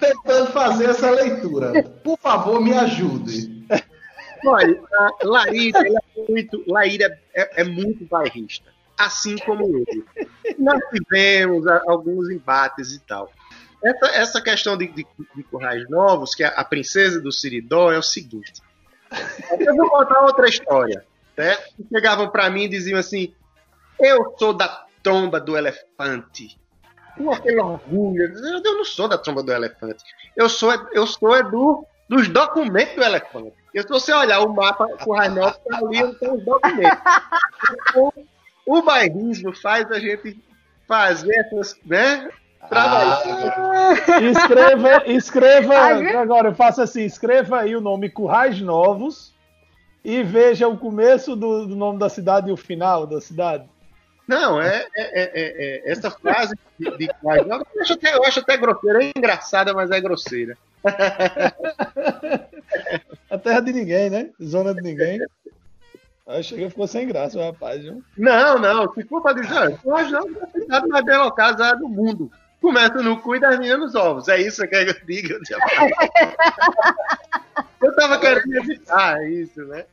tentando 0.00 0.50
fazer 0.50 0.88
essa 0.88 1.10
leitura. 1.10 1.82
Por 2.02 2.18
favor, 2.18 2.58
me 2.58 2.72
ajude. 2.72 3.66
Olha, 4.46 4.80
Laíra, 5.22 5.78
é 5.86 6.32
muito, 6.32 6.64
Laíra 6.66 7.18
é, 7.34 7.60
é 7.60 7.64
muito 7.64 8.06
bairrista, 8.06 8.70
assim 8.96 9.36
como 9.44 9.66
ele. 9.66 10.06
Nós 10.58 10.80
tivemos 10.90 11.66
alguns 11.86 12.30
embates 12.30 12.92
e 12.94 13.00
tal. 13.00 13.30
Essa, 13.82 14.06
essa 14.08 14.42
questão 14.42 14.76
de, 14.76 14.88
de, 14.88 15.06
de 15.34 15.42
currais 15.44 15.88
novos, 15.88 16.34
que 16.34 16.44
é 16.44 16.52
a 16.54 16.64
princesa 16.64 17.20
do 17.20 17.32
Siridó, 17.32 17.90
é 17.90 17.98
o 17.98 18.02
seguinte. 18.02 18.62
Eu 19.58 19.74
vou 19.74 19.88
contar 19.88 20.20
outra 20.22 20.48
história. 20.48 21.04
Certo? 21.34 21.74
Chegavam 21.92 22.28
para 22.28 22.50
mim 22.50 22.64
e 22.64 22.68
diziam 22.68 22.98
assim: 22.98 23.34
Eu 23.98 24.34
sou 24.38 24.52
da 24.52 24.86
tomba 25.02 25.40
do 25.40 25.56
elefante. 25.56 26.60
Com 27.16 27.32
aquele 27.32 27.60
orgulho. 27.60 28.24
Eu 28.24 28.76
não 28.76 28.84
sou 28.84 29.08
da 29.08 29.16
tomba 29.16 29.42
do 29.42 29.52
elefante. 29.52 30.04
Eu 30.36 30.48
sou, 30.48 30.72
eu 30.92 31.06
sou 31.06 31.34
é 31.34 31.42
do, 31.42 31.86
dos 32.08 32.28
documentos 32.28 32.94
do 32.94 33.02
elefante. 33.02 33.54
Eu, 33.72 33.82
se 33.82 33.88
você 33.88 34.12
olhar 34.12 34.40
o 34.40 34.52
mapa 34.52 34.86
Currais 34.98 35.34
Novos, 35.34 35.58
tá 35.58 35.78
ali, 35.78 36.14
tem 36.16 36.30
os 36.30 36.44
documentos. 36.44 36.98
o, 37.96 38.12
o 38.66 38.82
bairrismo 38.82 39.54
faz 39.54 39.90
a 39.90 39.98
gente 39.98 40.42
fazer 40.86 41.32
essas, 41.36 41.76
né, 41.84 42.28
ah. 42.60 43.94
Escreva, 44.22 45.02
escreva, 45.06 45.74
agora 46.20 46.48
eu 46.48 46.54
faço 46.54 46.82
assim, 46.82 47.02
escreva 47.02 47.60
aí 47.60 47.74
o 47.74 47.80
nome 47.80 48.10
Currais 48.10 48.60
Novos 48.60 49.34
e 50.04 50.22
veja 50.22 50.68
o 50.68 50.76
começo 50.76 51.34
do, 51.34 51.66
do 51.66 51.74
nome 51.76 51.98
da 51.98 52.08
cidade 52.08 52.48
e 52.50 52.52
o 52.52 52.56
final 52.56 53.06
da 53.06 53.20
cidade. 53.20 53.68
Não, 54.26 54.60
é, 54.60 54.86
é, 54.96 55.22
é, 55.24 55.30
é 55.42 55.90
essa 55.90 56.10
frase 56.10 56.54
de, 56.78 56.96
de 56.96 57.08
Currais 57.14 57.46
Novos, 57.46 57.66
eu 57.74 57.82
acho, 57.82 57.92
até, 57.94 58.14
eu 58.14 58.24
acho 58.24 58.40
até 58.40 58.56
grosseira, 58.56 59.04
é 59.04 59.12
engraçada, 59.16 59.74
mas 59.74 59.90
é 59.90 60.00
grosseira. 60.00 60.56
A 63.28 63.38
terra 63.38 63.60
de 63.60 63.72
ninguém, 63.72 64.10
né? 64.10 64.30
Zona 64.42 64.74
de 64.74 64.82
ninguém. 64.82 65.20
Aí 66.26 66.44
chegou 66.44 66.66
e 66.66 66.70
ficou 66.70 66.86
sem 66.86 67.08
graça 67.08 67.44
rapaz, 67.44 67.82
viu? 67.82 68.02
Não, 68.16 68.58
não, 68.58 68.92
for 69.08 69.20
pra 69.20 69.32
dizer, 69.32 69.76
Currais 69.78 70.12
Novos 70.12 70.36
é 70.36 70.44
a 70.44 70.48
cidade 70.48 70.88
mais 70.88 71.04
bem 71.04 71.18
localizada 71.18 71.78
do 71.78 71.88
mundo 71.88 72.30
começa 72.60 73.02
no 73.02 73.18
cu 73.18 73.36
e 73.36 73.40
termina 73.40 73.76
nos 73.76 73.94
ovos. 73.94 74.28
É 74.28 74.40
isso 74.40 74.66
que 74.66 74.76
eu 74.76 74.94
digo. 75.06 75.38
Eu 77.82 77.96
tava 77.96 78.18
querendo 78.18 78.54
evitar 78.56 79.26
isso, 79.26 79.64
né? 79.64 79.86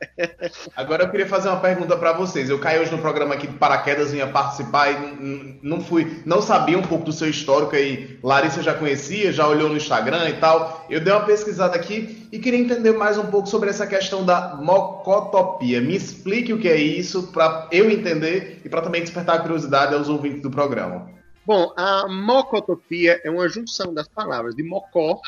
Agora 0.76 1.04
eu 1.04 1.10
queria 1.10 1.26
fazer 1.26 1.48
uma 1.48 1.58
pergunta 1.58 1.96
para 1.96 2.12
vocês. 2.12 2.50
Eu 2.50 2.58
caí 2.58 2.78
hoje 2.78 2.92
no 2.92 2.98
programa 2.98 3.34
aqui 3.34 3.46
de 3.46 3.54
paraquedas, 3.54 4.12
vinha 4.12 4.26
participar 4.26 4.90
e 4.90 5.58
não 5.62 5.80
fui, 5.80 6.22
não 6.26 6.42
sabia 6.42 6.78
um 6.78 6.82
pouco 6.82 7.06
do 7.06 7.12
seu 7.12 7.30
histórico 7.30 7.74
aí. 7.74 8.18
Larissa 8.22 8.62
já 8.62 8.74
conhecia, 8.74 9.32
já 9.32 9.48
olhou 9.48 9.70
no 9.70 9.76
Instagram 9.76 10.28
e 10.28 10.34
tal. 10.34 10.84
Eu 10.90 11.00
dei 11.00 11.10
uma 11.10 11.24
pesquisada 11.24 11.76
aqui 11.76 12.28
e 12.30 12.38
queria 12.38 12.60
entender 12.60 12.92
mais 12.92 13.16
um 13.16 13.26
pouco 13.26 13.48
sobre 13.48 13.70
essa 13.70 13.86
questão 13.86 14.22
da 14.22 14.56
mocotopia. 14.56 15.80
Me 15.80 15.96
explique 15.96 16.52
o 16.52 16.58
que 16.58 16.68
é 16.68 16.76
isso 16.76 17.32
para 17.32 17.68
eu 17.72 17.90
entender 17.90 18.60
e 18.66 18.68
para 18.68 18.82
também 18.82 19.00
despertar 19.00 19.36
a 19.36 19.40
curiosidade 19.40 19.94
aos 19.94 20.10
ouvintes 20.10 20.42
do 20.42 20.50
programa. 20.50 21.17
Bom, 21.48 21.72
a 21.78 22.06
mocotopia 22.06 23.22
é 23.24 23.30
uma 23.30 23.48
junção 23.48 23.94
das 23.94 24.06
palavras 24.06 24.54
de 24.54 24.62
mocó, 24.62 25.18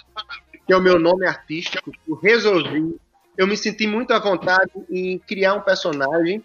que 0.66 0.71
é 0.71 0.77
o 0.77 0.83
meu 0.83 0.99
nome 0.99 1.27
artístico, 1.27 1.91
eu 2.07 2.14
resolvi, 2.14 2.95
eu 3.39 3.47
me 3.47 3.57
senti 3.57 3.87
muito 3.87 4.12
à 4.12 4.18
vontade 4.18 4.71
em 4.91 5.18
criar 5.18 5.55
um 5.55 5.62
personagem. 5.62 6.45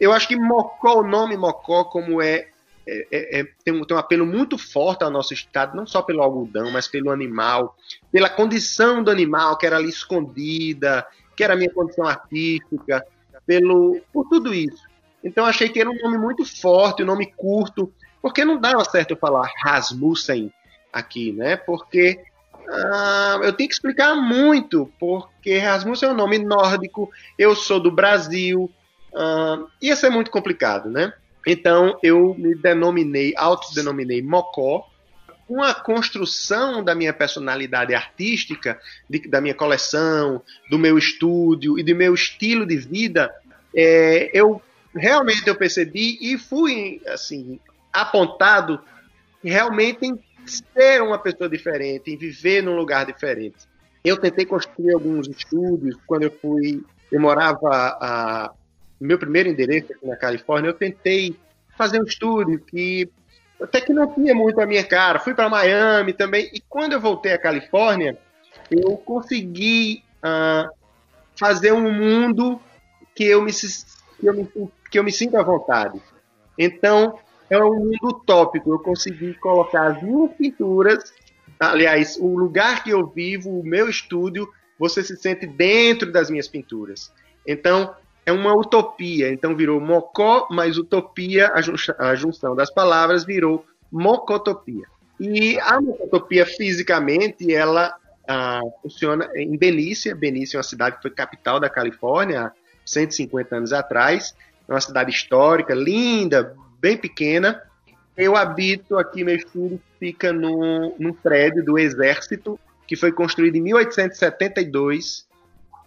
Eu 0.00 0.12
acho 0.12 0.26
que 0.26 0.34
mocó, 0.34 1.02
o 1.02 1.06
nome 1.06 1.36
mocó, 1.36 1.84
como 1.84 2.20
é 2.20 2.48
é, 2.84 3.06
é, 3.12 3.40
é, 3.40 3.44
tem, 3.64 3.74
um, 3.74 3.84
tem 3.84 3.96
um 3.96 4.00
apelo 4.00 4.26
muito 4.26 4.58
forte 4.58 5.04
ao 5.04 5.10
nosso 5.10 5.32
estado, 5.32 5.76
não 5.76 5.86
só 5.86 6.02
pelo 6.02 6.20
algodão, 6.20 6.72
mas 6.72 6.88
pelo 6.88 7.12
animal, 7.12 7.76
pela 8.10 8.28
condição 8.28 9.04
do 9.04 9.10
animal 9.12 9.56
que 9.56 9.66
era 9.66 9.76
ali 9.76 9.88
escondida, 9.88 11.06
que 11.36 11.44
era 11.44 11.54
a 11.54 11.56
minha 11.56 11.72
condição 11.72 12.04
artística, 12.04 13.06
pelo, 13.46 14.00
por 14.12 14.28
tudo 14.28 14.52
isso. 14.52 14.82
Então 15.22 15.46
achei 15.46 15.68
que 15.68 15.80
era 15.80 15.88
um 15.88 15.96
nome 15.96 16.18
muito 16.18 16.44
forte, 16.44 17.04
um 17.04 17.06
nome 17.06 17.32
curto, 17.36 17.92
porque 18.20 18.44
não 18.44 18.60
dava 18.60 18.84
certo 18.84 19.12
eu 19.12 19.16
falar 19.16 19.50
Rasmussen 19.64 20.52
aqui, 20.92 21.32
né? 21.32 21.56
Porque 21.56 22.20
ah, 22.68 23.40
eu 23.42 23.52
tenho 23.52 23.68
que 23.68 23.74
explicar 23.74 24.14
muito, 24.16 24.90
porque 24.98 25.58
Rasmussen 25.58 26.08
é 26.08 26.12
um 26.12 26.16
nome 26.16 26.38
nórdico, 26.38 27.10
eu 27.38 27.54
sou 27.54 27.80
do 27.80 27.90
Brasil, 27.90 28.70
ah, 29.14 29.64
ia 29.80 29.94
ser 29.94 30.10
muito 30.10 30.30
complicado, 30.30 30.90
né? 30.90 31.12
Então 31.46 31.96
eu 32.02 32.34
me 32.36 32.54
denominei, 32.54 33.32
autodenominei 33.36 34.20
Mocó, 34.20 34.88
uma 35.48 35.72
construção 35.72 36.82
da 36.82 36.94
minha 36.94 37.12
personalidade 37.12 37.94
artística, 37.94 38.80
de, 39.08 39.28
da 39.28 39.40
minha 39.40 39.54
coleção, 39.54 40.42
do 40.68 40.78
meu 40.78 40.98
estúdio 40.98 41.78
e 41.78 41.84
do 41.84 41.94
meu 41.94 42.14
estilo 42.14 42.66
de 42.66 42.76
vida, 42.76 43.32
é, 43.74 44.30
eu 44.32 44.60
realmente 44.92 45.46
eu 45.46 45.54
percebi 45.54 46.18
e 46.20 46.36
fui 46.36 47.00
assim 47.06 47.60
apontado 48.00 48.80
realmente 49.42 50.06
em 50.06 50.18
ser 50.72 51.02
uma 51.02 51.18
pessoa 51.18 51.48
diferente, 51.48 52.10
em 52.10 52.16
viver 52.16 52.62
num 52.62 52.76
lugar 52.76 53.06
diferente. 53.06 53.56
Eu 54.04 54.16
tentei 54.16 54.44
construir 54.44 54.94
alguns 54.94 55.26
estúdios 55.28 55.96
quando 56.06 56.24
eu 56.24 56.30
fui, 56.30 56.84
eu 57.10 57.20
morava 57.20 57.68
a, 57.68 58.52
meu 59.00 59.18
primeiro 59.18 59.48
endereço 59.48 59.92
aqui 59.92 60.06
na 60.06 60.16
Califórnia, 60.16 60.68
eu 60.68 60.74
tentei 60.74 61.36
fazer 61.76 62.00
um 62.00 62.04
estúdio 62.04 62.60
que 62.60 63.10
até 63.60 63.80
que 63.80 63.92
não 63.92 64.12
tinha 64.12 64.34
muito 64.34 64.60
a 64.60 64.66
minha 64.66 64.84
cara. 64.84 65.18
Fui 65.18 65.34
para 65.34 65.48
Miami 65.48 66.12
também 66.12 66.50
e 66.52 66.60
quando 66.60 66.92
eu 66.92 67.00
voltei 67.00 67.32
à 67.32 67.38
Califórnia, 67.38 68.18
eu 68.70 68.96
consegui 68.98 70.04
uh, 70.18 70.70
fazer 71.38 71.72
um 71.72 71.90
mundo 71.90 72.60
que 73.14 73.24
eu 73.24 73.42
me 73.42 73.52
que 73.52 74.26
eu 74.26 74.34
me, 74.34 74.48
que 74.90 74.98
eu 74.98 75.04
me 75.04 75.12
sinto 75.12 75.36
à 75.36 75.42
vontade. 75.42 76.00
Então, 76.58 77.18
é 77.50 77.58
um 77.58 77.74
mundo 77.74 78.08
utópico. 78.08 78.72
Eu 78.72 78.78
consegui 78.78 79.34
colocar 79.34 79.92
as 79.92 80.02
minhas 80.02 80.32
pinturas, 80.32 81.12
aliás, 81.58 82.16
o 82.20 82.36
lugar 82.36 82.82
que 82.82 82.90
eu 82.90 83.06
vivo, 83.06 83.50
o 83.50 83.64
meu 83.64 83.88
estúdio, 83.88 84.48
você 84.78 85.02
se 85.02 85.16
sente 85.16 85.46
dentro 85.46 86.10
das 86.10 86.30
minhas 86.30 86.48
pinturas. 86.48 87.12
Então, 87.46 87.94
é 88.24 88.32
uma 88.32 88.54
utopia. 88.54 89.32
Então, 89.32 89.56
virou 89.56 89.80
mocó 89.80 90.48
mais 90.50 90.76
utopia, 90.76 91.52
a 91.98 92.14
junção 92.14 92.54
das 92.54 92.72
palavras 92.72 93.24
virou 93.24 93.64
mocotopia. 93.90 94.84
E 95.18 95.58
a 95.60 95.80
mocotopia, 95.80 96.44
fisicamente, 96.44 97.54
ela 97.54 97.96
ah, 98.28 98.60
funciona 98.82 99.30
em 99.34 99.56
Benícia. 99.56 100.14
Benícia 100.14 100.56
é 100.56 100.58
uma 100.58 100.64
cidade 100.64 100.96
que 100.96 101.02
foi 101.02 101.10
capital 101.10 101.58
da 101.58 101.70
Califórnia 101.70 102.46
há 102.46 102.52
150 102.84 103.56
anos 103.56 103.72
atrás. 103.72 104.34
É 104.68 104.72
uma 104.72 104.80
cidade 104.80 105.10
histórica, 105.10 105.74
linda, 105.74 106.54
bem 106.80 106.96
pequena. 106.96 107.62
Eu 108.16 108.36
habito 108.36 108.96
aqui, 108.96 109.22
meu 109.22 109.36
estúdio 109.36 109.80
fica 109.98 110.32
no, 110.32 110.94
num 110.98 111.12
prédio 111.12 111.64
do 111.64 111.78
Exército, 111.78 112.58
que 112.86 112.96
foi 112.96 113.12
construído 113.12 113.56
em 113.56 113.60
1872, 113.60 115.26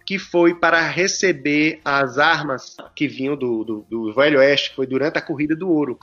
que 0.06 0.18
foi 0.18 0.54
para 0.54 0.80
receber 0.80 1.80
as 1.84 2.18
armas 2.18 2.76
que 2.94 3.08
vinham 3.08 3.36
do, 3.36 3.64
do, 3.64 3.86
do 3.88 4.14
Velho 4.14 4.38
Oeste, 4.38 4.74
foi 4.74 4.86
durante 4.86 5.18
a 5.18 5.22
Corrida 5.22 5.56
do 5.56 5.68
Ouro. 5.68 5.98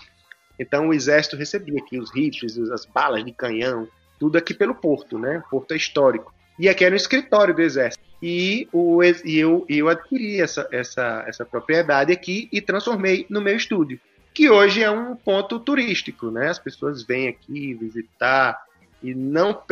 Então 0.60 0.90
o 0.90 0.94
Exército 0.94 1.38
recebia 1.38 1.80
aqui 1.80 2.00
os 2.00 2.14
rifles, 2.14 2.58
as 2.72 2.86
balas 2.86 3.24
de 3.24 3.32
canhão, 3.32 3.88
tudo 4.20 4.38
aqui 4.38 4.54
pelo 4.54 4.76
porto, 4.76 5.18
né? 5.20 5.42
O 5.46 5.50
porto 5.50 5.74
é 5.74 5.78
histórico. 5.78 6.34
E 6.60 6.68
aqui 6.68 6.84
era 6.84 6.94
o 6.94 6.98
escritório 6.98 7.54
do 7.54 7.62
Exército. 7.62 8.04
E, 8.22 8.68
o, 8.74 9.04
e 9.04 9.38
eu, 9.38 9.64
eu 9.70 9.88
adquiri 9.88 10.42
essa, 10.42 10.68
essa, 10.72 11.24
essa 11.28 11.46
propriedade 11.46 12.12
aqui 12.12 12.50
e 12.52 12.60
transformei 12.60 13.28
no 13.30 13.40
meu 13.40 13.56
estúdio 13.56 14.00
que 14.38 14.52
hoje 14.52 14.84
é 14.84 14.92
um 14.92 15.16
ponto 15.16 15.60
turístico, 15.60 16.30
né? 16.30 16.50
As 16.50 16.60
pessoas 16.60 17.02
vêm 17.02 17.28
aqui 17.28 17.74
visitar 17.74 18.56
e 19.02 19.16
não 19.16 19.64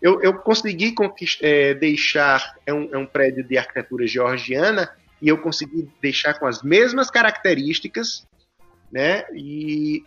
eu, 0.00 0.22
eu 0.22 0.34
consegui 0.34 0.94
é, 1.40 1.74
deixar 1.74 2.54
é 2.64 2.72
um, 2.72 2.88
é 2.92 2.96
um 2.96 3.04
prédio 3.04 3.42
de 3.42 3.58
arquitetura 3.58 4.06
georgiana 4.06 4.88
e 5.20 5.26
eu 5.28 5.38
consegui 5.38 5.90
deixar 6.00 6.34
com 6.34 6.46
as 6.46 6.62
mesmas 6.62 7.10
características, 7.10 8.24
né? 8.92 9.24
E 9.34 10.04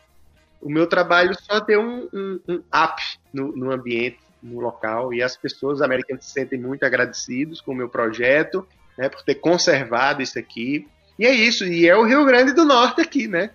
o 0.62 0.70
meu 0.70 0.88
trabalho 0.88 1.36
só 1.38 1.60
deu 1.60 1.82
um, 1.82 2.08
um, 2.14 2.40
um 2.48 2.56
up 2.74 3.02
no, 3.34 3.54
no 3.54 3.70
ambiente, 3.70 4.20
no 4.42 4.62
local 4.62 5.14
e 5.14 5.22
as 5.22 5.36
pessoas 5.36 5.82
americanas 5.82 6.24
se 6.24 6.32
sentem 6.32 6.58
muito 6.58 6.86
agradecidos 6.86 7.60
com 7.60 7.74
o 7.74 7.76
meu 7.76 7.90
projeto, 7.90 8.66
né? 8.98 9.10
Por 9.10 9.24
ter 9.24 9.36
conservado 9.36 10.22
isso 10.22 10.40
aqui 10.40 10.88
e 11.18 11.26
é 11.26 11.32
isso, 11.32 11.66
e 11.66 11.88
é 11.88 11.96
o 11.96 12.06
Rio 12.06 12.26
Grande 12.26 12.54
do 12.54 12.66
Norte 12.66 13.02
aqui, 13.02 13.28
né? 13.28 13.50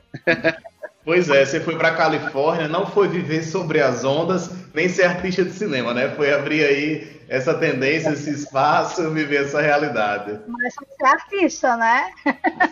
Pois 1.03 1.31
é, 1.31 1.45
você 1.45 1.61
foi 1.61 1.77
para 1.77 1.95
Califórnia, 1.95 2.69
não 2.69 2.87
foi 2.87 3.09
viver 3.09 3.43
sobre 3.43 3.81
as 3.81 4.05
ondas, 4.05 4.51
nem 4.75 4.89
ser 4.89 5.05
artista 5.05 5.43
de 5.43 5.53
cinema, 5.53 5.95
né? 5.95 6.11
Foi 6.11 6.33
abrir 6.33 6.63
aí 6.63 7.21
essa 7.27 7.55
tendência, 7.55 8.11
esse 8.11 8.31
espaço, 8.31 9.11
viver 9.11 9.45
essa 9.45 9.63
realidade. 9.63 10.39
Mas 10.47 10.75
você 10.75 11.05
é 11.05 11.09
artista, 11.09 11.77
né? 11.77 12.11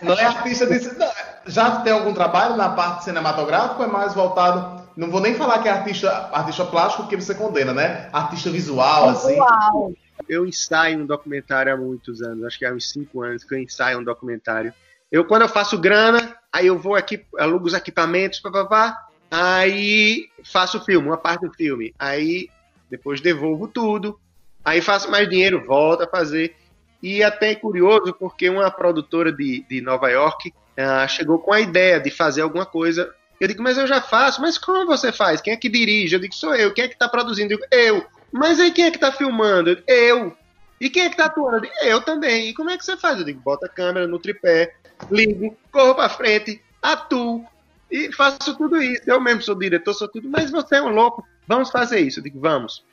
Não 0.02 0.14
é 0.14 0.24
artista 0.24 0.66
de 0.66 0.78
cinema. 0.78 1.10
Já 1.46 1.80
tem 1.80 1.92
algum 1.92 2.12
trabalho 2.12 2.56
na 2.56 2.68
parte 2.68 3.04
cinematográfica 3.04 3.84
é 3.84 3.86
mais 3.86 4.14
voltado. 4.14 4.82
Não 4.96 5.10
vou 5.10 5.20
nem 5.20 5.34
falar 5.34 5.60
que 5.60 5.68
é 5.68 5.72
artista, 5.72 6.28
artista 6.32 6.64
plástico, 6.64 7.04
porque 7.04 7.16
você 7.16 7.34
condena, 7.34 7.72
né? 7.72 8.08
Artista 8.12 8.50
visual, 8.50 9.08
assim. 9.10 9.28
visual. 9.28 9.92
Eu 10.28 10.46
ensaio 10.46 10.98
um 10.98 11.06
documentário 11.06 11.72
há 11.72 11.76
muitos 11.76 12.22
anos, 12.22 12.44
acho 12.44 12.58
que 12.58 12.64
há 12.64 12.72
uns 12.72 12.90
cinco 12.90 13.22
anos 13.22 13.44
que 13.44 13.54
eu 13.54 13.58
ensaio 13.58 13.98
um 13.98 14.04
documentário. 14.04 14.72
Eu, 15.10 15.24
quando 15.24 15.42
eu 15.42 15.48
faço 15.48 15.78
grana, 15.78 16.36
aí 16.52 16.66
eu 16.66 16.78
vou 16.78 16.94
aqui, 16.94 17.24
alugo 17.38 17.66
os 17.66 17.74
equipamentos, 17.74 18.40
papapá, 18.40 19.08
aí 19.30 20.28
faço 20.44 20.78
o 20.78 20.84
filme, 20.84 21.08
uma 21.08 21.16
parte 21.16 21.46
do 21.46 21.52
filme. 21.52 21.94
Aí 21.98 22.48
depois 22.90 23.20
devolvo 23.20 23.68
tudo, 23.68 24.18
aí 24.64 24.80
faço 24.80 25.10
mais 25.10 25.28
dinheiro, 25.28 25.64
volto 25.64 26.02
a 26.02 26.08
fazer. 26.08 26.54
E 27.02 27.22
até 27.22 27.52
é 27.52 27.54
curioso, 27.54 28.12
porque 28.12 28.48
uma 28.48 28.70
produtora 28.70 29.32
de, 29.32 29.64
de 29.68 29.80
Nova 29.80 30.10
York 30.10 30.48
uh, 30.50 31.08
chegou 31.08 31.38
com 31.38 31.52
a 31.52 31.60
ideia 31.60 32.00
de 32.00 32.10
fazer 32.10 32.42
alguma 32.42 32.66
coisa. 32.66 33.12
Eu 33.40 33.46
digo, 33.46 33.62
mas 33.62 33.78
eu 33.78 33.86
já 33.86 34.02
faço. 34.02 34.40
Mas 34.40 34.58
como 34.58 34.84
você 34.84 35.12
faz? 35.12 35.40
Quem 35.40 35.52
é 35.52 35.56
que 35.56 35.68
dirige? 35.68 36.16
Eu 36.16 36.20
digo, 36.20 36.34
sou 36.34 36.54
eu. 36.54 36.74
Quem 36.74 36.84
é 36.84 36.88
que 36.88 36.94
está 36.94 37.08
produzindo? 37.08 37.52
Eu 37.52 37.58
digo, 37.58 37.68
eu. 37.70 38.06
Mas 38.32 38.60
aí 38.60 38.70
quem 38.70 38.86
é 38.86 38.90
que 38.90 38.98
tá 38.98 39.10
filmando? 39.12 39.82
Eu. 39.86 40.36
E 40.80 40.88
quem 40.88 41.04
é 41.04 41.10
que 41.10 41.16
tá 41.16 41.26
atuando? 41.26 41.68
Eu 41.82 42.00
também. 42.00 42.48
E 42.48 42.54
como 42.54 42.70
é 42.70 42.78
que 42.78 42.84
você 42.84 42.96
faz? 42.96 43.18
Eu 43.18 43.24
digo, 43.24 43.40
bota 43.40 43.66
a 43.66 43.68
câmera 43.68 44.06
no 44.06 44.18
tripé, 44.18 44.74
ligo, 45.10 45.56
corro 45.72 45.94
pra 45.94 46.08
frente, 46.08 46.62
atuo 46.80 47.44
e 47.90 48.12
faço 48.12 48.56
tudo 48.56 48.80
isso. 48.80 49.02
Eu 49.06 49.20
mesmo 49.20 49.42
sou 49.42 49.54
diretor, 49.54 49.94
sou 49.94 50.08
tudo, 50.08 50.28
mas 50.28 50.50
você 50.50 50.76
é 50.76 50.82
um 50.82 50.90
louco. 50.90 51.26
Vamos 51.46 51.70
fazer 51.70 52.00
isso. 52.00 52.20
Eu 52.20 52.24
digo, 52.24 52.40
vamos. 52.40 52.84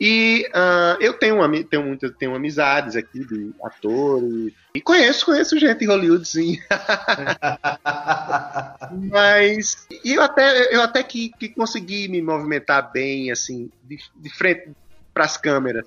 E 0.00 0.48
uh, 0.54 0.96
eu 0.98 1.12
tenho, 1.12 1.36
tenho, 1.64 1.84
muitas, 1.84 2.10
tenho 2.12 2.34
amizades 2.34 2.96
aqui 2.96 3.22
de 3.22 3.52
atores. 3.62 4.54
E 4.74 4.80
conheço, 4.80 5.26
conheço 5.26 5.58
gente 5.58 5.84
em 5.84 5.88
Hollywood, 5.88 6.26
sim. 6.26 6.58
Mas 9.10 9.86
eu 10.02 10.22
até, 10.22 10.74
eu 10.74 10.80
até 10.80 11.02
que, 11.02 11.28
que 11.38 11.50
consegui 11.50 12.08
me 12.08 12.22
movimentar 12.22 12.90
bem, 12.90 13.30
assim, 13.30 13.70
de, 13.84 13.98
de 14.16 14.30
frente 14.30 14.70
para 15.12 15.24
as 15.24 15.36
câmeras. 15.36 15.84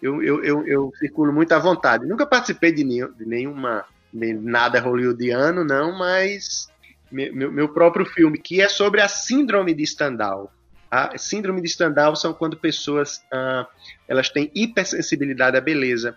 Eu, 0.00 0.22
eu, 0.22 0.42
eu, 0.42 0.66
eu, 0.66 0.90
circulo 0.98 1.30
muito 1.30 1.52
à 1.52 1.58
vontade. 1.58 2.06
Nunca 2.06 2.24
participei 2.24 2.72
de, 2.72 2.82
nenhum, 2.82 3.12
de 3.12 3.26
nenhuma, 3.26 3.84
nem 4.10 4.32
nada 4.32 4.80
hollywoodiano, 4.80 5.64
não, 5.64 5.98
mas 5.98 6.70
meu, 7.12 7.52
meu 7.52 7.68
próprio 7.68 8.06
filme, 8.06 8.38
que 8.38 8.62
é 8.62 8.70
sobre 8.70 9.02
a 9.02 9.08
síndrome 9.08 9.74
de 9.74 9.86
Stendhal 9.86 10.50
a 10.90 11.16
síndrome 11.16 11.62
de 11.62 11.68
Stendhal 11.68 12.16
são 12.16 12.32
quando 12.32 12.56
pessoas 12.56 13.22
ah, 13.32 13.66
elas 14.08 14.28
têm 14.28 14.50
hipersensibilidade 14.54 15.56
à 15.56 15.60
beleza. 15.60 16.16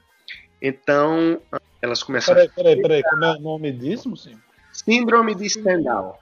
Então, 0.62 1.42
ah, 1.52 1.62
elas 1.82 2.02
começam 2.02 2.34
peraí, 2.34 2.48
a. 2.48 2.56
Peraí, 2.56 2.82
peraí, 2.82 3.04
como 3.04 3.26
é 3.26 3.32
o 3.34 3.40
nome 3.40 3.72
disso, 3.72 4.16
sim? 4.18 4.38
Síndrome 4.72 5.36
de 5.36 5.48
Stendhal. 5.50 6.18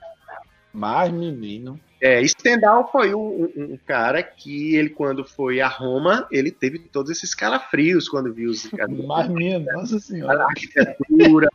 Mas, 0.72 1.10
menino. 1.12 1.78
É, 2.00 2.26
Stendhal 2.26 2.90
foi 2.90 3.14
um, 3.14 3.20
um, 3.20 3.52
um, 3.56 3.78
cara 3.86 4.22
que 4.22 4.74
ele, 4.74 4.90
quando 4.90 5.24
foi 5.24 5.60
a 5.60 5.68
Roma, 5.68 6.26
ele 6.32 6.50
teve 6.50 6.78
todos 6.78 7.10
esses 7.10 7.34
calafrios 7.34 8.08
quando 8.08 8.32
viu 8.34 8.50
os. 8.50 8.68
Mas, 9.06 9.28
minha, 9.28 9.58
nossa 9.60 9.98
senhora. 9.98 10.42
A 10.42 10.46
arquitetura, 10.46 11.48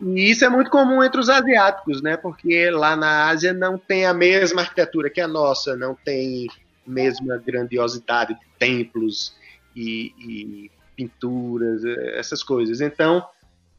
e 0.00 0.30
isso 0.30 0.44
é 0.44 0.48
muito 0.48 0.70
comum 0.70 1.02
entre 1.02 1.20
os 1.20 1.28
asiáticos, 1.28 2.02
né? 2.02 2.16
Porque 2.16 2.70
lá 2.70 2.96
na 2.96 3.28
Ásia 3.28 3.52
não 3.52 3.78
tem 3.78 4.06
a 4.06 4.14
mesma 4.14 4.62
arquitetura 4.62 5.10
que 5.10 5.20
a 5.20 5.28
nossa, 5.28 5.76
não 5.76 5.94
tem 5.94 6.48
mesma 6.86 7.36
grandiosidade 7.38 8.34
de 8.34 8.46
templos 8.58 9.34
e, 9.76 10.12
e 10.18 10.70
pinturas, 10.96 11.84
essas 12.16 12.42
coisas. 12.42 12.80
Então, 12.80 13.24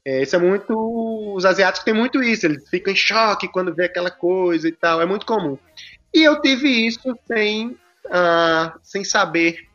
é, 0.05 0.21
isso 0.21 0.35
é 0.35 0.39
muito. 0.39 1.33
Os 1.35 1.45
asiáticos 1.45 1.83
têm 1.83 1.93
muito 1.93 2.21
isso, 2.21 2.45
eles 2.45 2.67
ficam 2.69 2.93
em 2.93 2.95
choque 2.95 3.47
quando 3.47 3.73
vê 3.73 3.85
aquela 3.85 4.11
coisa 4.11 4.67
e 4.67 4.71
tal, 4.71 5.01
é 5.01 5.05
muito 5.05 5.25
comum. 5.25 5.57
E 6.13 6.23
eu 6.23 6.39
tive 6.41 6.67
isso 6.69 7.17
sem, 7.27 7.69
uh, 8.05 8.79
sem 8.83 9.03
saber 9.03 9.67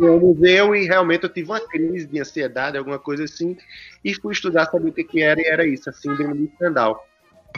é 0.00 0.10
um 0.10 0.20
museu 0.20 0.74
e 0.74 0.86
realmente 0.86 1.24
eu 1.24 1.28
tive 1.28 1.50
uma 1.50 1.60
crise 1.60 2.06
de 2.06 2.20
ansiedade, 2.20 2.78
alguma 2.78 2.98
coisa 2.98 3.24
assim, 3.24 3.56
e 4.04 4.14
fui 4.14 4.32
estudar, 4.32 4.66
saber 4.66 4.90
o 4.90 4.92
que, 4.92 5.04
que 5.04 5.22
era, 5.22 5.40
e 5.40 5.44
era 5.44 5.66
isso, 5.66 5.90
a 5.90 5.92
síndrome 5.92 6.46
de. 6.46 6.52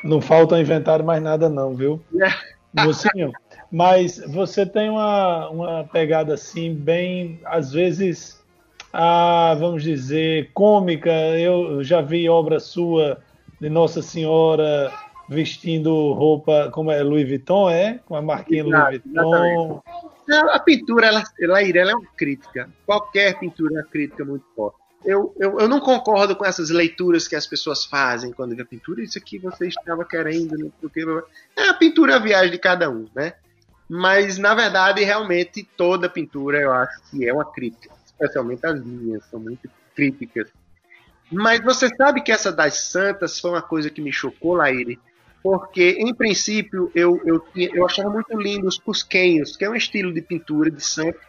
Não 0.02 0.20
falta 0.20 0.60
inventar 0.60 1.02
mais 1.02 1.22
nada 1.22 1.48
não, 1.48 1.74
viu? 1.74 2.02
Mocinho, 2.74 3.32
mas 3.70 4.18
você 4.26 4.66
tem 4.66 4.90
uma, 4.90 5.48
uma 5.48 5.84
pegada 5.84 6.34
assim, 6.34 6.74
bem, 6.74 7.40
às 7.44 7.72
vezes, 7.72 8.42
ah, 8.92 9.56
vamos 9.58 9.82
dizer, 9.82 10.50
cômica. 10.52 11.10
Eu 11.10 11.84
já 11.84 12.00
vi 12.00 12.28
obra 12.28 12.58
sua 12.58 13.18
de 13.60 13.68
Nossa 13.68 14.02
Senhora 14.02 14.92
vestindo 15.28 16.12
roupa, 16.12 16.68
como 16.72 16.90
é, 16.90 17.02
Louis 17.02 17.26
Vuitton, 17.26 17.70
é? 17.70 18.00
Com 18.04 18.16
a 18.16 18.22
marquinha 18.22 18.64
Exato, 18.64 18.82
Louis 18.82 19.02
Vuitton. 19.02 19.82
A 20.30 20.58
pintura, 20.58 21.06
ela, 21.06 21.22
ela, 21.40 21.62
ela 21.62 21.90
é 21.90 21.94
uma 21.94 22.06
crítica. 22.16 22.68
Qualquer 22.86 23.38
pintura 23.38 23.74
é 23.74 23.78
uma 23.78 23.88
crítica 23.88 24.24
muito 24.24 24.44
forte. 24.54 24.78
Eu, 25.04 25.34
eu, 25.38 25.60
eu, 25.60 25.68
não 25.68 25.80
concordo 25.80 26.34
com 26.34 26.46
essas 26.46 26.70
leituras 26.70 27.28
que 27.28 27.36
as 27.36 27.46
pessoas 27.46 27.84
fazem 27.84 28.32
quando 28.32 28.56
vê 28.56 28.62
a 28.62 28.66
pintura. 28.66 29.02
Isso 29.02 29.18
aqui 29.18 29.38
você 29.38 29.68
estava 29.68 30.02
querendo, 30.04 30.56
né? 30.56 30.70
Porque 30.80 31.04
é 31.56 31.68
a 31.68 31.74
pintura 31.74 32.16
a 32.16 32.18
viagem 32.18 32.50
de 32.50 32.58
cada 32.58 32.88
um, 32.88 33.06
né? 33.14 33.34
Mas 33.88 34.38
na 34.38 34.54
verdade, 34.54 35.04
realmente 35.04 35.62
toda 35.76 36.08
pintura 36.08 36.58
eu 36.58 36.72
acho 36.72 37.02
que 37.10 37.28
é 37.28 37.32
uma 37.32 37.44
crítica, 37.44 37.94
especialmente 38.06 38.64
as 38.66 38.82
minhas 38.82 39.22
são 39.26 39.38
muito 39.38 39.68
críticas. 39.94 40.48
Mas 41.30 41.60
você 41.62 41.88
sabe 41.94 42.22
que 42.22 42.32
essa 42.32 42.50
das 42.50 42.78
santas 42.78 43.38
foi 43.38 43.50
uma 43.50 43.62
coisa 43.62 43.90
que 43.90 44.00
me 44.00 44.12
chocou, 44.12 44.54
Laíre, 44.54 44.98
porque, 45.44 45.98
em 45.98 46.14
princípio, 46.14 46.90
eu, 46.94 47.20
eu, 47.26 47.44
eu 47.54 47.84
achava 47.84 48.08
muito 48.08 48.34
lindo 48.34 48.66
os 48.66 48.78
cusquenhos, 48.78 49.58
que 49.58 49.64
é 49.66 49.68
um 49.68 49.74
estilo 49.74 50.10
de 50.10 50.22
pintura 50.22 50.70
de 50.70 50.82
santo, 50.82 51.20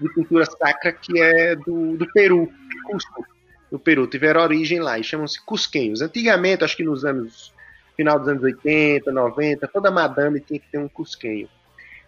de 0.00 0.08
pintura 0.14 0.46
sacra, 0.46 0.92
que 0.92 1.20
é 1.20 1.56
do, 1.56 1.96
do 1.96 2.06
Peru, 2.12 2.48
Cusco, 2.84 3.26
do 3.68 3.76
Peru, 3.76 4.06
tiveram 4.06 4.40
origem 4.40 4.78
lá, 4.78 5.00
e 5.00 5.02
chamam-se 5.02 5.44
cusquenhos. 5.44 6.00
Antigamente, 6.00 6.62
acho 6.62 6.76
que 6.76 6.84
nos 6.84 7.04
anos, 7.04 7.52
final 7.96 8.20
dos 8.20 8.28
anos 8.28 8.44
80, 8.44 9.10
90, 9.10 9.66
toda 9.66 9.90
madame 9.90 10.38
tinha 10.38 10.60
que 10.60 10.70
ter 10.70 10.78
um 10.78 10.88
cusquenho. 10.88 11.48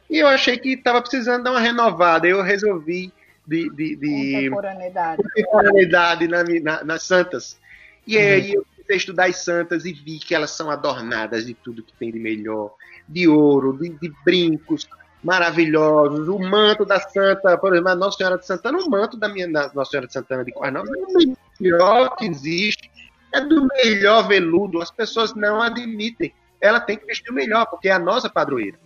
E 0.08 0.18
eu 0.18 0.28
achei 0.28 0.56
que 0.58 0.74
estava 0.74 1.02
precisando 1.02 1.42
dar 1.42 1.50
uma 1.50 1.60
renovada, 1.60 2.28
eu 2.28 2.40
resolvi 2.40 3.12
de, 3.44 3.68
de, 3.70 3.96
de 3.96 4.32
contemporaneidade, 4.32 5.22
contemporaneidade 5.24 6.28
na, 6.28 6.44
na, 6.62 6.84
nas 6.84 7.02
santas. 7.02 7.58
E 8.06 8.16
aí 8.16 8.54
eu 8.54 8.64
comecei 8.88 8.94
a 8.94 8.96
estudar 8.96 9.26
as 9.26 9.36
santas 9.36 9.84
e 9.84 9.92
vi 9.92 10.18
que 10.18 10.34
elas 10.34 10.50
são 10.50 10.70
adornadas 10.70 11.46
de 11.46 11.54
tudo 11.54 11.82
que 11.82 11.92
tem 11.92 12.10
de 12.10 12.18
melhor, 12.18 12.74
de 13.06 13.28
ouro, 13.28 13.76
de, 13.78 13.90
de 13.90 14.12
brincos 14.24 14.88
maravilhosos. 15.22 16.28
O 16.28 16.38
manto 16.38 16.84
da 16.84 16.98
santa, 16.98 17.58
por 17.58 17.72
exemplo, 17.72 17.90
a 17.90 17.94
Nossa 17.94 18.16
Senhora 18.16 18.38
de 18.38 18.46
Santana, 18.46 18.78
o 18.78 18.90
manto 18.90 19.16
da 19.16 19.28
minha 19.28 19.50
da 19.50 19.70
Nossa 19.74 19.90
Senhora 19.90 20.06
de 20.06 20.12
Santana 20.12 20.44
de 20.44 20.52
Quarnal 20.52 20.84
é 20.86 20.90
o 20.90 21.36
melhor 21.60 22.16
que 22.16 22.26
existe. 22.26 22.90
É 23.32 23.42
do 23.42 23.66
melhor 23.66 24.26
veludo. 24.26 24.80
As 24.80 24.90
pessoas 24.90 25.34
não 25.34 25.60
admitem. 25.60 26.32
Ela 26.60 26.80
tem 26.80 26.96
que 26.96 27.04
vestir 27.04 27.30
o 27.30 27.34
melhor, 27.34 27.66
porque 27.66 27.88
é 27.88 27.92
a 27.92 27.98
nossa 27.98 28.30
padroeira. 28.30 28.78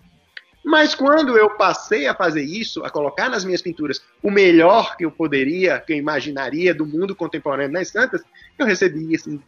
Mas 0.64 0.94
quando 0.94 1.36
eu 1.36 1.50
passei 1.50 2.07
a 2.07 2.14
fazer 2.14 2.42
isso, 2.42 2.84
a 2.84 2.90
colocar 2.90 3.28
nas 3.28 3.44
minhas 3.44 3.62
pinturas 3.62 4.00
o 4.22 4.30
melhor 4.30 4.96
que 4.96 5.05
eu 5.05 5.11
poderia, 5.11 5.78
que 5.78 5.92
eu 5.92 5.96
imaginaria 5.96 6.74
do 6.74 6.86
mundo 6.86 7.16
contemporâneo 7.16 7.72
nas 7.72 7.88
santas, 7.88 8.22
eu 8.59 8.66
recebi 8.66 9.14
assim, 9.14 9.40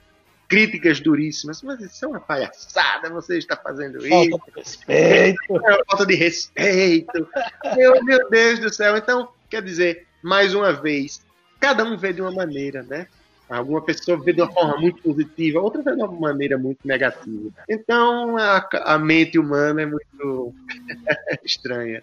críticas 0.48 1.00
duríssimas. 1.00 1.62
Mas 1.62 1.80
isso 1.80 2.04
é 2.04 2.08
uma 2.08 2.20
palhaçada, 2.20 3.10
você 3.10 3.38
está 3.38 3.56
fazendo 3.56 4.00
falta 4.00 4.60
isso. 4.60 4.78
De 4.86 4.92
respeito. 4.92 5.56
É 5.56 5.84
falta 5.88 6.06
de 6.06 6.14
respeito. 6.14 7.28
meu, 7.76 8.04
meu 8.04 8.30
Deus 8.30 8.58
do 8.58 8.72
céu. 8.72 8.96
Então, 8.96 9.28
quer 9.48 9.62
dizer, 9.62 10.06
mais 10.22 10.54
uma 10.54 10.72
vez, 10.72 11.22
cada 11.60 11.84
um 11.84 11.96
vê 11.96 12.12
de 12.12 12.20
uma 12.20 12.32
maneira, 12.32 12.82
né? 12.82 13.06
Alguma 13.48 13.82
pessoa 13.82 14.18
vê 14.18 14.32
de 14.32 14.40
uma 14.40 14.50
forma 14.50 14.78
muito 14.78 15.02
positiva, 15.02 15.60
outra 15.60 15.82
vê 15.82 15.94
de 15.94 16.02
uma 16.02 16.08
maneira 16.08 16.56
muito 16.56 16.78
negativa. 16.84 17.50
Então, 17.68 18.38
a, 18.38 18.66
a 18.84 18.98
mente 18.98 19.38
humana 19.38 19.82
é 19.82 19.86
muito 19.86 20.54
estranha. 21.44 22.02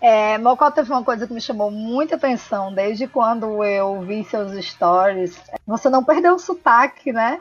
É, 0.00 0.38
Mocó 0.38 0.70
teve 0.70 0.90
uma 0.90 1.02
coisa 1.02 1.26
que 1.26 1.32
me 1.32 1.40
chamou 1.40 1.70
muita 1.70 2.16
atenção 2.16 2.72
desde 2.72 3.06
quando 3.06 3.64
eu 3.64 4.00
vi 4.00 4.24
seus 4.24 4.52
stories. 4.64 5.40
Você 5.66 5.88
não 5.88 6.04
perdeu 6.04 6.34
o 6.34 6.38
sotaque, 6.38 7.12
né? 7.12 7.40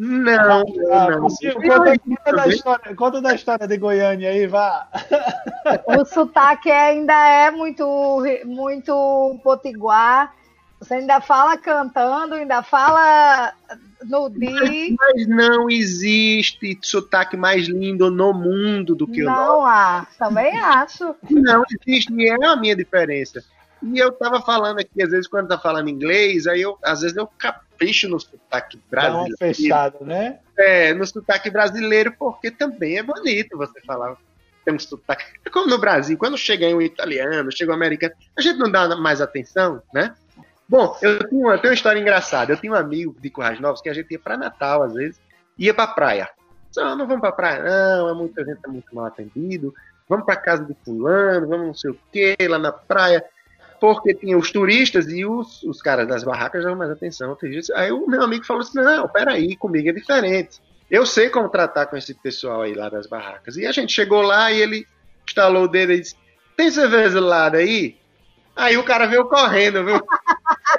Não, 0.00 0.64
ah, 0.92 1.10
não. 1.10 1.20
Conta, 1.22 1.98
conta, 1.98 2.32
da 2.32 2.46
história, 2.46 2.94
conta 2.94 3.20
da 3.20 3.34
história 3.34 3.66
de 3.66 3.76
Goiânia 3.76 4.30
aí, 4.30 4.46
vá. 4.46 4.86
O 5.88 6.04
sotaque 6.04 6.70
ainda 6.70 7.12
é 7.12 7.50
muito, 7.50 8.22
muito 8.44 9.40
potiguar. 9.42 10.32
Você 10.80 10.94
ainda 10.94 11.20
fala 11.20 11.56
cantando, 11.56 12.34
ainda 12.34 12.62
fala 12.62 13.52
no 14.04 14.28
Di. 14.28 14.96
Mas, 14.98 15.26
não 15.26 15.68
existe 15.68 16.78
sotaque 16.82 17.36
mais 17.36 17.66
lindo 17.66 18.10
no 18.10 18.32
mundo 18.32 18.94
do 18.94 19.06
que 19.06 19.22
não, 19.22 19.32
o 19.32 19.36
nosso. 19.36 19.48
Não 19.48 19.66
há, 19.66 20.06
também 20.18 20.56
acho. 20.56 21.14
Não 21.28 21.64
existe, 21.86 22.12
e 22.14 22.28
é 22.28 22.46
a 22.46 22.56
minha 22.56 22.76
diferença. 22.76 23.42
E 23.82 23.98
eu 23.98 24.12
tava 24.12 24.40
falando 24.40 24.80
aqui, 24.80 25.02
às 25.02 25.10
vezes, 25.10 25.26
quando 25.26 25.48
tá 25.48 25.58
falando 25.58 25.88
inglês, 25.88 26.46
aí 26.46 26.62
eu, 26.62 26.78
às 26.82 27.00
vezes, 27.00 27.16
eu 27.16 27.26
capricho 27.26 28.08
no 28.08 28.18
sotaque 28.18 28.80
brasileiro. 28.90 29.36
Dá 29.38 29.46
uma 29.46 29.54
fechada, 29.54 29.98
né? 30.00 30.38
É, 30.56 30.94
no 30.94 31.06
sotaque 31.06 31.50
brasileiro, 31.50 32.14
porque 32.18 32.50
também 32.50 32.98
é 32.98 33.02
bonito 33.02 33.56
você 33.56 33.80
falar. 33.82 34.16
Tem 34.64 34.74
um 34.74 34.78
sotaque. 34.78 35.24
É 35.44 35.50
como 35.50 35.68
no 35.68 35.78
Brasil, 35.78 36.18
quando 36.18 36.36
chega 36.36 36.66
um 36.68 36.82
italiano, 36.82 37.50
chega 37.52 37.70
um 37.72 37.74
americano, 37.74 38.14
a 38.36 38.40
gente 38.40 38.58
não 38.58 38.70
dá 38.70 38.96
mais 38.96 39.20
atenção, 39.20 39.82
né? 39.92 40.14
Bom, 40.68 40.96
eu 41.00 41.18
tenho, 41.26 41.42
uma, 41.42 41.54
eu 41.54 41.58
tenho 41.58 41.70
uma 41.70 41.74
história 41.74 41.98
engraçada. 41.98 42.52
Eu 42.52 42.56
tinha 42.58 42.72
um 42.72 42.76
amigo 42.76 43.16
de 43.18 43.30
Currais 43.30 43.58
Novos 43.58 43.80
que 43.80 43.88
a 43.88 43.94
gente 43.94 44.10
ia 44.12 44.18
para 44.18 44.36
Natal, 44.36 44.82
às 44.82 44.92
vezes, 44.92 45.20
ia 45.56 45.72
para 45.72 45.86
praia. 45.86 46.28
Não, 46.76 46.94
não 46.94 47.06
vamos 47.06 47.22
para 47.22 47.32
praia, 47.32 47.62
não, 47.62 48.08
é 48.10 48.14
muita 48.14 48.44
gente 48.44 48.60
é 48.62 48.68
muito 48.68 48.94
mal 48.94 49.06
atendido. 49.06 49.74
Vamos 50.08 50.26
para 50.26 50.36
casa 50.36 50.64
de 50.64 50.76
fulano, 50.84 51.48
vamos 51.48 51.66
não 51.66 51.74
sei 51.74 51.90
o 51.90 51.98
que, 52.12 52.36
lá 52.46 52.58
na 52.58 52.70
praia. 52.70 53.24
Porque 53.80 54.12
tinha 54.12 54.36
os 54.36 54.50
turistas 54.50 55.08
e 55.08 55.24
os, 55.24 55.62
os 55.62 55.80
caras 55.80 56.06
das 56.06 56.24
barracas 56.24 56.62
davam 56.62 56.78
mais 56.78 56.90
atenção. 56.90 57.36
Aí 57.74 57.92
o 57.92 58.06
meu 58.06 58.22
amigo 58.22 58.44
falou 58.44 58.62
assim: 58.62 58.80
não, 58.80 59.08
peraí, 59.08 59.56
comigo 59.56 59.88
é 59.88 59.92
diferente. 59.92 60.60
Eu 60.90 61.06
sei 61.06 61.30
como 61.30 61.48
tratar 61.48 61.86
com 61.86 61.96
esse 61.96 62.14
pessoal 62.14 62.62
aí 62.62 62.74
lá 62.74 62.88
das 62.88 63.06
barracas. 63.06 63.56
E 63.56 63.66
a 63.66 63.72
gente 63.72 63.92
chegou 63.92 64.22
lá 64.22 64.50
e 64.50 64.60
ele 64.60 64.86
instalou 65.26 65.64
o 65.64 65.68
dedo 65.68 65.92
e 65.92 66.00
disse: 66.00 66.16
tem 66.56 66.70
cerveja 66.70 67.20
lá 67.20 67.54
aí? 67.54 67.96
Aí 68.58 68.76
o 68.76 68.82
cara 68.82 69.06
veio 69.06 69.24
correndo, 69.26 69.84
viu? 69.84 70.00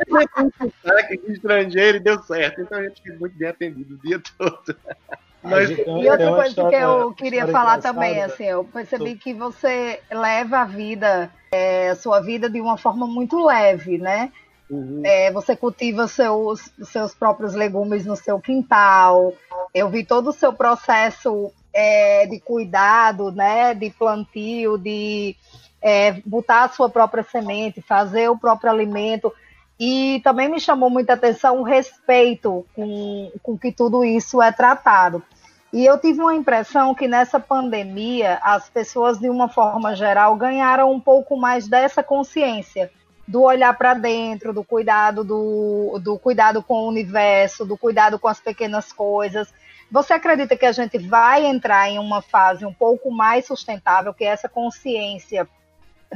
um 1.26 1.32
estrangeiro 1.32 1.98
e 1.98 2.02
deu 2.02 2.22
certo. 2.24 2.60
Então 2.60 2.78
a 2.78 2.84
gente 2.84 3.02
foi 3.02 3.16
muito 3.16 3.38
bem 3.38 3.48
atendido 3.48 3.96
o 3.96 3.98
dia 4.06 4.22
todo. 4.38 4.76
Mas... 5.42 5.70
E 5.70 6.10
outra 6.10 6.36
coisa 6.36 6.70
que 6.70 6.76
eu 6.76 7.14
queria 7.14 7.48
falar 7.48 7.80
também, 7.80 8.22
assim, 8.22 8.44
eu 8.44 8.66
percebi 8.66 9.16
que 9.16 9.34
você 9.34 10.02
leva 10.12 10.58
a 10.58 10.66
vida, 10.66 11.32
é, 11.50 11.92
a 11.92 11.96
sua 11.96 12.20
vida 12.20 12.50
de 12.50 12.60
uma 12.60 12.78
forma 12.78 13.08
muito 13.08 13.46
leve, 13.46 13.98
né? 13.98 14.34
Uhum. 14.70 15.02
É, 15.06 15.32
você 15.32 15.56
cultiva 15.56 16.10
seus, 16.10 16.70
seus 16.84 17.16
próprios 17.16 17.56
legumes 17.56 18.06
no 18.06 18.18
seu 18.18 18.38
quintal. 18.42 19.34
Eu 19.74 19.88
vi 19.88 20.04
todo 20.04 20.32
o 20.32 20.34
seu 20.34 20.52
processo 20.52 21.50
é, 21.74 22.28
de 22.28 22.42
cuidado, 22.42 23.32
né? 23.32 23.74
De 23.74 23.90
plantio, 23.92 24.78
de 24.78 25.38
é, 25.82 26.14
botar 26.26 26.64
a 26.64 26.70
sua 26.70 26.90
própria 26.90 27.24
semente, 27.24 27.82
fazer 27.82 28.30
o 28.30 28.38
próprio 28.38 28.72
alimento. 28.72 29.34
E 29.80 30.20
também 30.24 30.50
me 30.50 30.60
chamou 30.60 30.90
muita 30.90 31.14
atenção 31.14 31.62
o 31.62 31.64
respeito 31.64 32.66
com, 32.76 33.32
com 33.42 33.58
que 33.58 33.72
tudo 33.72 34.04
isso 34.04 34.42
é 34.42 34.52
tratado. 34.52 35.24
E 35.72 35.86
eu 35.86 35.98
tive 36.00 36.20
uma 36.20 36.36
impressão 36.36 36.96
que 36.96 37.08
nessa 37.08 37.40
pandemia 37.40 38.40
as 38.42 38.68
pessoas, 38.70 39.20
de 39.20 39.30
uma 39.30 39.48
forma 39.48 39.96
geral, 39.96 40.36
ganharam 40.36 40.92
um 40.92 41.00
pouco 41.00 41.38
mais 41.38 41.68
dessa 41.68 42.02
consciência 42.02 42.92
do 43.28 43.44
olhar 43.44 43.78
para 43.78 43.94
dentro, 43.94 44.52
do 44.52 44.64
cuidado 44.64 45.24
do, 45.24 46.00
do 46.02 46.18
cuidado 46.18 46.64
com 46.64 46.74
o 46.74 46.88
universo, 46.88 47.64
do 47.64 47.78
cuidado 47.78 48.18
com 48.18 48.28
as 48.28 48.40
pequenas 48.40 48.92
coisas. 48.92 49.54
Você 49.92 50.14
acredita 50.14 50.58
que 50.58 50.66
a 50.66 50.72
gente 50.72 50.98
vai 50.98 51.46
entrar 51.46 51.88
em 51.88 52.00
uma 52.00 52.24
fase 52.24 52.66
um 52.66 52.74
pouco 52.74 53.12
mais 53.12 53.46
sustentável, 53.46 54.14
que 54.16 54.26
essa 54.26 54.50
consciência 54.50 55.48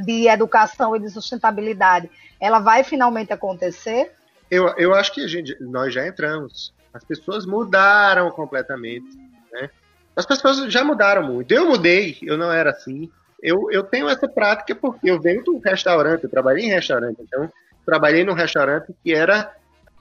de 0.02 0.28
educação 0.28 0.96
e 0.96 1.00
de 1.00 1.10
sustentabilidade, 1.10 2.10
ela 2.40 2.58
vai 2.58 2.82
finalmente 2.82 3.32
acontecer? 3.32 4.12
Eu, 4.50 4.68
eu 4.76 4.94
acho 4.94 5.12
que 5.12 5.26
gente, 5.26 5.56
nós 5.60 5.92
já 5.92 6.06
entramos. 6.06 6.74
As 6.92 7.04
pessoas 7.04 7.46
mudaram 7.46 8.30
completamente. 8.30 9.16
Né? 9.52 9.70
As 10.14 10.26
pessoas 10.26 10.72
já 10.72 10.84
mudaram 10.84 11.22
muito. 11.22 11.52
Eu 11.52 11.66
mudei, 11.66 12.18
eu 12.22 12.36
não 12.36 12.52
era 12.52 12.70
assim. 12.70 13.10
Eu, 13.42 13.68
eu 13.70 13.82
tenho 13.82 14.08
essa 14.08 14.28
prática 14.28 14.74
porque 14.74 15.10
eu 15.10 15.20
venho 15.20 15.42
um 15.48 15.58
restaurante, 15.58 16.24
eu 16.24 16.30
trabalhei 16.30 16.64
em 16.64 16.70
restaurante. 16.70 17.20
Então, 17.20 17.50
trabalhei 17.84 18.24
num 18.24 18.32
restaurante 18.32 18.94
que 19.02 19.12
era 19.12 19.52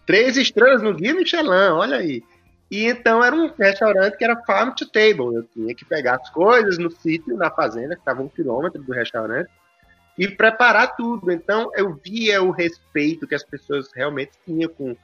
três 0.05 0.37
estrelas 0.37 0.81
no 0.81 0.93
Guia 0.93 1.13
Michelin, 1.13 1.71
olha 1.71 1.97
aí. 1.97 2.23
E 2.71 2.85
então 2.85 3.23
era 3.23 3.35
um 3.35 3.51
restaurante 3.51 4.17
que 4.17 4.23
era 4.23 4.41
farm 4.45 4.71
to 4.71 4.89
table. 4.89 5.35
Eu 5.35 5.43
tinha 5.43 5.75
que 5.75 5.85
pegar 5.85 6.15
as 6.15 6.29
coisas 6.29 6.77
no 6.77 6.89
sítio, 6.89 7.35
na 7.35 7.51
fazenda, 7.51 7.95
que 7.95 8.01
estava 8.01 8.21
um 8.21 8.29
quilômetro 8.29 8.81
do 8.81 8.91
restaurante, 8.91 9.49
e 10.17 10.27
preparar 10.27 10.95
tudo. 10.95 11.31
Então 11.31 11.71
eu 11.75 11.99
via 12.03 12.41
o 12.41 12.51
respeito 12.51 13.27
que 13.27 13.35
as 13.35 13.43
pessoas 13.43 13.89
realmente 13.93 14.31
tinham 14.45 14.69
com, 14.69 14.95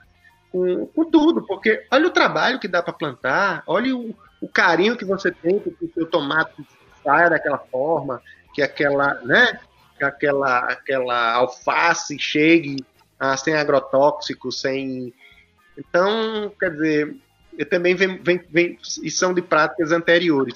com, 0.52 0.86
com 0.88 1.06
tudo, 1.06 1.46
porque 1.46 1.86
olha 1.92 2.08
o 2.08 2.12
trabalho 2.12 2.60
que 2.60 2.68
dá 2.68 2.82
para 2.82 2.94
plantar, 2.94 3.64
olha 3.66 3.96
o, 3.96 4.16
o, 4.42 4.48
carinho 4.48 4.98
que 4.98 5.06
você 5.06 5.32
tem 5.32 5.60
que 5.60 5.70
o 5.70 5.94
seu 5.94 6.06
tomate 6.06 6.66
saia 7.04 7.30
daquela 7.30 7.58
forma, 7.58 8.22
que 8.54 8.62
aquela, 8.62 9.16
né, 9.22 9.60
que 9.98 10.04
aquela, 10.04 10.60
aquela 10.60 11.34
alface 11.34 12.18
chegue 12.20 12.84
ah, 13.20 13.36
sem 13.36 13.56
agrotóxico, 13.56 14.52
sem. 14.52 15.14
Então, 15.78 16.52
quer 16.60 16.72
dizer, 16.72 17.16
eu 17.58 17.66
também 17.66 17.96
vem, 17.96 18.18
vem, 18.22 18.42
vem, 18.50 18.78
e 19.04 19.12
são 19.12 19.34
de 19.34 19.42
práticas 19.42 19.92
anteriores. 19.92 20.56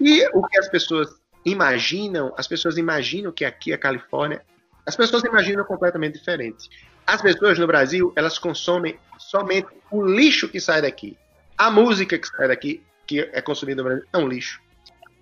E 0.00 0.26
o 0.34 0.42
que 0.46 0.58
as 0.58 0.68
pessoas 0.68 1.21
imaginam, 1.44 2.32
as 2.36 2.46
pessoas 2.46 2.76
imaginam 2.76 3.32
que 3.32 3.44
aqui 3.44 3.72
a 3.72 3.78
Califórnia, 3.78 4.42
as 4.86 4.96
pessoas 4.96 5.22
imaginam 5.24 5.64
completamente 5.64 6.18
diferente. 6.18 6.68
As 7.06 7.20
pessoas 7.20 7.58
no 7.58 7.66
Brasil, 7.66 8.12
elas 8.16 8.38
consomem 8.38 8.98
somente 9.18 9.68
o 9.90 10.04
lixo 10.04 10.48
que 10.48 10.60
sai 10.60 10.82
daqui. 10.82 11.16
A 11.56 11.70
música 11.70 12.18
que 12.18 12.26
sai 12.26 12.48
daqui, 12.48 12.82
que 13.06 13.20
é 13.20 13.40
consumida 13.40 13.82
no 13.82 13.88
Brasil, 13.88 14.06
é 14.12 14.18
um 14.18 14.28
lixo. 14.28 14.60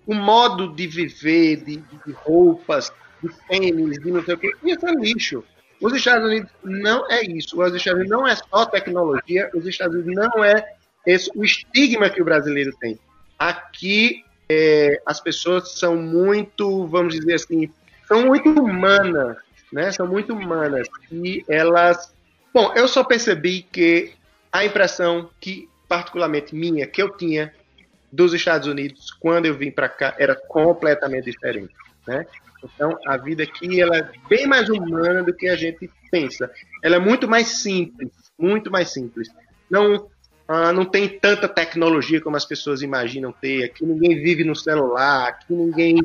O 0.05 0.13
modo 0.13 0.73
de 0.73 0.87
viver, 0.87 1.57
de, 1.57 1.77
de 1.77 2.11
roupas, 2.13 2.91
de 3.21 3.29
tênis, 3.47 3.99
de 3.99 4.11
não 4.11 4.23
sei 4.23 4.33
o 4.33 4.37
que, 4.37 4.51
isso 4.63 4.87
é 4.87 4.93
lixo. 4.93 5.43
Os 5.79 5.93
Estados 5.93 6.27
Unidos 6.27 6.51
não 6.63 7.09
é 7.09 7.23
isso. 7.23 7.59
Os 7.59 7.73
Estados 7.73 7.99
Unidos 7.99 8.17
não 8.17 8.27
é 8.27 8.35
só 8.35 8.65
tecnologia, 8.65 9.49
os 9.53 9.65
Estados 9.65 9.95
Unidos 9.95 10.15
não 10.15 10.43
é 10.43 10.63
esse, 11.05 11.31
o 11.35 11.43
estigma 11.43 12.09
que 12.09 12.21
o 12.21 12.25
brasileiro 12.25 12.71
tem. 12.79 12.99
Aqui 13.37 14.23
é, 14.51 15.01
as 15.05 15.21
pessoas 15.21 15.79
são 15.79 15.95
muito, 15.95 16.85
vamos 16.87 17.15
dizer 17.15 17.35
assim, 17.35 17.69
são 18.05 18.25
muito 18.25 18.49
humanas, 18.49 19.37
né? 19.71 19.91
São 19.93 20.05
muito 20.05 20.33
humanas 20.33 20.89
e 21.09 21.45
elas, 21.47 22.13
bom, 22.53 22.73
eu 22.75 22.87
só 22.87 23.03
percebi 23.03 23.61
que 23.61 24.13
a 24.51 24.65
impressão 24.65 25.29
que 25.39 25.69
particularmente 25.87 26.53
minha 26.53 26.85
que 26.85 27.01
eu 27.01 27.09
tinha 27.15 27.53
dos 28.11 28.33
Estados 28.33 28.67
Unidos 28.67 29.11
quando 29.11 29.45
eu 29.45 29.55
vim 29.55 29.71
para 29.71 29.87
cá 29.87 30.13
era 30.19 30.35
completamente 30.35 31.31
diferente, 31.31 31.73
né? 32.05 32.25
Então 32.63 32.97
a 33.07 33.15
vida 33.15 33.43
aqui 33.43 33.79
ela 33.79 33.97
é 33.97 34.11
bem 34.29 34.45
mais 34.45 34.69
humana 34.69 35.23
do 35.23 35.33
que 35.33 35.47
a 35.47 35.55
gente 35.55 35.89
pensa. 36.11 36.51
Ela 36.83 36.97
é 36.97 36.99
muito 36.99 37.27
mais 37.27 37.47
simples, 37.47 38.11
muito 38.37 38.69
mais 38.69 38.89
simples. 38.89 39.29
Não 39.69 40.09
ah, 40.53 40.73
não 40.73 40.83
tem 40.83 41.07
tanta 41.07 41.47
tecnologia 41.47 42.19
como 42.19 42.35
as 42.35 42.43
pessoas 42.43 42.81
imaginam 42.81 43.31
ter. 43.31 43.63
Aqui 43.63 43.85
ninguém 43.85 44.21
vive 44.21 44.43
no 44.43 44.53
celular, 44.53 45.29
aqui 45.29 45.53
ninguém 45.53 45.95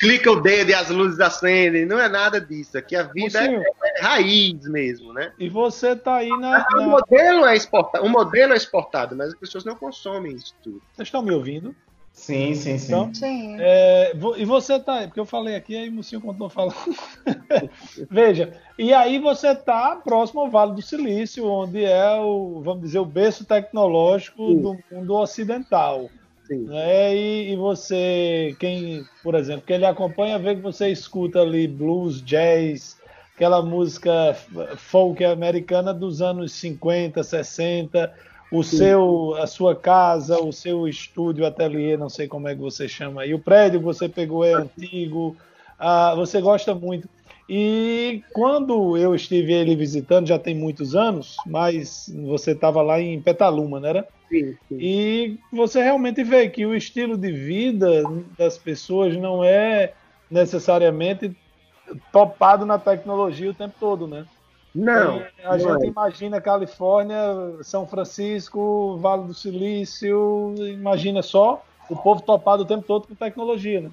clica 0.00 0.30
o 0.30 0.40
dedo 0.40 0.70
e 0.70 0.74
as 0.74 0.88
luzes 0.88 1.20
acendem. 1.20 1.84
Não 1.84 1.98
é 1.98 2.08
nada 2.08 2.40
disso. 2.40 2.78
Aqui 2.78 2.96
a 2.96 3.02
vida 3.02 3.44
é, 3.44 3.54
é, 3.54 4.00
raiz 4.00 4.66
mesmo, 4.66 5.12
né? 5.12 5.32
E 5.38 5.48
você 5.48 5.94
tá 5.94 6.16
aí 6.16 6.30
na. 6.30 6.66
O 6.74 6.84
modelo 6.84 7.44
é 7.44 7.54
exportado, 7.54 8.06
o 8.06 8.08
modelo 8.08 8.54
é 8.54 8.56
exportado, 8.56 9.14
mas 9.14 9.28
as 9.28 9.38
pessoas 9.38 9.64
não 9.64 9.74
consomem 9.74 10.34
isso 10.34 10.54
tudo. 10.62 10.80
Vocês 10.94 11.08
estão 11.08 11.22
me 11.22 11.32
ouvindo? 11.32 11.76
Sim, 12.12 12.54
sim, 12.54 12.78
sim. 12.78 12.92
Então, 12.92 13.14
sim. 13.14 13.56
É, 13.58 14.12
e 14.36 14.44
você 14.44 14.78
tá, 14.78 15.02
porque 15.02 15.18
eu 15.18 15.26
falei 15.26 15.56
aqui, 15.56 15.76
aí 15.76 15.88
o 15.88 15.92
Mucinho 15.92 16.20
continuou 16.20 16.50
falando. 16.50 16.76
Veja, 18.08 18.52
e 18.78 18.92
aí 18.92 19.18
você 19.18 19.54
tá 19.54 19.96
próximo 19.96 20.42
ao 20.42 20.50
Vale 20.50 20.74
do 20.74 20.82
Silício, 20.82 21.46
onde 21.46 21.84
é 21.84 22.16
o, 22.20 22.60
vamos 22.62 22.82
dizer, 22.82 22.98
o 22.98 23.04
berço 23.04 23.44
tecnológico 23.44 24.46
sim. 24.46 24.60
do 24.60 24.78
mundo 24.90 25.14
ocidental. 25.14 26.10
Sim. 26.46 26.66
Né? 26.66 27.16
E, 27.16 27.52
e, 27.52 27.56
você, 27.56 28.54
quem, 28.58 29.04
por 29.22 29.34
exemplo, 29.34 29.64
quem 29.66 29.78
lhe 29.78 29.86
acompanha, 29.86 30.38
vê 30.38 30.54
que 30.54 30.60
você 30.60 30.88
escuta 30.88 31.40
ali 31.40 31.66
blues, 31.66 32.22
jazz, 32.22 32.96
aquela 33.34 33.62
música 33.62 34.36
folk 34.76 35.24
americana 35.24 35.94
dos 35.94 36.20
anos 36.20 36.52
50, 36.52 37.22
60 37.22 38.12
o 38.52 38.62
seu, 38.62 39.34
a 39.36 39.46
sua 39.46 39.74
casa, 39.74 40.38
o 40.38 40.52
seu 40.52 40.86
estúdio, 40.86 41.46
ateliê, 41.46 41.96
não 41.96 42.10
sei 42.10 42.28
como 42.28 42.48
é 42.48 42.54
que 42.54 42.60
você 42.60 42.86
chama 42.86 43.22
aí, 43.22 43.32
o 43.32 43.38
prédio 43.38 43.80
que 43.80 43.84
você 43.84 44.08
pegou 44.08 44.44
é 44.44 44.52
antigo, 44.52 45.36
ah, 45.78 46.14
você 46.14 46.40
gosta 46.40 46.74
muito. 46.74 47.08
E 47.48 48.22
quando 48.32 48.96
eu 48.96 49.14
estive 49.14 49.52
ele 49.52 49.74
visitando, 49.74 50.28
já 50.28 50.38
tem 50.38 50.54
muitos 50.54 50.94
anos, 50.94 51.36
mas 51.46 52.12
você 52.26 52.52
estava 52.52 52.82
lá 52.82 53.00
em 53.00 53.20
Petaluma, 53.20 53.80
não 53.80 53.88
era? 53.88 54.08
Sim, 54.28 54.54
sim. 54.68 54.76
E 54.78 55.38
você 55.52 55.82
realmente 55.82 56.22
vê 56.22 56.48
que 56.48 56.64
o 56.64 56.74
estilo 56.74 57.16
de 57.16 57.32
vida 57.32 58.02
das 58.38 58.56
pessoas 58.58 59.16
não 59.16 59.42
é 59.42 59.92
necessariamente 60.30 61.34
topado 62.12 62.64
na 62.64 62.78
tecnologia 62.78 63.50
o 63.50 63.54
tempo 63.54 63.74
todo, 63.78 64.06
né? 64.06 64.24
Não. 64.74 65.20
É, 65.20 65.30
a 65.44 65.56
não 65.56 65.58
gente 65.58 65.84
é. 65.84 65.88
imagina 65.88 66.40
Califórnia, 66.40 67.18
São 67.62 67.86
Francisco, 67.86 68.96
Vale 68.98 69.24
do 69.24 69.34
Silício, 69.34 70.54
imagina 70.58 71.22
só 71.22 71.64
o 71.90 71.96
povo 71.96 72.22
topado 72.22 72.62
o 72.62 72.66
tempo 72.66 72.82
todo 72.82 73.06
com 73.06 73.14
tecnologia, 73.14 73.82
né? 73.82 73.90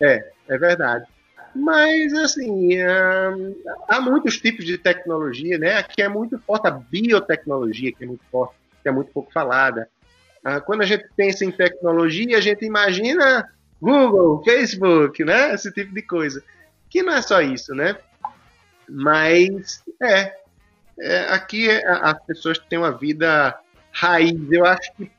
É, 0.00 0.30
é 0.48 0.58
verdade. 0.58 1.06
Mas, 1.54 2.12
assim, 2.14 2.80
há 3.88 4.00
muitos 4.00 4.38
tipos 4.38 4.64
de 4.64 4.76
tecnologia, 4.76 5.56
né? 5.56 5.76
Aqui 5.76 6.02
é 6.02 6.08
muito 6.08 6.38
forte 6.40 6.66
a 6.66 6.70
biotecnologia, 6.70 7.92
que 7.92 8.02
é 8.02 8.06
muito 8.06 8.24
forte, 8.30 8.54
que 8.82 8.88
é 8.88 8.92
muito 8.92 9.12
pouco 9.12 9.32
falada. 9.32 9.88
Ah, 10.44 10.60
quando 10.60 10.82
a 10.82 10.86
gente 10.86 11.06
pensa 11.16 11.44
em 11.44 11.52
tecnologia, 11.52 12.36
a 12.36 12.40
gente 12.40 12.64
imagina 12.64 13.48
Google, 13.80 14.42
Facebook, 14.44 15.24
né? 15.24 15.54
Esse 15.54 15.72
tipo 15.72 15.94
de 15.94 16.02
coisa. 16.02 16.42
Que 16.90 17.02
não 17.02 17.14
é 17.14 17.22
só 17.22 17.40
isso, 17.40 17.72
né? 17.72 17.96
Mas 18.88 19.82
é, 20.02 20.34
é 21.00 21.18
aqui 21.32 21.68
é, 21.68 21.82
as 21.86 22.22
pessoas 22.24 22.58
têm 22.58 22.78
uma 22.78 22.92
vida 22.92 23.58
raiz. 23.92 24.50
Eu 24.50 24.64
acho 24.64 24.92
que 24.94 25.10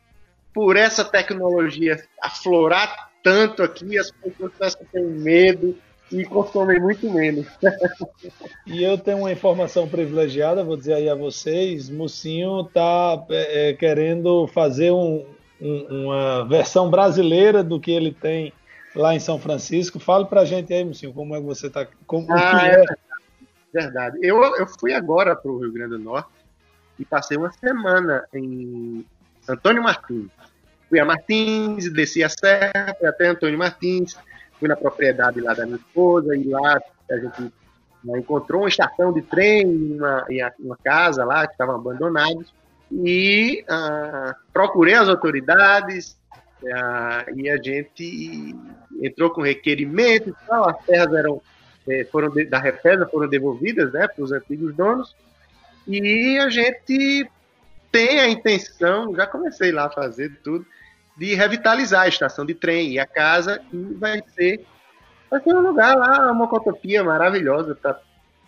por 0.54 0.78
essa 0.78 1.04
tecnologia 1.04 2.02
aflorar 2.22 3.10
tanto 3.24 3.64
aqui, 3.64 3.98
as 3.98 4.12
pessoas 4.12 4.76
têm 4.92 5.04
medo 5.04 5.76
e 6.12 6.24
consomem 6.24 6.80
muito 6.80 7.10
menos. 7.12 7.48
e 8.66 8.84
eu 8.84 8.98
tenho 8.98 9.18
uma 9.18 9.32
informação 9.32 9.88
privilegiada, 9.88 10.64
vou 10.64 10.78
dizer 10.78 10.94
aí 10.94 11.10
a 11.10 11.16
vocês, 11.16 11.90
Mocinho 11.90 12.62
está 12.62 13.26
é, 13.30 13.70
é, 13.70 13.74
querendo 13.74 14.48
fazer 14.48 14.92
um, 14.92 15.26
um, 15.60 16.06
uma 16.06 16.46
versão 16.48 16.90
brasileira 16.90 17.64
do 17.64 17.80
que 17.80 17.92
ele 17.92 18.12
tem 18.12 18.54
lá 18.96 19.16
em 19.16 19.20
São 19.20 19.40
Francisco. 19.40 20.00
Fale 20.00 20.26
para 20.26 20.42
a 20.42 20.46
gente 20.46 20.74
aí, 20.74 20.86
Mocinho, 20.86 21.12
como 21.12 21.36
é 21.36 21.40
que 21.40 21.46
você 21.46 21.68
está... 21.68 21.88
Como, 22.06 22.32
ah, 22.32 22.68
é, 22.68 22.86
Verdade. 23.76 24.18
Eu, 24.22 24.42
eu 24.56 24.66
fui 24.80 24.94
agora 24.94 25.36
para 25.36 25.52
o 25.52 25.60
Rio 25.60 25.74
Grande 25.74 25.98
do 25.98 26.00
Norte 26.00 26.30
e 26.98 27.04
passei 27.04 27.36
uma 27.36 27.52
semana 27.52 28.26
em 28.34 29.06
Antônio 29.50 29.84
Martins. 29.84 30.32
Fui 30.88 30.98
a 30.98 31.04
Martins, 31.04 31.92
desci 31.92 32.24
a 32.24 32.30
serra, 32.30 32.96
fui 32.98 33.06
até 33.06 33.28
Antônio 33.28 33.60
Martins, 33.60 34.18
fui 34.58 34.70
na 34.70 34.78
propriedade 34.78 35.42
lá 35.42 35.54
da 35.54 35.66
minha 35.66 35.76
esposa 35.76 36.34
e 36.38 36.46
lá 36.46 36.80
a 37.12 37.18
gente 37.18 37.54
né, 38.02 38.18
encontrou 38.18 38.62
uma 38.62 38.70
estação 38.70 39.12
de 39.12 39.22
trem 39.24 39.64
em 39.64 39.98
uma, 39.98 40.26
uma 40.58 40.78
casa 40.78 41.26
lá 41.26 41.46
que 41.46 41.52
estava 41.52 41.76
abandonada 41.76 42.46
e 42.90 43.62
ah, 43.68 44.38
procurei 44.54 44.94
as 44.94 45.10
autoridades 45.10 46.18
ah, 46.74 47.26
e 47.36 47.50
a 47.50 47.58
gente 47.58 48.56
entrou 49.02 49.32
com 49.32 49.42
requerimento 49.42 50.34
as 50.50 50.86
terras 50.86 51.14
eram 51.14 51.42
foram 52.12 52.30
de, 52.30 52.46
da 52.46 52.60
Refesa 52.60 53.08
foram 53.08 53.28
devolvidas 53.28 53.92
né, 53.94 54.08
para 54.08 54.24
os 54.24 54.32
antigos 54.32 54.76
donos. 54.76 55.16
E 55.88 56.38
a 56.40 56.50
gente 56.50 57.30
tem 57.92 58.20
a 58.20 58.28
intenção, 58.28 59.16
já 59.16 59.26
comecei 59.28 59.72
lá 59.72 59.86
a 59.86 59.90
fazer 59.90 60.40
tudo, 60.44 60.66
de 61.16 61.34
revitalizar 61.34 62.02
a 62.02 62.08
estação 62.08 62.46
de 62.46 62.54
trem 62.54 62.92
e 62.92 63.00
a 63.00 63.06
casa, 63.06 63.62
e 63.72 63.94
vai 63.94 64.22
ser, 64.36 64.66
vai 65.30 65.40
ser 65.42 65.56
um 65.56 65.62
lugar 65.62 65.96
lá, 65.96 66.32
uma 66.32 66.48
cotopia 66.48 67.04
maravilhosa 67.04 67.76
para 67.76 68.00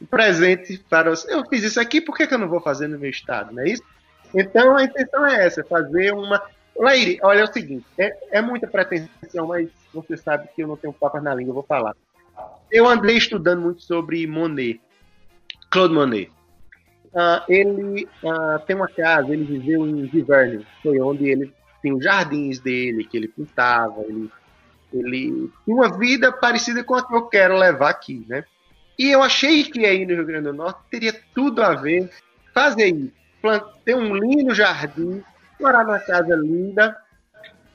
presente 0.09 0.77
para 0.89 1.11
os. 1.11 1.25
Eu 1.27 1.45
fiz 1.47 1.63
isso 1.63 1.79
aqui, 1.79 2.01
por 2.01 2.15
que, 2.15 2.27
que 2.27 2.33
eu 2.33 2.37
não 2.37 2.49
vou 2.49 2.61
fazer 2.61 2.87
no 2.87 2.99
meu 2.99 3.09
estado? 3.09 3.53
Não 3.53 3.63
é 3.63 3.69
isso? 3.69 3.83
Então 4.35 4.75
a 4.75 4.83
intenção 4.83 5.25
é 5.25 5.45
essa, 5.45 5.63
fazer 5.63 6.13
uma. 6.13 6.41
Laíri, 6.75 7.17
olha 7.23 7.39
é 7.39 7.43
o 7.43 7.51
seguinte, 7.51 7.85
é, 7.97 8.15
é 8.31 8.41
muita 8.41 8.67
pretensão, 8.67 9.47
mas 9.47 9.69
você 9.91 10.15
sabe 10.15 10.47
que 10.55 10.61
eu 10.61 10.67
não 10.67 10.77
tenho 10.77 10.93
papas 10.93 11.23
na 11.23 11.33
língua, 11.33 11.51
eu 11.51 11.55
vou 11.55 11.63
falar. 11.63 11.95
Eu 12.71 12.87
andei 12.87 13.17
estudando 13.17 13.61
muito 13.61 13.81
sobre 13.81 14.25
Monet, 14.27 14.81
Claude 15.69 15.93
Monet. 15.93 16.31
Uh, 17.13 17.41
ele 17.47 18.07
uh, 18.23 18.59
tem 18.65 18.75
uma 18.75 18.87
casa, 18.87 19.33
ele 19.33 19.45
viveu 19.45 19.87
em 19.87 20.07
Giverny, 20.07 20.65
foi 20.83 20.99
onde 20.99 21.29
ele 21.29 21.53
tem 21.81 21.93
os 21.93 22.03
jardins 22.03 22.59
dele, 22.59 23.05
que 23.05 23.17
ele 23.17 23.27
pintava, 23.27 24.01
ele, 24.01 24.29
ele 24.93 25.49
tinha 25.63 25.75
uma 25.75 25.97
vida 25.97 26.31
parecida 26.31 26.83
com 26.83 26.95
a 26.95 27.07
que 27.07 27.15
eu 27.15 27.23
quero 27.27 27.57
levar 27.57 27.89
aqui, 27.89 28.25
né? 28.27 28.43
E 28.99 29.09
eu 29.09 29.23
achei 29.23 29.63
que 29.63 29.85
aí 29.85 30.05
no 30.05 30.15
Rio 30.15 30.25
Grande 30.25 30.45
do 30.45 30.53
Norte 30.53 30.79
teria 30.89 31.15
tudo 31.33 31.61
a 31.63 31.75
ver 31.75 32.09
fazer 32.53 32.87
isso, 32.87 33.13
ter 33.85 33.95
um 33.95 34.15
lindo 34.15 34.53
jardim 34.53 35.23
morar 35.59 35.83
numa 35.83 35.99
casa 35.99 36.35
linda 36.35 36.95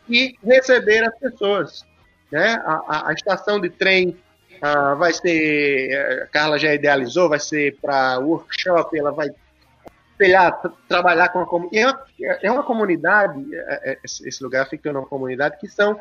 e 0.09 0.35
receber 0.45 1.05
as 1.05 1.19
pessoas. 1.19 1.85
Né? 2.31 2.55
A, 2.65 2.73
a, 2.87 3.09
a 3.09 3.13
estação 3.13 3.61
de 3.61 3.71
trem 3.71 4.17
uh, 4.63 4.97
vai 4.97 5.13
ser, 5.13 6.23
a 6.23 6.27
Carla 6.27 6.59
já 6.59 6.73
idealizou, 6.75 7.29
vai 7.29 7.41
ser 7.41 7.77
para 7.81 8.19
workshop, 8.19 8.97
ela 8.99 9.11
vai 9.11 9.31
trabalhar 10.89 11.29
com 11.31 11.41
a 11.41 11.47
comunidade. 11.47 11.99
É, 12.21 12.47
é 12.47 12.51
uma 12.51 12.63
comunidade, 12.63 13.45
é, 13.55 13.93
é, 13.93 13.99
esse 14.05 14.43
lugar 14.43 14.69
fica 14.69 14.93
numa 14.93 15.07
comunidade 15.07 15.59
que 15.59 15.69
são 15.69 16.01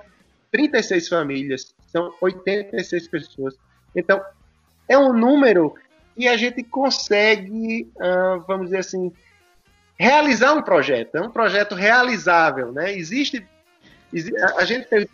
36 0.52 1.08
famílias, 1.08 1.74
são 1.88 2.14
86 2.22 3.08
pessoas. 3.08 3.56
Então, 3.96 4.22
é 4.88 4.98
um 4.98 5.14
número 5.14 5.74
que 6.16 6.28
a 6.28 6.38
gente 6.38 6.62
consegue, 6.64 7.90
uh, 7.96 8.42
vamos 8.46 8.66
dizer 8.68 8.80
assim, 8.80 9.12
realizar 9.98 10.54
um 10.54 10.62
projeto. 10.62 11.16
É 11.16 11.22
um 11.22 11.32
projeto 11.32 11.74
realizável, 11.74 12.72
né? 12.72 12.94
Existe, 12.94 13.48
a 14.58 14.66
gente 14.66 14.88
fez 14.88 15.08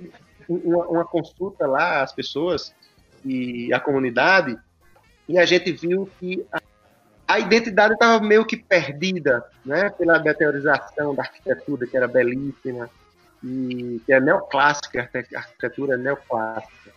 uma, 0.50 1.06
consulta 1.06 1.68
lá 1.68 2.02
às 2.02 2.14
pessoas 2.14 2.74
e 3.28 3.74
à 3.74 3.80
comunidade 3.80 4.58
e 5.28 5.38
a 5.38 5.46
gente 5.46 5.72
viu 5.72 6.10
que 6.20 6.46
a, 6.52 6.62
a 7.28 7.40
identidade 7.40 7.94
estava 7.94 8.24
meio 8.24 8.46
que 8.46 8.56
perdida, 8.56 9.44
né? 9.66 9.90
Pela 9.90 10.20
meteorização 10.20 11.14
da 11.14 11.24
arquitetura 11.24 11.86
que 11.86 11.98
era 11.98 12.08
belíssima 12.08 12.90
e 13.44 14.02
que 14.06 14.14
é 14.14 14.20
neoclássica, 14.20 15.10
a 15.14 15.38
arquitetura 15.38 15.96
é 15.96 15.98
neoclássica. 15.98 16.92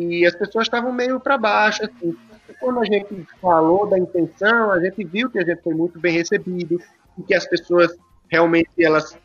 E 0.00 0.26
as 0.26 0.34
pessoas 0.34 0.66
estavam 0.66 0.92
meio 0.92 1.20
para 1.20 1.38
baixo, 1.38 1.84
assim. 1.84 2.16
Quando 2.60 2.80
a 2.80 2.84
gente 2.84 3.26
falou 3.40 3.88
da 3.88 3.98
intenção, 3.98 4.72
a 4.72 4.80
gente 4.80 5.04
viu 5.04 5.30
que 5.30 5.38
a 5.38 5.44
gente 5.44 5.62
foi 5.62 5.74
muito 5.74 5.98
bem 6.00 6.12
recebido 6.12 6.80
e 7.16 7.22
que 7.22 7.34
as 7.34 7.46
pessoas 7.46 7.96
realmente 8.30 8.70
elas 8.78 9.16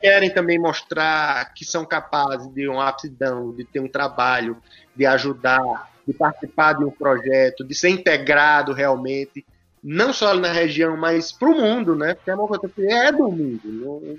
querem 0.00 0.30
também 0.30 0.58
mostrar 0.58 1.52
que 1.54 1.64
são 1.64 1.84
capazes 1.84 2.52
de 2.52 2.68
uma 2.68 2.88
aptidão, 2.88 3.52
de 3.52 3.64
ter 3.64 3.80
um 3.80 3.88
trabalho, 3.88 4.56
de 4.94 5.06
ajudar, 5.06 5.90
de 6.06 6.12
participar 6.12 6.74
de 6.74 6.84
um 6.84 6.90
projeto, 6.90 7.64
de 7.64 7.74
ser 7.74 7.90
integrado 7.90 8.72
realmente, 8.72 9.44
não 9.82 10.12
só 10.12 10.34
na 10.34 10.52
região, 10.52 10.96
mas 10.96 11.32
para 11.32 11.48
o 11.48 11.54
mundo, 11.54 11.94
né? 11.94 12.14
Porque 12.14 12.30
é 12.30 12.34
uma 12.34 12.48
coisa 12.48 12.68
que 12.68 12.86
é 12.86 13.12
do 13.12 13.30
mundo, 13.30 13.60
não, 13.64 14.18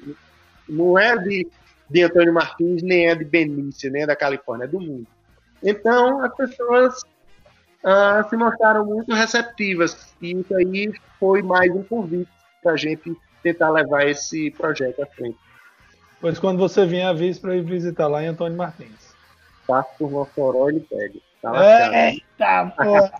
não 0.67 0.99
é 0.99 1.17
de, 1.17 1.47
de 1.89 2.03
Antônio 2.03 2.33
Martins, 2.33 2.81
nem 2.81 3.07
é 3.07 3.15
de 3.15 3.25
Benícia, 3.25 3.89
nem 3.89 4.03
é 4.03 4.07
da 4.07 4.15
Califórnia, 4.15 4.65
é 4.65 4.67
do 4.67 4.79
mundo. 4.79 5.07
Então, 5.61 6.23
as 6.23 6.33
pessoas 6.35 7.01
ah, 7.83 8.25
se 8.29 8.37
mostraram 8.37 8.85
muito 8.85 9.13
receptivas, 9.13 10.13
e 10.21 10.31
isso 10.31 10.55
aí 10.55 10.93
foi 11.19 11.41
mais 11.41 11.71
um 11.71 11.83
convite 11.83 12.29
para 12.61 12.73
a 12.73 12.77
gente 12.77 13.15
tentar 13.41 13.69
levar 13.69 14.07
esse 14.07 14.51
projeto 14.51 15.01
à 15.01 15.05
frente. 15.05 15.37
Pois 16.21 16.37
quando 16.39 16.57
você 16.57 16.85
vier, 16.85 17.05
avise 17.05 17.39
para 17.39 17.55
ir 17.55 17.61
visitar 17.61 18.07
lá 18.07 18.23
em 18.23 18.27
Antônio 18.27 18.57
Martins. 18.57 19.15
Passo 19.65 19.89
por 19.97 20.11
Mossoró 20.11 20.69
e 20.69 20.79
pega. 20.79 21.19
Tá 21.41 22.09
Eita, 22.09 22.73
pô. 22.75 23.19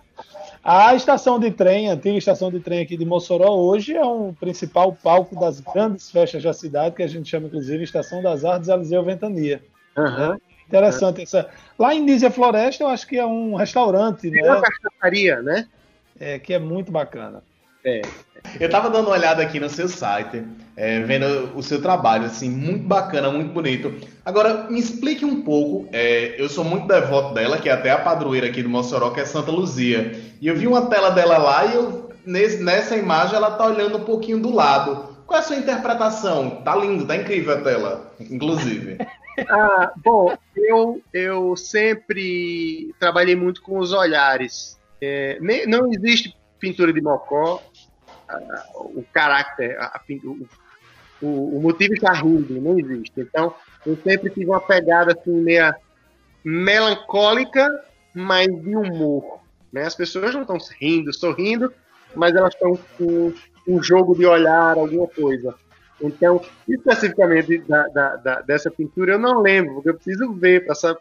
A 0.62 0.94
estação 0.94 1.38
de 1.38 1.50
trem, 1.50 1.88
a 1.88 1.94
antiga 1.94 2.18
estação 2.18 2.50
de 2.50 2.60
trem 2.60 2.82
aqui 2.82 2.96
de 2.96 3.06
Mossoró, 3.06 3.56
hoje 3.56 3.94
é 3.94 4.04
um 4.04 4.34
principal 4.34 4.92
palco 4.92 5.38
das 5.38 5.60
grandes 5.60 6.10
festas 6.10 6.42
da 6.42 6.52
cidade, 6.52 6.96
que 6.96 7.02
a 7.02 7.06
gente 7.06 7.30
chama, 7.30 7.46
inclusive, 7.46 7.82
Estação 7.82 8.22
das 8.22 8.44
Artes 8.44 8.68
Eliseu 8.68 9.02
Ventania. 9.02 9.62
Uhum. 9.96 10.36
Interessante 10.68 11.16
uhum. 11.16 11.22
essa. 11.22 11.48
Lá 11.78 11.94
em 11.94 12.02
Nízia 12.02 12.30
Floresta, 12.30 12.84
eu 12.84 12.88
acho 12.88 13.06
que 13.06 13.16
é 13.16 13.24
um 13.24 13.54
restaurante, 13.54 14.30
né? 14.30 14.40
É 14.40 14.52
uma 14.52 14.60
cachaçaria, 14.60 15.40
né? 15.40 15.66
É, 16.18 16.38
que 16.38 16.52
é 16.52 16.58
muito 16.58 16.92
bacana. 16.92 17.42
É. 17.84 18.02
Eu 18.58 18.68
tava 18.68 18.90
dando 18.90 19.06
uma 19.06 19.16
olhada 19.16 19.42
aqui 19.42 19.60
no 19.60 19.68
seu 19.68 19.88
site, 19.88 20.42
é, 20.76 21.00
vendo 21.00 21.56
o 21.56 21.62
seu 21.62 21.80
trabalho, 21.80 22.24
assim, 22.24 22.50
muito 22.50 22.86
bacana, 22.86 23.30
muito 23.30 23.52
bonito. 23.52 23.94
Agora, 24.24 24.70
me 24.70 24.78
explique 24.78 25.24
um 25.24 25.42
pouco, 25.42 25.88
é, 25.92 26.34
eu 26.40 26.48
sou 26.48 26.64
muito 26.64 26.86
devoto 26.86 27.34
dela, 27.34 27.58
que 27.58 27.68
é 27.68 27.72
até 27.72 27.90
a 27.90 27.98
padroeira 27.98 28.46
aqui 28.46 28.62
do 28.62 28.68
Mossoró, 28.68 29.10
que 29.10 29.20
é 29.20 29.24
Santa 29.24 29.50
Luzia. 29.50 30.18
E 30.40 30.46
eu 30.46 30.56
vi 30.56 30.66
uma 30.66 30.86
tela 30.86 31.10
dela 31.10 31.38
lá 31.38 31.66
e 31.66 31.74
eu, 31.74 32.10
nesse, 32.24 32.62
nessa 32.62 32.96
imagem 32.96 33.36
ela 33.36 33.52
tá 33.52 33.66
olhando 33.66 33.98
um 33.98 34.04
pouquinho 34.04 34.40
do 34.40 34.52
lado. 34.54 35.10
Qual 35.26 35.38
é 35.38 35.42
a 35.42 35.46
sua 35.46 35.56
interpretação? 35.56 36.62
Tá 36.62 36.74
lindo, 36.74 37.06
tá 37.06 37.16
incrível 37.16 37.54
a 37.54 37.60
tela, 37.60 38.12
inclusive. 38.18 38.98
ah, 39.48 39.92
bom, 40.02 40.36
eu, 40.56 41.00
eu 41.12 41.56
sempre 41.56 42.94
trabalhei 42.98 43.36
muito 43.36 43.62
com 43.62 43.78
os 43.78 43.92
olhares. 43.92 44.78
É, 45.00 45.38
não 45.66 45.90
existe 45.92 46.34
pintura 46.58 46.92
de 46.92 47.00
mocó 47.00 47.62
o 48.74 49.04
caráter, 49.12 49.78
a, 49.78 50.00
o, 51.22 51.56
o, 51.56 51.60
motivo 51.60 51.94
está 51.94 52.12
rindo, 52.12 52.60
não 52.60 52.78
existe. 52.78 53.20
Então, 53.20 53.54
eu 53.84 53.96
sempre 54.02 54.30
tive 54.30 54.46
uma 54.46 54.60
pegada 54.60 55.12
assim, 55.12 55.32
meia 55.32 55.76
melancólica, 56.44 57.84
mas 58.14 58.46
de 58.46 58.76
humor. 58.76 59.40
Né? 59.72 59.84
As 59.84 59.94
pessoas 59.94 60.34
não 60.34 60.42
estão 60.42 60.58
rindo, 60.80 61.12
sorrindo, 61.12 61.72
mas 62.14 62.34
elas 62.34 62.54
estão 62.54 62.78
com 62.98 63.32
um 63.66 63.82
jogo 63.82 64.16
de 64.16 64.26
olhar, 64.26 64.76
alguma 64.76 65.06
coisa. 65.06 65.54
Então, 66.02 66.40
especificamente 66.68 67.58
da, 67.58 67.86
da, 67.88 68.16
da, 68.16 68.40
dessa 68.40 68.70
pintura, 68.70 69.12
eu 69.12 69.18
não 69.18 69.40
lembro, 69.40 69.74
porque 69.74 69.90
eu 69.90 69.94
preciso 69.94 70.32
ver 70.32 70.64
para 70.64 70.74
saber. 70.74 71.00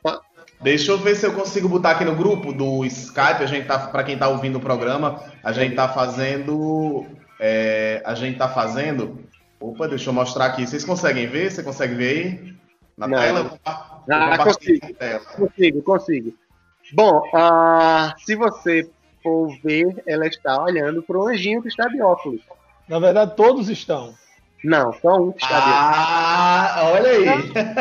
Deixa 0.62 0.92
eu 0.92 0.98
ver 0.98 1.16
se 1.16 1.26
eu 1.26 1.34
consigo 1.34 1.70
botar 1.70 1.92
aqui 1.92 2.04
no 2.04 2.16
grupo 2.16 2.52
do 2.52 2.84
Skype. 2.86 3.44
A 3.44 3.46
gente 3.46 3.66
tá, 3.66 3.80
para 3.80 4.04
quem 4.04 4.16
está 4.16 4.28
ouvindo 4.28 4.58
o 4.58 4.62
programa, 4.62 5.24
a 5.42 5.54
gente 5.54 5.72
está 5.72 5.88
fazendo 5.88 7.06
é, 7.40 8.02
a 8.06 8.14
gente 8.14 8.34
está 8.34 8.50
fazendo. 8.50 9.18
Opa, 9.60 9.88
deixa 9.88 10.10
eu 10.10 10.14
mostrar 10.14 10.48
aqui. 10.48 10.68
Vocês 10.68 10.84
conseguem 10.84 11.28
ver? 11.28 11.50
Você 11.50 11.64
consegue 11.64 11.96
ver 11.96 12.10
aí? 12.10 12.56
Na 12.98 13.08
Não. 13.08 13.18
tela? 13.18 13.60
Ah, 13.66 14.44
consigo. 14.44 14.94
Tela. 14.94 15.20
Consigo, 15.20 15.82
consigo. 15.82 16.34
Bom, 16.94 17.22
uh, 17.34 18.14
se 18.26 18.36
você 18.36 18.90
for 19.24 19.50
ver, 19.64 20.04
ela 20.06 20.28
está 20.28 20.62
olhando 20.62 21.02
para 21.02 21.18
o 21.18 21.28
anjinho 21.28 21.62
que 21.62 21.70
está 21.70 21.88
de 21.88 22.02
óculos. 22.02 22.42
Na 22.88 23.00
verdade, 23.00 23.36
todos 23.36 23.70
estão. 23.70 24.14
Não, 24.64 24.94
só 24.94 25.18
um 25.18 25.32
que 25.32 25.44
está 25.44 25.58
ah. 25.58 26.76
Ah, 26.76 26.92
olha 26.92 27.12
aí. 27.12 27.26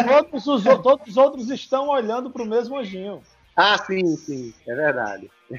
Todos 0.06 0.46
os, 0.46 0.64
todos 0.64 1.08
os 1.08 1.16
outros 1.16 1.50
estão 1.50 1.88
olhando 1.88 2.30
para 2.30 2.42
o 2.42 2.46
mesmo 2.46 2.78
anjinho. 2.78 3.20
Ah, 3.56 3.76
sim, 3.78 4.16
sim, 4.16 4.54
é 4.68 4.74
verdade. 4.74 5.28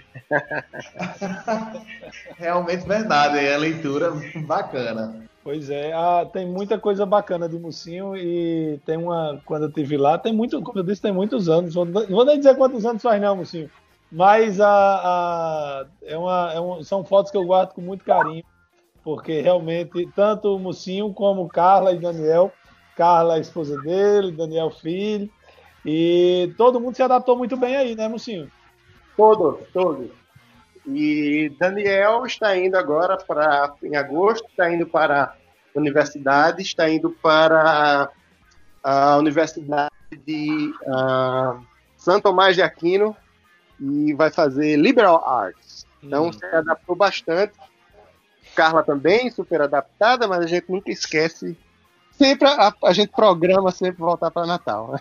Realmente 2.38 2.88
verdade, 2.88 3.40
é 3.40 3.54
a 3.54 3.58
leitura 3.58 4.14
bacana. 4.46 5.26
Pois 5.44 5.70
é, 5.70 5.92
ah, 5.92 6.26
tem 6.32 6.48
muita 6.48 6.80
coisa 6.80 7.06
bacana 7.06 7.50
de 7.50 7.60
Mocinho 7.60 8.16
e 8.16 8.80
tem 8.86 8.96
uma. 8.98 9.42
Quando 9.46 9.64
eu 9.64 9.70
estive 9.70 9.98
lá, 9.98 10.18
tem 10.18 10.34
muito, 10.34 10.62
como 10.62 10.80
eu 10.80 10.84
disse, 10.84 11.02
tem 11.02 11.12
muitos 11.12 11.50
anos. 11.50 11.76
Não 11.76 11.86
vou 11.86 12.24
nem 12.26 12.38
dizer 12.38 12.56
quantos 12.56 12.86
anos 12.86 13.02
faz, 13.02 13.22
não, 13.22 13.36
Mocinho. 13.36 13.70
Mas 14.12 14.62
a, 14.62 14.70
a 14.70 15.86
é 16.04 16.18
uma, 16.18 16.52
é 16.54 16.60
um, 16.60 16.84
são 16.84 17.04
fotos 17.04 17.32
que 17.32 17.38
eu 17.38 17.46
guardo 17.46 17.74
com 17.74 17.82
muito 17.82 18.04
carinho, 18.04 18.44
porque 19.04 19.42
realmente, 19.42 20.08
tanto 20.16 20.56
o 20.56 20.60
Mocinho 20.60 21.14
como 21.14 21.48
Carla 21.48 21.94
e 21.94 22.00
Daniel, 22.00 22.52
Carla, 22.96 23.36
a 23.36 23.40
esposa 23.40 23.80
dele, 23.82 24.32
Daniel, 24.32 24.70
filho, 24.70 25.30
e 25.86 26.54
todo 26.58 26.80
mundo 26.80 26.96
se 26.96 27.04
adaptou 27.04 27.38
muito 27.38 27.56
bem 27.56 27.76
aí, 27.76 27.96
né, 27.96 28.08
Mocinho? 28.08 28.52
Todos, 29.16 29.68
todos. 29.72 30.10
E 30.86 31.52
Daniel 31.60 32.26
está 32.26 32.58
indo 32.58 32.76
agora 32.76 33.18
para, 33.18 33.74
em 33.84 33.96
agosto, 33.96 34.48
está 34.50 34.72
indo 34.72 34.88
para 34.88 35.36
a 35.76 35.80
universidade, 35.80 36.62
está 36.62 36.90
indo 36.90 37.12
para 37.22 38.10
a 38.84 39.18
Universidade 39.18 39.92
de 40.26 40.74
uh, 40.84 41.64
São 41.96 42.20
Tomás 42.20 42.56
de 42.56 42.62
Aquino 42.62 43.16
e 43.80 44.14
vai 44.14 44.32
fazer 44.32 44.78
Liberal 44.78 45.24
Arts. 45.28 45.86
Então 46.02 46.28
hum. 46.28 46.34
se 46.34 46.46
adaptou 46.46 46.96
bastante. 46.96 47.54
Carla 48.60 48.84
também, 48.84 49.32
super 49.32 49.62
adaptada, 49.62 50.28
mas 50.28 50.40
a 50.44 50.48
gente 50.48 50.70
nunca 50.70 50.92
esquece 50.92 51.58
sempre 52.12 52.46
a, 52.46 52.74
a 52.84 52.92
gente 52.92 53.10
programa 53.10 53.72
sempre 53.72 54.02
voltar 54.02 54.30
para 54.30 54.46
Natal. 54.46 55.00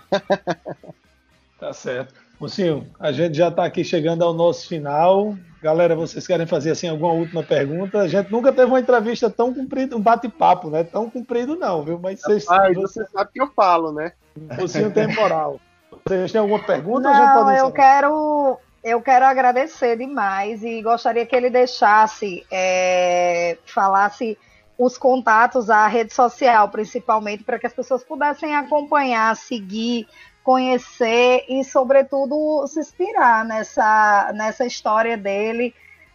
tá 1.58 1.72
certo. 1.72 2.14
Mocinho, 2.38 2.86
a 3.00 3.10
gente 3.10 3.36
já 3.36 3.48
está 3.48 3.64
aqui 3.64 3.82
chegando 3.82 4.22
ao 4.22 4.32
nosso 4.32 4.68
final. 4.68 5.34
Galera, 5.60 5.96
vocês 5.96 6.24
querem 6.24 6.46
fazer 6.46 6.70
assim 6.70 6.86
alguma 6.86 7.10
última 7.10 7.42
pergunta? 7.42 7.98
A 7.98 8.06
gente 8.06 8.30
nunca 8.30 8.52
teve 8.52 8.66
uma 8.66 8.78
entrevista 8.78 9.28
tão 9.28 9.52
comprida, 9.52 9.96
um 9.96 10.00
bate-papo, 10.00 10.70
né? 10.70 10.84
Tão 10.84 11.10
comprido 11.10 11.56
não, 11.56 11.82
viu? 11.82 11.98
Mas 11.98 12.20
vocês, 12.20 12.46
Rapaz, 12.46 12.76
você 12.76 13.04
sabe 13.06 13.32
que 13.32 13.42
eu 13.42 13.48
falo, 13.56 13.90
né? 13.90 14.12
Mocinho 14.56 14.92
temporal. 14.92 15.60
Vocês 16.06 16.30
têm 16.30 16.40
alguma 16.40 16.62
pergunta? 16.62 17.10
Não, 17.10 17.50
eu 17.50 17.72
quero, 17.72 18.56
eu 18.82 19.02
quero 19.02 19.24
agradecer 19.24 19.96
demais 19.96 20.62
e 20.62 20.80
gostaria 20.82 21.26
que 21.26 21.34
ele 21.34 21.50
deixasse, 21.50 22.46
é, 22.50 23.58
falasse 23.66 24.38
os 24.78 24.96
contatos, 24.96 25.68
a 25.68 25.86
rede 25.88 26.14
social, 26.14 26.68
principalmente, 26.68 27.42
para 27.42 27.58
que 27.58 27.66
as 27.66 27.72
pessoas 27.72 28.04
pudessem 28.04 28.54
acompanhar, 28.54 29.34
seguir, 29.36 30.06
conhecer 30.44 31.44
e, 31.48 31.64
sobretudo, 31.64 32.64
se 32.68 32.78
inspirar 32.78 33.44
nessa, 33.44 34.32
nessa 34.34 34.64
história 34.64 35.16
dele, 35.16 35.74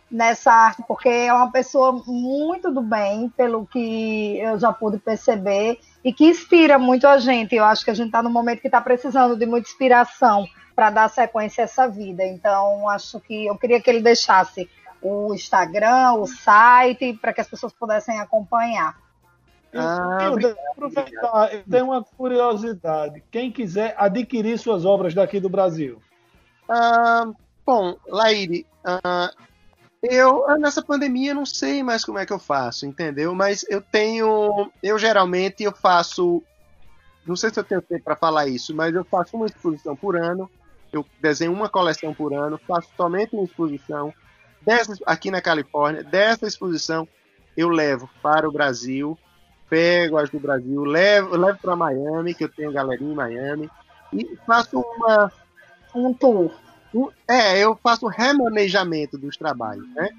nessa 0.09 0.53
arte, 0.53 0.83
porque 0.87 1.09
é 1.09 1.33
uma 1.33 1.51
pessoa 1.51 2.01
muito 2.07 2.71
do 2.71 2.81
bem, 2.81 3.29
pelo 3.35 3.65
que 3.65 4.39
eu 4.39 4.57
já 4.57 4.71
pude 4.71 4.97
perceber, 4.97 5.79
e 6.03 6.13
que 6.13 6.25
inspira 6.25 6.79
muito 6.79 7.05
a 7.05 7.17
gente. 7.17 7.55
Eu 7.55 7.65
acho 7.65 7.83
que 7.83 7.91
a 7.91 7.93
gente 7.93 8.07
está 8.07 8.23
no 8.23 8.29
momento 8.29 8.61
que 8.61 8.67
está 8.67 8.79
precisando 8.79 9.35
de 9.35 9.45
muita 9.45 9.67
inspiração 9.67 10.47
para 10.75 10.89
dar 10.89 11.09
sequência 11.09 11.63
a 11.63 11.65
essa 11.65 11.87
vida. 11.87 12.25
Então, 12.25 12.87
acho 12.89 13.19
que 13.19 13.45
eu 13.45 13.57
queria 13.57 13.81
que 13.81 13.89
ele 13.89 14.01
deixasse 14.01 14.69
o 15.01 15.33
Instagram, 15.33 16.13
o 16.13 16.25
site, 16.25 17.13
para 17.13 17.33
que 17.33 17.41
as 17.41 17.47
pessoas 17.47 17.73
pudessem 17.73 18.19
acompanhar. 18.19 18.97
Ah, 19.75 20.29
eu, 20.39 20.55
aproveitar, 20.71 21.53
eu 21.53 21.63
tenho 21.63 21.85
uma 21.85 22.03
curiosidade. 22.03 23.23
Quem 23.31 23.51
quiser 23.51 23.95
adquirir 23.97 24.57
suas 24.59 24.85
obras 24.85 25.13
daqui 25.13 25.39
do 25.39 25.49
Brasil? 25.49 25.99
Ah, 26.69 27.25
bom, 27.65 27.97
Laíri, 28.07 28.67
ah, 28.85 29.31
eu 30.01 30.45
nessa 30.59 30.81
pandemia 30.81 31.33
não 31.33 31.45
sei 31.45 31.81
mais 31.81 32.05
como 32.05 32.19
é 32.19 32.25
que 32.25 32.33
eu 32.33 32.39
faço, 32.39 32.85
entendeu? 32.85 33.33
Mas 33.33 33.65
eu 33.67 33.81
tenho, 33.81 34.71
eu 34.81 34.99
geralmente 34.99 35.63
eu 35.63 35.71
faço, 35.71 36.43
não 37.25 37.35
sei 37.35 37.49
se 37.49 37.59
eu 37.59 37.63
tenho 37.63 37.81
tempo 37.81 38.03
para 38.03 38.15
falar 38.15 38.47
isso, 38.47 38.75
mas 38.75 38.93
eu 38.93 39.03
faço 39.03 39.35
uma 39.35 39.47
exposição 39.47 39.95
por 39.95 40.15
ano. 40.15 40.49
Eu 40.93 41.05
desenho 41.19 41.51
uma 41.51 41.67
coleção 41.67 42.13
por 42.13 42.33
ano, 42.33 42.59
faço 42.65 42.87
somente 42.95 43.35
uma 43.35 43.43
exposição. 43.43 44.13
Dessa, 44.61 44.95
aqui 45.05 45.29
na 45.29 45.41
Califórnia, 45.41 46.03
dessa 46.03 46.47
exposição 46.47 47.05
eu 47.57 47.67
levo 47.67 48.09
para 48.21 48.47
o 48.47 48.51
Brasil 48.51 49.17
pego 49.73 50.17
as 50.17 50.29
do 50.29 50.39
Brasil, 50.39 50.83
levo, 50.83 51.35
levo 51.35 51.57
para 51.57 51.75
Miami, 51.75 52.35
que 52.35 52.43
eu 52.43 52.49
tenho 52.49 52.71
galerinha 52.71 53.11
em 53.11 53.15
Miami, 53.15 53.71
e 54.13 54.37
faço 54.45 54.79
uma. 54.79 55.31
Um 55.95 56.13
tour. 56.13 56.51
Um, 56.93 57.09
é, 57.27 57.57
eu 57.57 57.75
faço 57.75 58.05
um 58.05 58.09
remanejamento 58.09 59.17
dos 59.17 59.35
trabalhos, 59.35 59.87
né? 59.95 60.09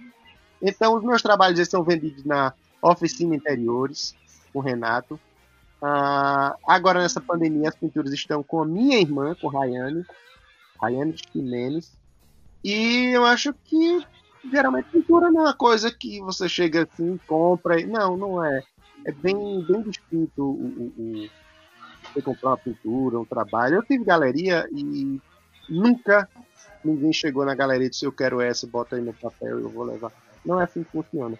Então, 0.60 0.96
os 0.96 1.04
meus 1.04 1.22
trabalhos 1.22 1.58
eles 1.58 1.68
são 1.68 1.84
vendidos 1.84 2.24
na 2.24 2.52
oficina 2.82 3.36
interiores, 3.36 4.16
com 4.52 4.58
o 4.58 4.62
Renato. 4.62 5.20
Ah, 5.80 6.56
agora, 6.66 7.00
nessa 7.00 7.20
pandemia, 7.20 7.68
as 7.68 7.76
pinturas 7.76 8.12
estão 8.12 8.42
com 8.42 8.60
a 8.60 8.66
minha 8.66 8.98
irmã, 8.98 9.36
com 9.40 9.46
Rayane, 9.46 10.04
Rayane 10.84 11.16
Ximenes. 11.16 11.92
E 12.62 13.10
eu 13.14 13.24
acho 13.24 13.52
que 13.64 14.04
geralmente 14.50 14.88
pintura 14.90 15.30
não 15.30 15.40
é 15.40 15.44
uma 15.44 15.54
coisa 15.54 15.90
que 15.90 16.20
você 16.20 16.48
chega 16.48 16.88
assim, 16.90 17.18
compra. 17.26 17.80
E... 17.80 17.86
Não, 17.86 18.16
não 18.16 18.44
é 18.44 18.62
é 19.04 19.12
bem, 19.12 19.62
bem 19.68 19.82
distinto 19.82 20.42
o, 20.42 20.48
o, 20.48 20.92
o, 20.96 21.30
você 22.12 22.22
comprar 22.22 22.50
uma 22.50 22.56
pintura, 22.56 23.20
um 23.20 23.24
trabalho. 23.24 23.76
Eu 23.76 23.82
tive 23.82 24.04
galeria 24.04 24.66
e 24.72 25.20
nunca 25.68 26.28
ninguém 26.84 27.12
chegou 27.12 27.44
na 27.44 27.54
galeria 27.54 27.86
e 27.86 27.90
disse 27.90 28.04
eu 28.04 28.12
quero 28.12 28.40
essa, 28.40 28.66
bota 28.66 28.96
aí 28.96 29.02
no 29.02 29.12
papel 29.12 29.60
e 29.60 29.62
eu 29.62 29.68
vou 29.68 29.84
levar. 29.84 30.12
Não 30.44 30.60
é 30.60 30.64
assim 30.64 30.82
que 30.82 30.90
funciona. 30.90 31.38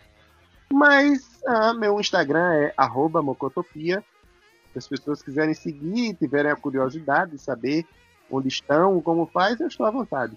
Mas 0.72 1.40
ah, 1.46 1.74
meu 1.74 1.98
Instagram 1.98 2.52
é 2.52 2.74
mocotopia. 3.22 4.04
Se 4.72 4.78
as 4.78 4.88
pessoas 4.88 5.22
quiserem 5.22 5.54
seguir, 5.54 6.14
tiverem 6.14 6.50
a 6.50 6.56
curiosidade 6.56 7.32
de 7.32 7.38
saber 7.38 7.86
onde 8.30 8.48
estão, 8.48 9.00
como 9.00 9.26
faz, 9.26 9.60
eu 9.60 9.68
estou 9.68 9.86
à 9.86 9.90
vontade. 9.90 10.36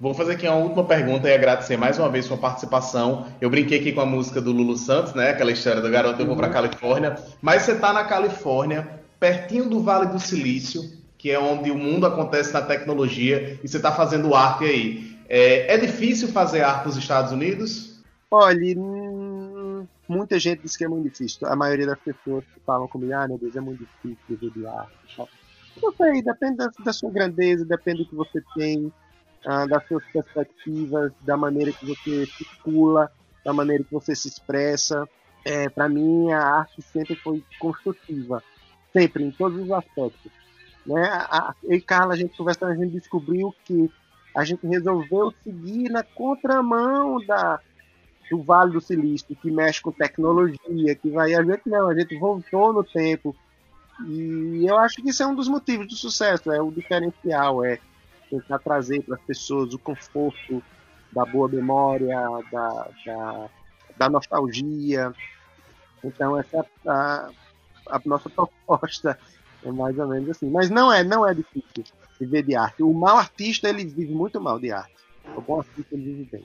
Vou 0.00 0.14
fazer 0.14 0.34
aqui 0.34 0.46
uma 0.46 0.56
última 0.56 0.84
pergunta 0.84 1.28
e 1.28 1.34
agradecer 1.34 1.76
mais 1.76 1.98
uma 1.98 2.08
vez 2.08 2.24
sua 2.24 2.36
participação. 2.36 3.26
Eu 3.40 3.50
brinquei 3.50 3.80
aqui 3.80 3.92
com 3.92 4.00
a 4.00 4.06
música 4.06 4.40
do 4.40 4.52
Lulu 4.52 4.76
Santos, 4.76 5.12
né? 5.12 5.30
Aquela 5.30 5.50
história 5.50 5.80
do 5.80 5.90
garoto 5.90 6.22
eu 6.22 6.26
vou 6.26 6.36
para 6.36 6.46
uhum. 6.46 6.52
Califórnia. 6.52 7.16
Mas 7.42 7.62
você 7.62 7.72
está 7.72 7.92
na 7.92 8.04
Califórnia, 8.04 9.00
pertinho 9.18 9.68
do 9.68 9.80
Vale 9.80 10.06
do 10.06 10.20
Silício, 10.20 10.82
que 11.18 11.32
é 11.32 11.38
onde 11.38 11.72
o 11.72 11.76
mundo 11.76 12.06
acontece 12.06 12.52
na 12.52 12.62
tecnologia, 12.62 13.58
e 13.62 13.66
você 13.66 13.76
está 13.76 13.90
fazendo 13.90 14.36
arte 14.36 14.64
aí. 14.64 15.18
É, 15.28 15.74
é, 15.74 15.76
difícil 15.76 16.28
fazer 16.28 16.62
arte 16.62 16.86
nos 16.86 16.96
Estados 16.96 17.32
Unidos? 17.32 18.00
Olha, 18.30 18.78
hum, 18.78 19.84
muita 20.08 20.38
gente 20.38 20.62
diz 20.62 20.76
que 20.76 20.84
é 20.84 20.88
muito 20.88 21.10
difícil. 21.10 21.48
A 21.48 21.56
maioria 21.56 21.86
das 21.86 21.98
pessoas 21.98 22.44
que 22.44 22.60
falam 22.64 22.86
comigo, 22.86 23.12
ah, 23.14 23.26
meu 23.26 23.36
Deus, 23.36 23.56
é 23.56 23.60
muito 23.60 23.84
difícil 23.84 24.18
viver 24.28 24.52
de 24.52 24.64
arte. 24.64 24.92
Não 25.82 25.92
sei, 25.92 26.22
depende 26.22 26.56
da, 26.56 26.70
da 26.84 26.92
sua 26.92 27.10
grandeza, 27.10 27.64
depende 27.64 28.04
do 28.04 28.08
que 28.08 28.14
você 28.14 28.42
tem 28.54 28.92
ah, 29.46 29.66
das 29.66 29.86
suas 29.86 30.04
perspectivas, 30.12 31.12
da 31.22 31.36
maneira 31.36 31.72
que 31.72 31.86
você 31.86 32.26
circula, 32.26 33.10
da 33.44 33.52
maneira 33.52 33.84
que 33.84 33.92
você 33.92 34.14
se 34.14 34.28
expressa. 34.28 35.08
É, 35.44 35.68
para 35.68 35.88
mim, 35.88 36.32
a 36.32 36.40
arte 36.40 36.82
sempre 36.82 37.14
foi 37.14 37.42
construtiva, 37.58 38.42
sempre, 38.92 39.24
em 39.24 39.30
todos 39.30 39.58
os 39.62 39.70
aspectos. 39.70 40.32
Né? 40.84 41.02
A, 41.04 41.54
eu 41.62 41.76
e 41.76 41.80
Carla, 41.80 42.14
a 42.14 42.16
gente 42.16 42.36
conversando, 42.36 42.72
a 42.72 42.76
gente 42.76 42.92
descobriu 42.92 43.54
que 43.64 43.90
a 44.34 44.44
gente 44.44 44.66
resolveu 44.66 45.32
seguir 45.42 45.90
na 45.90 46.02
contramão 46.02 47.24
da, 47.24 47.60
do 48.30 48.42
Vale 48.42 48.72
do 48.72 48.80
Silício, 48.80 49.36
que 49.36 49.50
mexe 49.50 49.80
com 49.80 49.92
tecnologia, 49.92 50.94
que 50.94 51.10
vai. 51.10 51.34
A 51.34 51.42
gente 51.42 51.62
não, 51.66 51.88
a 51.88 51.94
gente 51.94 52.16
voltou 52.18 52.72
no 52.72 52.84
tempo. 52.84 53.34
E 54.06 54.64
eu 54.66 54.78
acho 54.78 54.96
que 54.96 55.10
isso 55.10 55.22
é 55.22 55.26
um 55.26 55.34
dos 55.34 55.48
motivos 55.48 55.88
do 55.88 55.96
sucesso, 55.96 56.52
é 56.52 56.60
o 56.62 56.70
diferencial, 56.70 57.64
é 57.64 57.78
tentar 58.30 58.58
trazer 58.58 59.02
para 59.02 59.16
as 59.16 59.22
pessoas 59.22 59.74
o 59.74 59.78
conforto 59.78 60.62
da 61.10 61.24
boa 61.24 61.48
memória, 61.48 62.16
da, 62.52 62.88
da, 63.04 63.50
da 63.96 64.10
nostalgia. 64.10 65.12
Então 66.04 66.38
essa 66.38 66.58
é 66.58 66.88
a, 66.88 67.30
a, 67.90 68.00
nossa 68.04 68.28
proposta 68.30 69.18
é 69.64 69.72
mais 69.72 69.98
ou 69.98 70.06
menos 70.06 70.30
assim. 70.30 70.48
Mas 70.50 70.70
não 70.70 70.92
é, 70.92 71.02
não 71.02 71.26
é 71.26 71.34
difícil 71.34 71.84
viver 72.20 72.42
de 72.42 72.54
arte. 72.54 72.82
O 72.82 72.92
mau 72.92 73.16
artista 73.16 73.68
ele 73.68 73.84
vive 73.84 74.12
muito 74.12 74.40
mal 74.40 74.58
de 74.58 74.70
arte. 74.70 74.94
O 75.36 75.40
bom 75.40 75.58
artista 75.58 75.94
ele 75.94 76.04
vive 76.04 76.28
bem. 76.30 76.44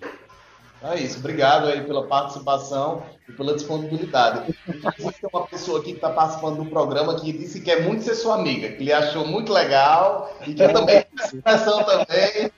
É 0.84 1.00
isso, 1.00 1.20
obrigado 1.20 1.68
aí 1.68 1.82
pela 1.82 2.06
participação 2.06 3.04
e 3.28 3.32
pela 3.32 3.56
disponibilidade. 3.56 4.54
Existe 5.00 5.26
uma 5.32 5.48
pessoa 5.48 5.80
aqui 5.80 5.92
que 5.92 5.96
está 5.96 6.10
participando 6.10 6.58
do 6.58 6.66
programa 6.70 7.18
que 7.18 7.32
disse 7.32 7.60
que 7.60 7.66
quer 7.66 7.80
é 7.80 7.82
muito 7.84 8.04
ser 8.04 8.16
sua 8.16 8.36
amiga, 8.36 8.70
que 8.70 8.84
lhe 8.84 8.92
achou 8.92 9.26
muito 9.26 9.54
legal 9.54 10.38
e 10.46 10.54
que 10.54 10.68
também 10.68 11.04
tem 11.04 11.26
expressão 11.26 11.84
também. 11.86 12.52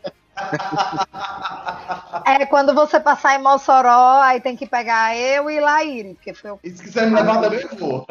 É, 2.26 2.46
quando 2.48 2.74
você 2.74 3.00
passar 3.00 3.40
em 3.40 3.44
Mossoró, 3.44 4.20
aí 4.22 4.42
tem 4.42 4.58
que 4.58 4.66
pegar 4.66 5.16
eu 5.16 5.48
e 5.50 5.60
Laíri, 5.60 6.16
porque 6.16 6.34
foi 6.34 6.52
o... 6.52 6.60
E 6.64 6.72
se 6.72 6.82
quiser 6.82 7.08
me 7.08 7.16
levar 7.16 7.42
também, 7.42 7.62
eu 7.70 7.78
vou. 7.78 8.08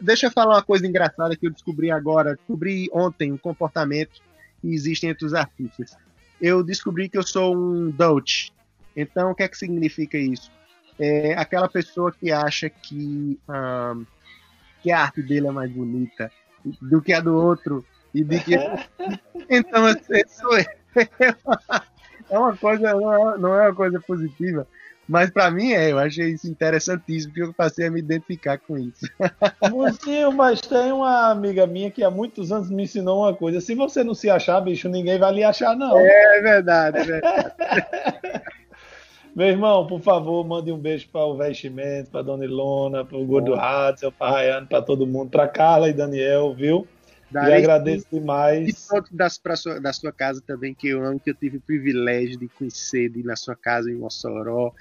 deixa 0.00 0.26
eu 0.26 0.30
falar 0.30 0.54
uma 0.54 0.62
coisa 0.62 0.86
engraçada 0.86 1.36
que 1.36 1.46
eu 1.46 1.50
descobri 1.50 1.90
agora, 1.90 2.36
descobri 2.36 2.88
ontem 2.92 3.32
um 3.32 3.36
comportamento 3.36 4.22
que 4.60 4.72
existe 4.72 5.08
entre 5.08 5.26
os 5.26 5.34
artistas 5.34 6.03
eu 6.40 6.62
descobri 6.62 7.08
que 7.08 7.18
eu 7.18 7.22
sou 7.22 7.56
um 7.56 7.90
Dutch. 7.90 8.50
Então, 8.96 9.30
o 9.30 9.34
que 9.34 9.42
é 9.42 9.48
que 9.48 9.56
significa 9.56 10.16
isso? 10.16 10.50
É 10.98 11.34
aquela 11.34 11.68
pessoa 11.68 12.12
que 12.12 12.30
acha 12.30 12.70
que, 12.70 13.38
que 14.82 14.92
a 14.92 15.00
arte 15.00 15.22
dele 15.22 15.48
é 15.48 15.50
mais 15.50 15.70
bonita 15.70 16.30
do 16.80 17.02
que 17.02 17.12
a 17.12 17.20
do 17.20 17.34
outro. 17.34 17.84
E 18.14 18.22
de 18.22 18.38
que... 18.40 18.54
então, 19.50 19.88
isso 19.88 20.46
é 22.30 22.38
uma 22.38 22.56
coisa, 22.56 22.92
não 23.38 23.54
é 23.54 23.68
uma 23.68 23.74
coisa 23.74 24.00
positiva. 24.00 24.66
Mas 25.08 25.30
para 25.30 25.50
mim 25.50 25.72
é, 25.72 25.92
eu 25.92 25.98
achei 25.98 26.30
isso 26.30 26.48
interessantíssimo, 26.48 27.32
porque 27.32 27.48
eu 27.48 27.52
passei 27.52 27.86
a 27.86 27.90
me 27.90 27.98
identificar 27.98 28.58
com 28.58 28.78
isso. 28.78 29.06
Mocinho, 29.70 30.32
mas 30.32 30.60
tem 30.60 30.92
uma 30.92 31.30
amiga 31.30 31.66
minha 31.66 31.90
que 31.90 32.02
há 32.02 32.10
muitos 32.10 32.50
anos 32.50 32.70
me 32.70 32.84
ensinou 32.84 33.22
uma 33.22 33.34
coisa. 33.34 33.60
Se 33.60 33.74
você 33.74 34.02
não 34.02 34.14
se 34.14 34.30
achar, 34.30 34.60
bicho, 34.60 34.88
ninguém 34.88 35.18
vai 35.18 35.32
lhe 35.32 35.44
achar, 35.44 35.76
não. 35.76 35.98
É 35.98 36.40
verdade, 36.40 36.98
é 36.98 37.04
verdade. 37.04 37.52
Meu 39.34 39.48
irmão, 39.48 39.84
por 39.84 40.00
favor, 40.00 40.46
mande 40.46 40.70
um 40.70 40.78
beijo 40.78 41.08
para 41.08 41.24
o 41.24 41.36
Vestimento, 41.36 42.08
para 42.08 42.22
Dona 42.22 42.44
Ilona, 42.44 43.04
para 43.04 43.18
o 43.18 43.26
Gordo 43.26 43.52
Ratzel, 43.54 44.12
para 44.12 44.30
Rayane, 44.30 44.66
para 44.66 44.80
todo 44.80 45.08
mundo, 45.08 45.28
para 45.28 45.48
Carla 45.48 45.88
e 45.88 45.92
Daniel, 45.92 46.54
viu? 46.54 46.86
Darei 47.32 47.56
e 47.56 47.58
agradeço 47.58 48.06
demais. 48.12 48.68
E 48.68 48.88
todos 48.88 49.10
da, 49.10 49.28
sua, 49.28 49.80
da 49.80 49.92
sua 49.92 50.12
casa 50.12 50.40
também, 50.46 50.72
que 50.72 50.86
eu 50.86 51.04
amo, 51.04 51.18
que 51.18 51.30
eu 51.30 51.34
tive 51.34 51.56
o 51.56 51.60
privilégio 51.60 52.38
de 52.38 52.46
conhecer, 52.46 53.08
de 53.08 53.20
ir 53.20 53.24
na 53.24 53.34
sua 53.34 53.56
casa 53.56 53.90
em 53.90 53.96
Mossoró. 53.96 54.72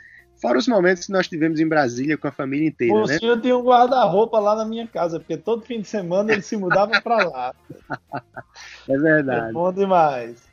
Fora 0.44 0.58
os 0.58 0.68
momentos 0.68 1.06
que 1.06 1.12
nós 1.14 1.26
tivemos 1.26 1.62
em 1.62 1.66
Brasília 1.66 2.18
com 2.18 2.28
a 2.28 2.32
família 2.32 2.68
inteira, 2.68 2.94
o 2.94 3.08
né? 3.08 3.18
senhor 3.18 3.40
tinha 3.40 3.58
um 3.58 3.64
guarda-roupa 3.64 4.38
lá 4.42 4.54
na 4.58 4.66
minha 4.66 4.86
casa, 4.86 5.18
porque 5.18 5.38
todo 5.38 5.64
fim 5.64 5.80
de 5.80 5.88
semana 5.88 6.34
ele 6.34 6.42
se 6.42 6.58
mudava 6.58 7.02
para 7.02 7.24
lá. 7.24 7.56
É 8.88 8.98
verdade. 8.98 9.50
É 9.50 9.54
bom 9.54 9.72
demais. 9.72 10.44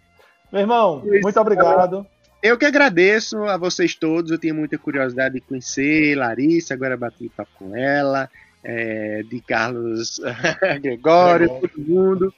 Meu 0.53 0.61
irmão, 0.61 1.03
Isso, 1.05 1.23
muito 1.23 1.41
obrigado. 1.41 2.07
Eu 2.41 2.57
que 2.57 2.65
agradeço 2.65 3.43
a 3.45 3.57
vocês 3.57 3.97
todos. 3.97 4.31
Eu 4.31 4.39
tinha 4.39 4.55
muita 4.55 4.79
curiosidade 4.79 5.35
de 5.35 5.41
conhecer 5.41 6.17
Larissa, 6.17 6.73
agora 6.73 6.97
bati 6.97 7.29
papo 7.29 7.51
com 7.59 7.77
ela, 7.77 8.31
é, 8.63 9.25
de 9.25 9.41
Carlos 9.41 10.21
Gregório, 10.81 11.49
todo 11.61 11.73
mundo. 11.79 12.35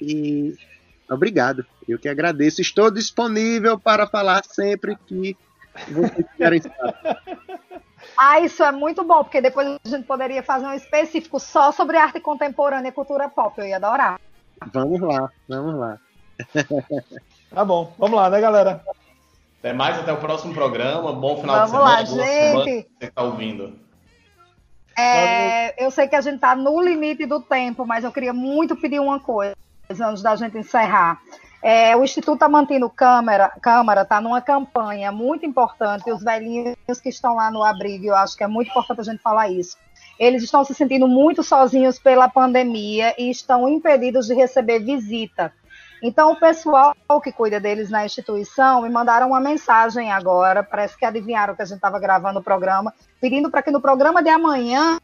E 0.00 0.54
obrigado. 1.10 1.64
Eu 1.88 1.98
que 1.98 2.08
agradeço. 2.08 2.60
Estou 2.60 2.90
disponível 2.90 3.78
para 3.78 4.06
falar 4.06 4.44
sempre 4.44 4.96
que 5.06 5.34
vocês 5.90 6.26
querem 6.36 6.62
Ah, 8.16 8.40
isso 8.40 8.62
é 8.62 8.72
muito 8.72 9.04
bom, 9.04 9.22
porque 9.22 9.40
depois 9.40 9.66
a 9.84 9.88
gente 9.88 10.06
poderia 10.06 10.42
fazer 10.42 10.66
um 10.66 10.72
específico 10.72 11.38
só 11.38 11.72
sobre 11.72 11.96
arte 11.96 12.20
contemporânea 12.20 12.88
e 12.88 12.92
cultura 12.92 13.28
pop. 13.28 13.58
Eu 13.58 13.66
ia 13.66 13.76
adorar. 13.76 14.20
Vamos 14.72 15.00
lá, 15.00 15.30
vamos 15.48 15.74
lá. 15.74 15.98
Tá 17.50 17.64
bom, 17.64 17.94
vamos 17.98 18.14
lá, 18.14 18.28
né, 18.28 18.42
galera? 18.42 18.84
Até 19.58 19.72
mais, 19.72 19.98
até 19.98 20.12
o 20.12 20.18
próximo 20.18 20.52
programa. 20.52 21.14
Bom 21.14 21.40
final 21.40 21.66
vamos 21.66 21.70
de 21.70 22.14
semana. 22.16 22.52
Vamos 22.52 22.66
lá, 22.66 22.74
gente. 22.74 22.88
Você 22.98 23.06
está 23.06 23.22
ouvindo. 23.22 23.78
É, 24.96 25.84
eu 25.84 25.90
sei 25.90 26.08
que 26.08 26.16
a 26.16 26.20
gente 26.20 26.36
está 26.36 26.56
no 26.56 26.80
limite 26.82 27.24
do 27.24 27.40
tempo, 27.40 27.86
mas 27.86 28.04
eu 28.04 28.12
queria 28.12 28.32
muito 28.32 28.76
pedir 28.76 29.00
uma 29.00 29.20
coisa 29.20 29.56
antes 29.90 30.22
da 30.22 30.36
gente 30.36 30.58
encerrar. 30.58 31.20
É, 31.62 31.96
o 31.96 32.04
Instituto 32.04 32.42
Amantino 32.42 32.88
Câmara 32.88 33.52
está 34.02 34.20
numa 34.20 34.40
campanha 34.40 35.10
muito 35.10 35.44
importante, 35.44 36.10
os 36.10 36.22
velhinhos 36.22 37.00
que 37.02 37.08
estão 37.08 37.34
lá 37.34 37.50
no 37.50 37.64
abrigo, 37.64 38.06
eu 38.06 38.14
acho 38.14 38.36
que 38.36 38.44
é 38.44 38.46
muito 38.46 38.70
importante 38.70 39.00
a 39.00 39.04
gente 39.04 39.20
falar 39.20 39.48
isso. 39.48 39.76
Eles 40.18 40.42
estão 40.42 40.64
se 40.64 40.74
sentindo 40.74 41.08
muito 41.08 41.42
sozinhos 41.42 41.98
pela 41.98 42.28
pandemia 42.28 43.14
e 43.18 43.30
estão 43.30 43.68
impedidos 43.68 44.26
de 44.26 44.34
receber 44.34 44.80
visita. 44.80 45.52
Então, 46.00 46.32
o 46.32 46.36
pessoal 46.36 46.94
que 47.22 47.32
cuida 47.32 47.58
deles 47.58 47.90
na 47.90 48.04
instituição 48.04 48.82
me 48.82 48.88
mandaram 48.88 49.28
uma 49.28 49.40
mensagem 49.40 50.12
agora, 50.12 50.62
parece 50.62 50.96
que 50.96 51.04
adivinharam 51.04 51.56
que 51.56 51.62
a 51.62 51.64
gente 51.64 51.76
estava 51.76 51.98
gravando 51.98 52.38
o 52.38 52.42
programa, 52.42 52.94
pedindo 53.20 53.50
para 53.50 53.62
que 53.62 53.70
no 53.72 53.80
programa 53.80 54.22
de 54.22 54.28
amanhã, 54.28 54.98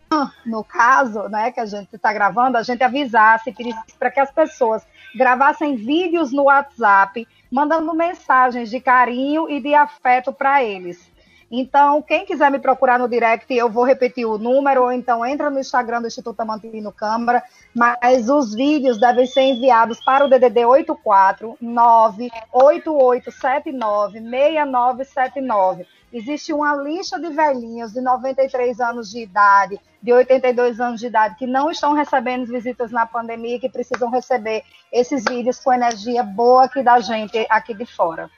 no 0.46 0.62
caso, 0.62 1.28
né, 1.28 1.50
que 1.50 1.58
a 1.58 1.66
gente 1.66 1.96
está 1.96 2.12
gravando, 2.12 2.56
a 2.56 2.62
gente 2.62 2.84
avisasse, 2.84 3.52
pedisse 3.52 3.80
para 3.98 4.10
que 4.10 4.20
as 4.20 4.30
pessoas 4.30 4.86
gravassem 5.14 5.76
vídeos 5.76 6.32
no 6.32 6.44
WhatsApp, 6.44 7.28
mandando 7.50 7.94
mensagens 7.94 8.70
de 8.70 8.80
carinho 8.80 9.46
e 9.48 9.60
de 9.60 9.74
afeto 9.74 10.32
para 10.32 10.64
eles. 10.64 11.12
Então, 11.50 12.00
quem 12.02 12.26
quiser 12.26 12.50
me 12.50 12.58
procurar 12.58 12.98
no 12.98 13.08
direct, 13.08 13.54
eu 13.54 13.70
vou 13.70 13.84
repetir 13.84 14.26
o 14.26 14.38
número, 14.38 14.82
ou 14.82 14.90
então 14.90 15.24
entra 15.24 15.48
no 15.50 15.60
Instagram 15.60 16.00
do 16.00 16.08
Instituto 16.08 16.40
Amantino 16.40 16.90
Câmara, 16.90 17.44
mas 17.72 18.28
os 18.28 18.52
vídeos 18.52 18.98
devem 18.98 19.24
ser 19.26 19.42
enviados 19.42 20.04
para 20.04 20.24
o 20.24 20.28
DDD 20.28 20.64
84 20.64 21.56
98879 21.60 24.20
6979. 24.20 25.86
Existe 26.14 26.52
uma 26.52 26.76
lista 26.76 27.18
de 27.18 27.28
velhinhos 27.30 27.92
de 27.92 28.00
93 28.00 28.78
anos 28.78 29.10
de 29.10 29.18
idade, 29.18 29.80
de 30.00 30.12
82 30.12 30.80
anos 30.80 31.00
de 31.00 31.08
idade, 31.08 31.34
que 31.34 31.44
não 31.44 31.72
estão 31.72 31.92
recebendo 31.92 32.46
visitas 32.46 32.92
na 32.92 33.04
pandemia 33.04 33.56
e 33.56 33.58
que 33.58 33.68
precisam 33.68 34.08
receber 34.08 34.62
esses 34.92 35.24
vídeos 35.24 35.58
com 35.58 35.72
energia 35.72 36.22
boa 36.22 36.66
aqui 36.66 36.84
da 36.84 37.00
gente, 37.00 37.44
aqui 37.50 37.74
de 37.74 37.84
fora. 37.84 38.30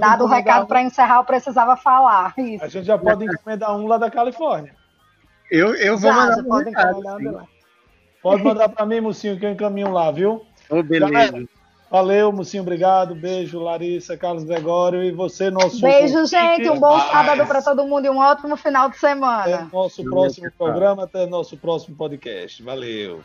Dado 0.00 0.24
o 0.24 0.26
recado 0.26 0.64
um... 0.64 0.66
para 0.66 0.82
encerrar, 0.82 1.18
eu 1.18 1.24
precisava 1.24 1.76
falar. 1.76 2.34
Isso. 2.36 2.64
A 2.64 2.66
gente 2.66 2.86
já 2.86 2.98
pode 2.98 3.24
encomendar 3.24 3.76
um 3.76 3.86
lá 3.86 3.96
da 3.96 4.10
Califórnia. 4.10 4.74
Eu, 5.48 5.76
eu 5.76 5.96
vou 5.96 6.12
já, 6.12 6.26
mandar 6.26 6.42
pode 6.42 6.70
recado, 6.70 7.00
lá. 7.00 7.46
Pode 8.20 8.42
mandar 8.42 8.68
para 8.68 8.84
mim, 8.84 9.00
Mocinho, 9.00 9.38
que 9.38 9.46
eu 9.46 9.50
encaminho 9.50 9.92
lá, 9.92 10.10
viu? 10.10 10.44
Oh, 10.68 10.82
beleza. 10.82 11.46
Valeu, 11.92 12.32
Mocinho, 12.32 12.62
obrigado. 12.62 13.14
Beijo, 13.14 13.60
Larissa, 13.60 14.16
Carlos 14.16 14.44
Gregório 14.44 15.02
e 15.02 15.12
você, 15.12 15.50
nosso. 15.50 15.80
Beijo, 15.80 16.24
gente. 16.26 16.70
Um 16.70 16.80
bom 16.80 16.98
sábado 16.98 17.46
para 17.46 17.60
todo 17.60 17.86
mundo 17.86 18.06
e 18.06 18.10
um 18.10 18.18
ótimo 18.18 18.56
final 18.56 18.88
de 18.88 18.98
semana. 18.98 19.42
Até 19.42 19.64
nosso 19.70 20.02
próximo 20.02 20.50
programa, 20.56 21.04
até 21.04 21.26
nosso 21.26 21.56
próximo 21.56 21.94
podcast. 21.94 22.62
Valeu. 22.62 23.20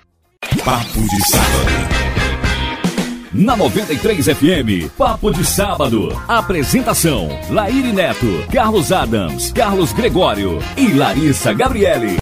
Papo 0.64 1.02
de 1.02 1.28
sábado. 1.30 2.18
Na 3.34 3.56
93 3.56 4.26
FM, 4.26 4.90
Papo 4.98 5.32
de 5.32 5.46
Sábado. 5.46 6.10
Apresentação: 6.28 7.28
Laíri 7.50 7.94
Neto, 7.94 8.26
Carlos 8.52 8.92
Adams, 8.92 9.52
Carlos 9.52 9.94
Gregório 9.94 10.60
e 10.76 10.94
Larissa 10.94 11.54
Gabriele. 11.54 12.18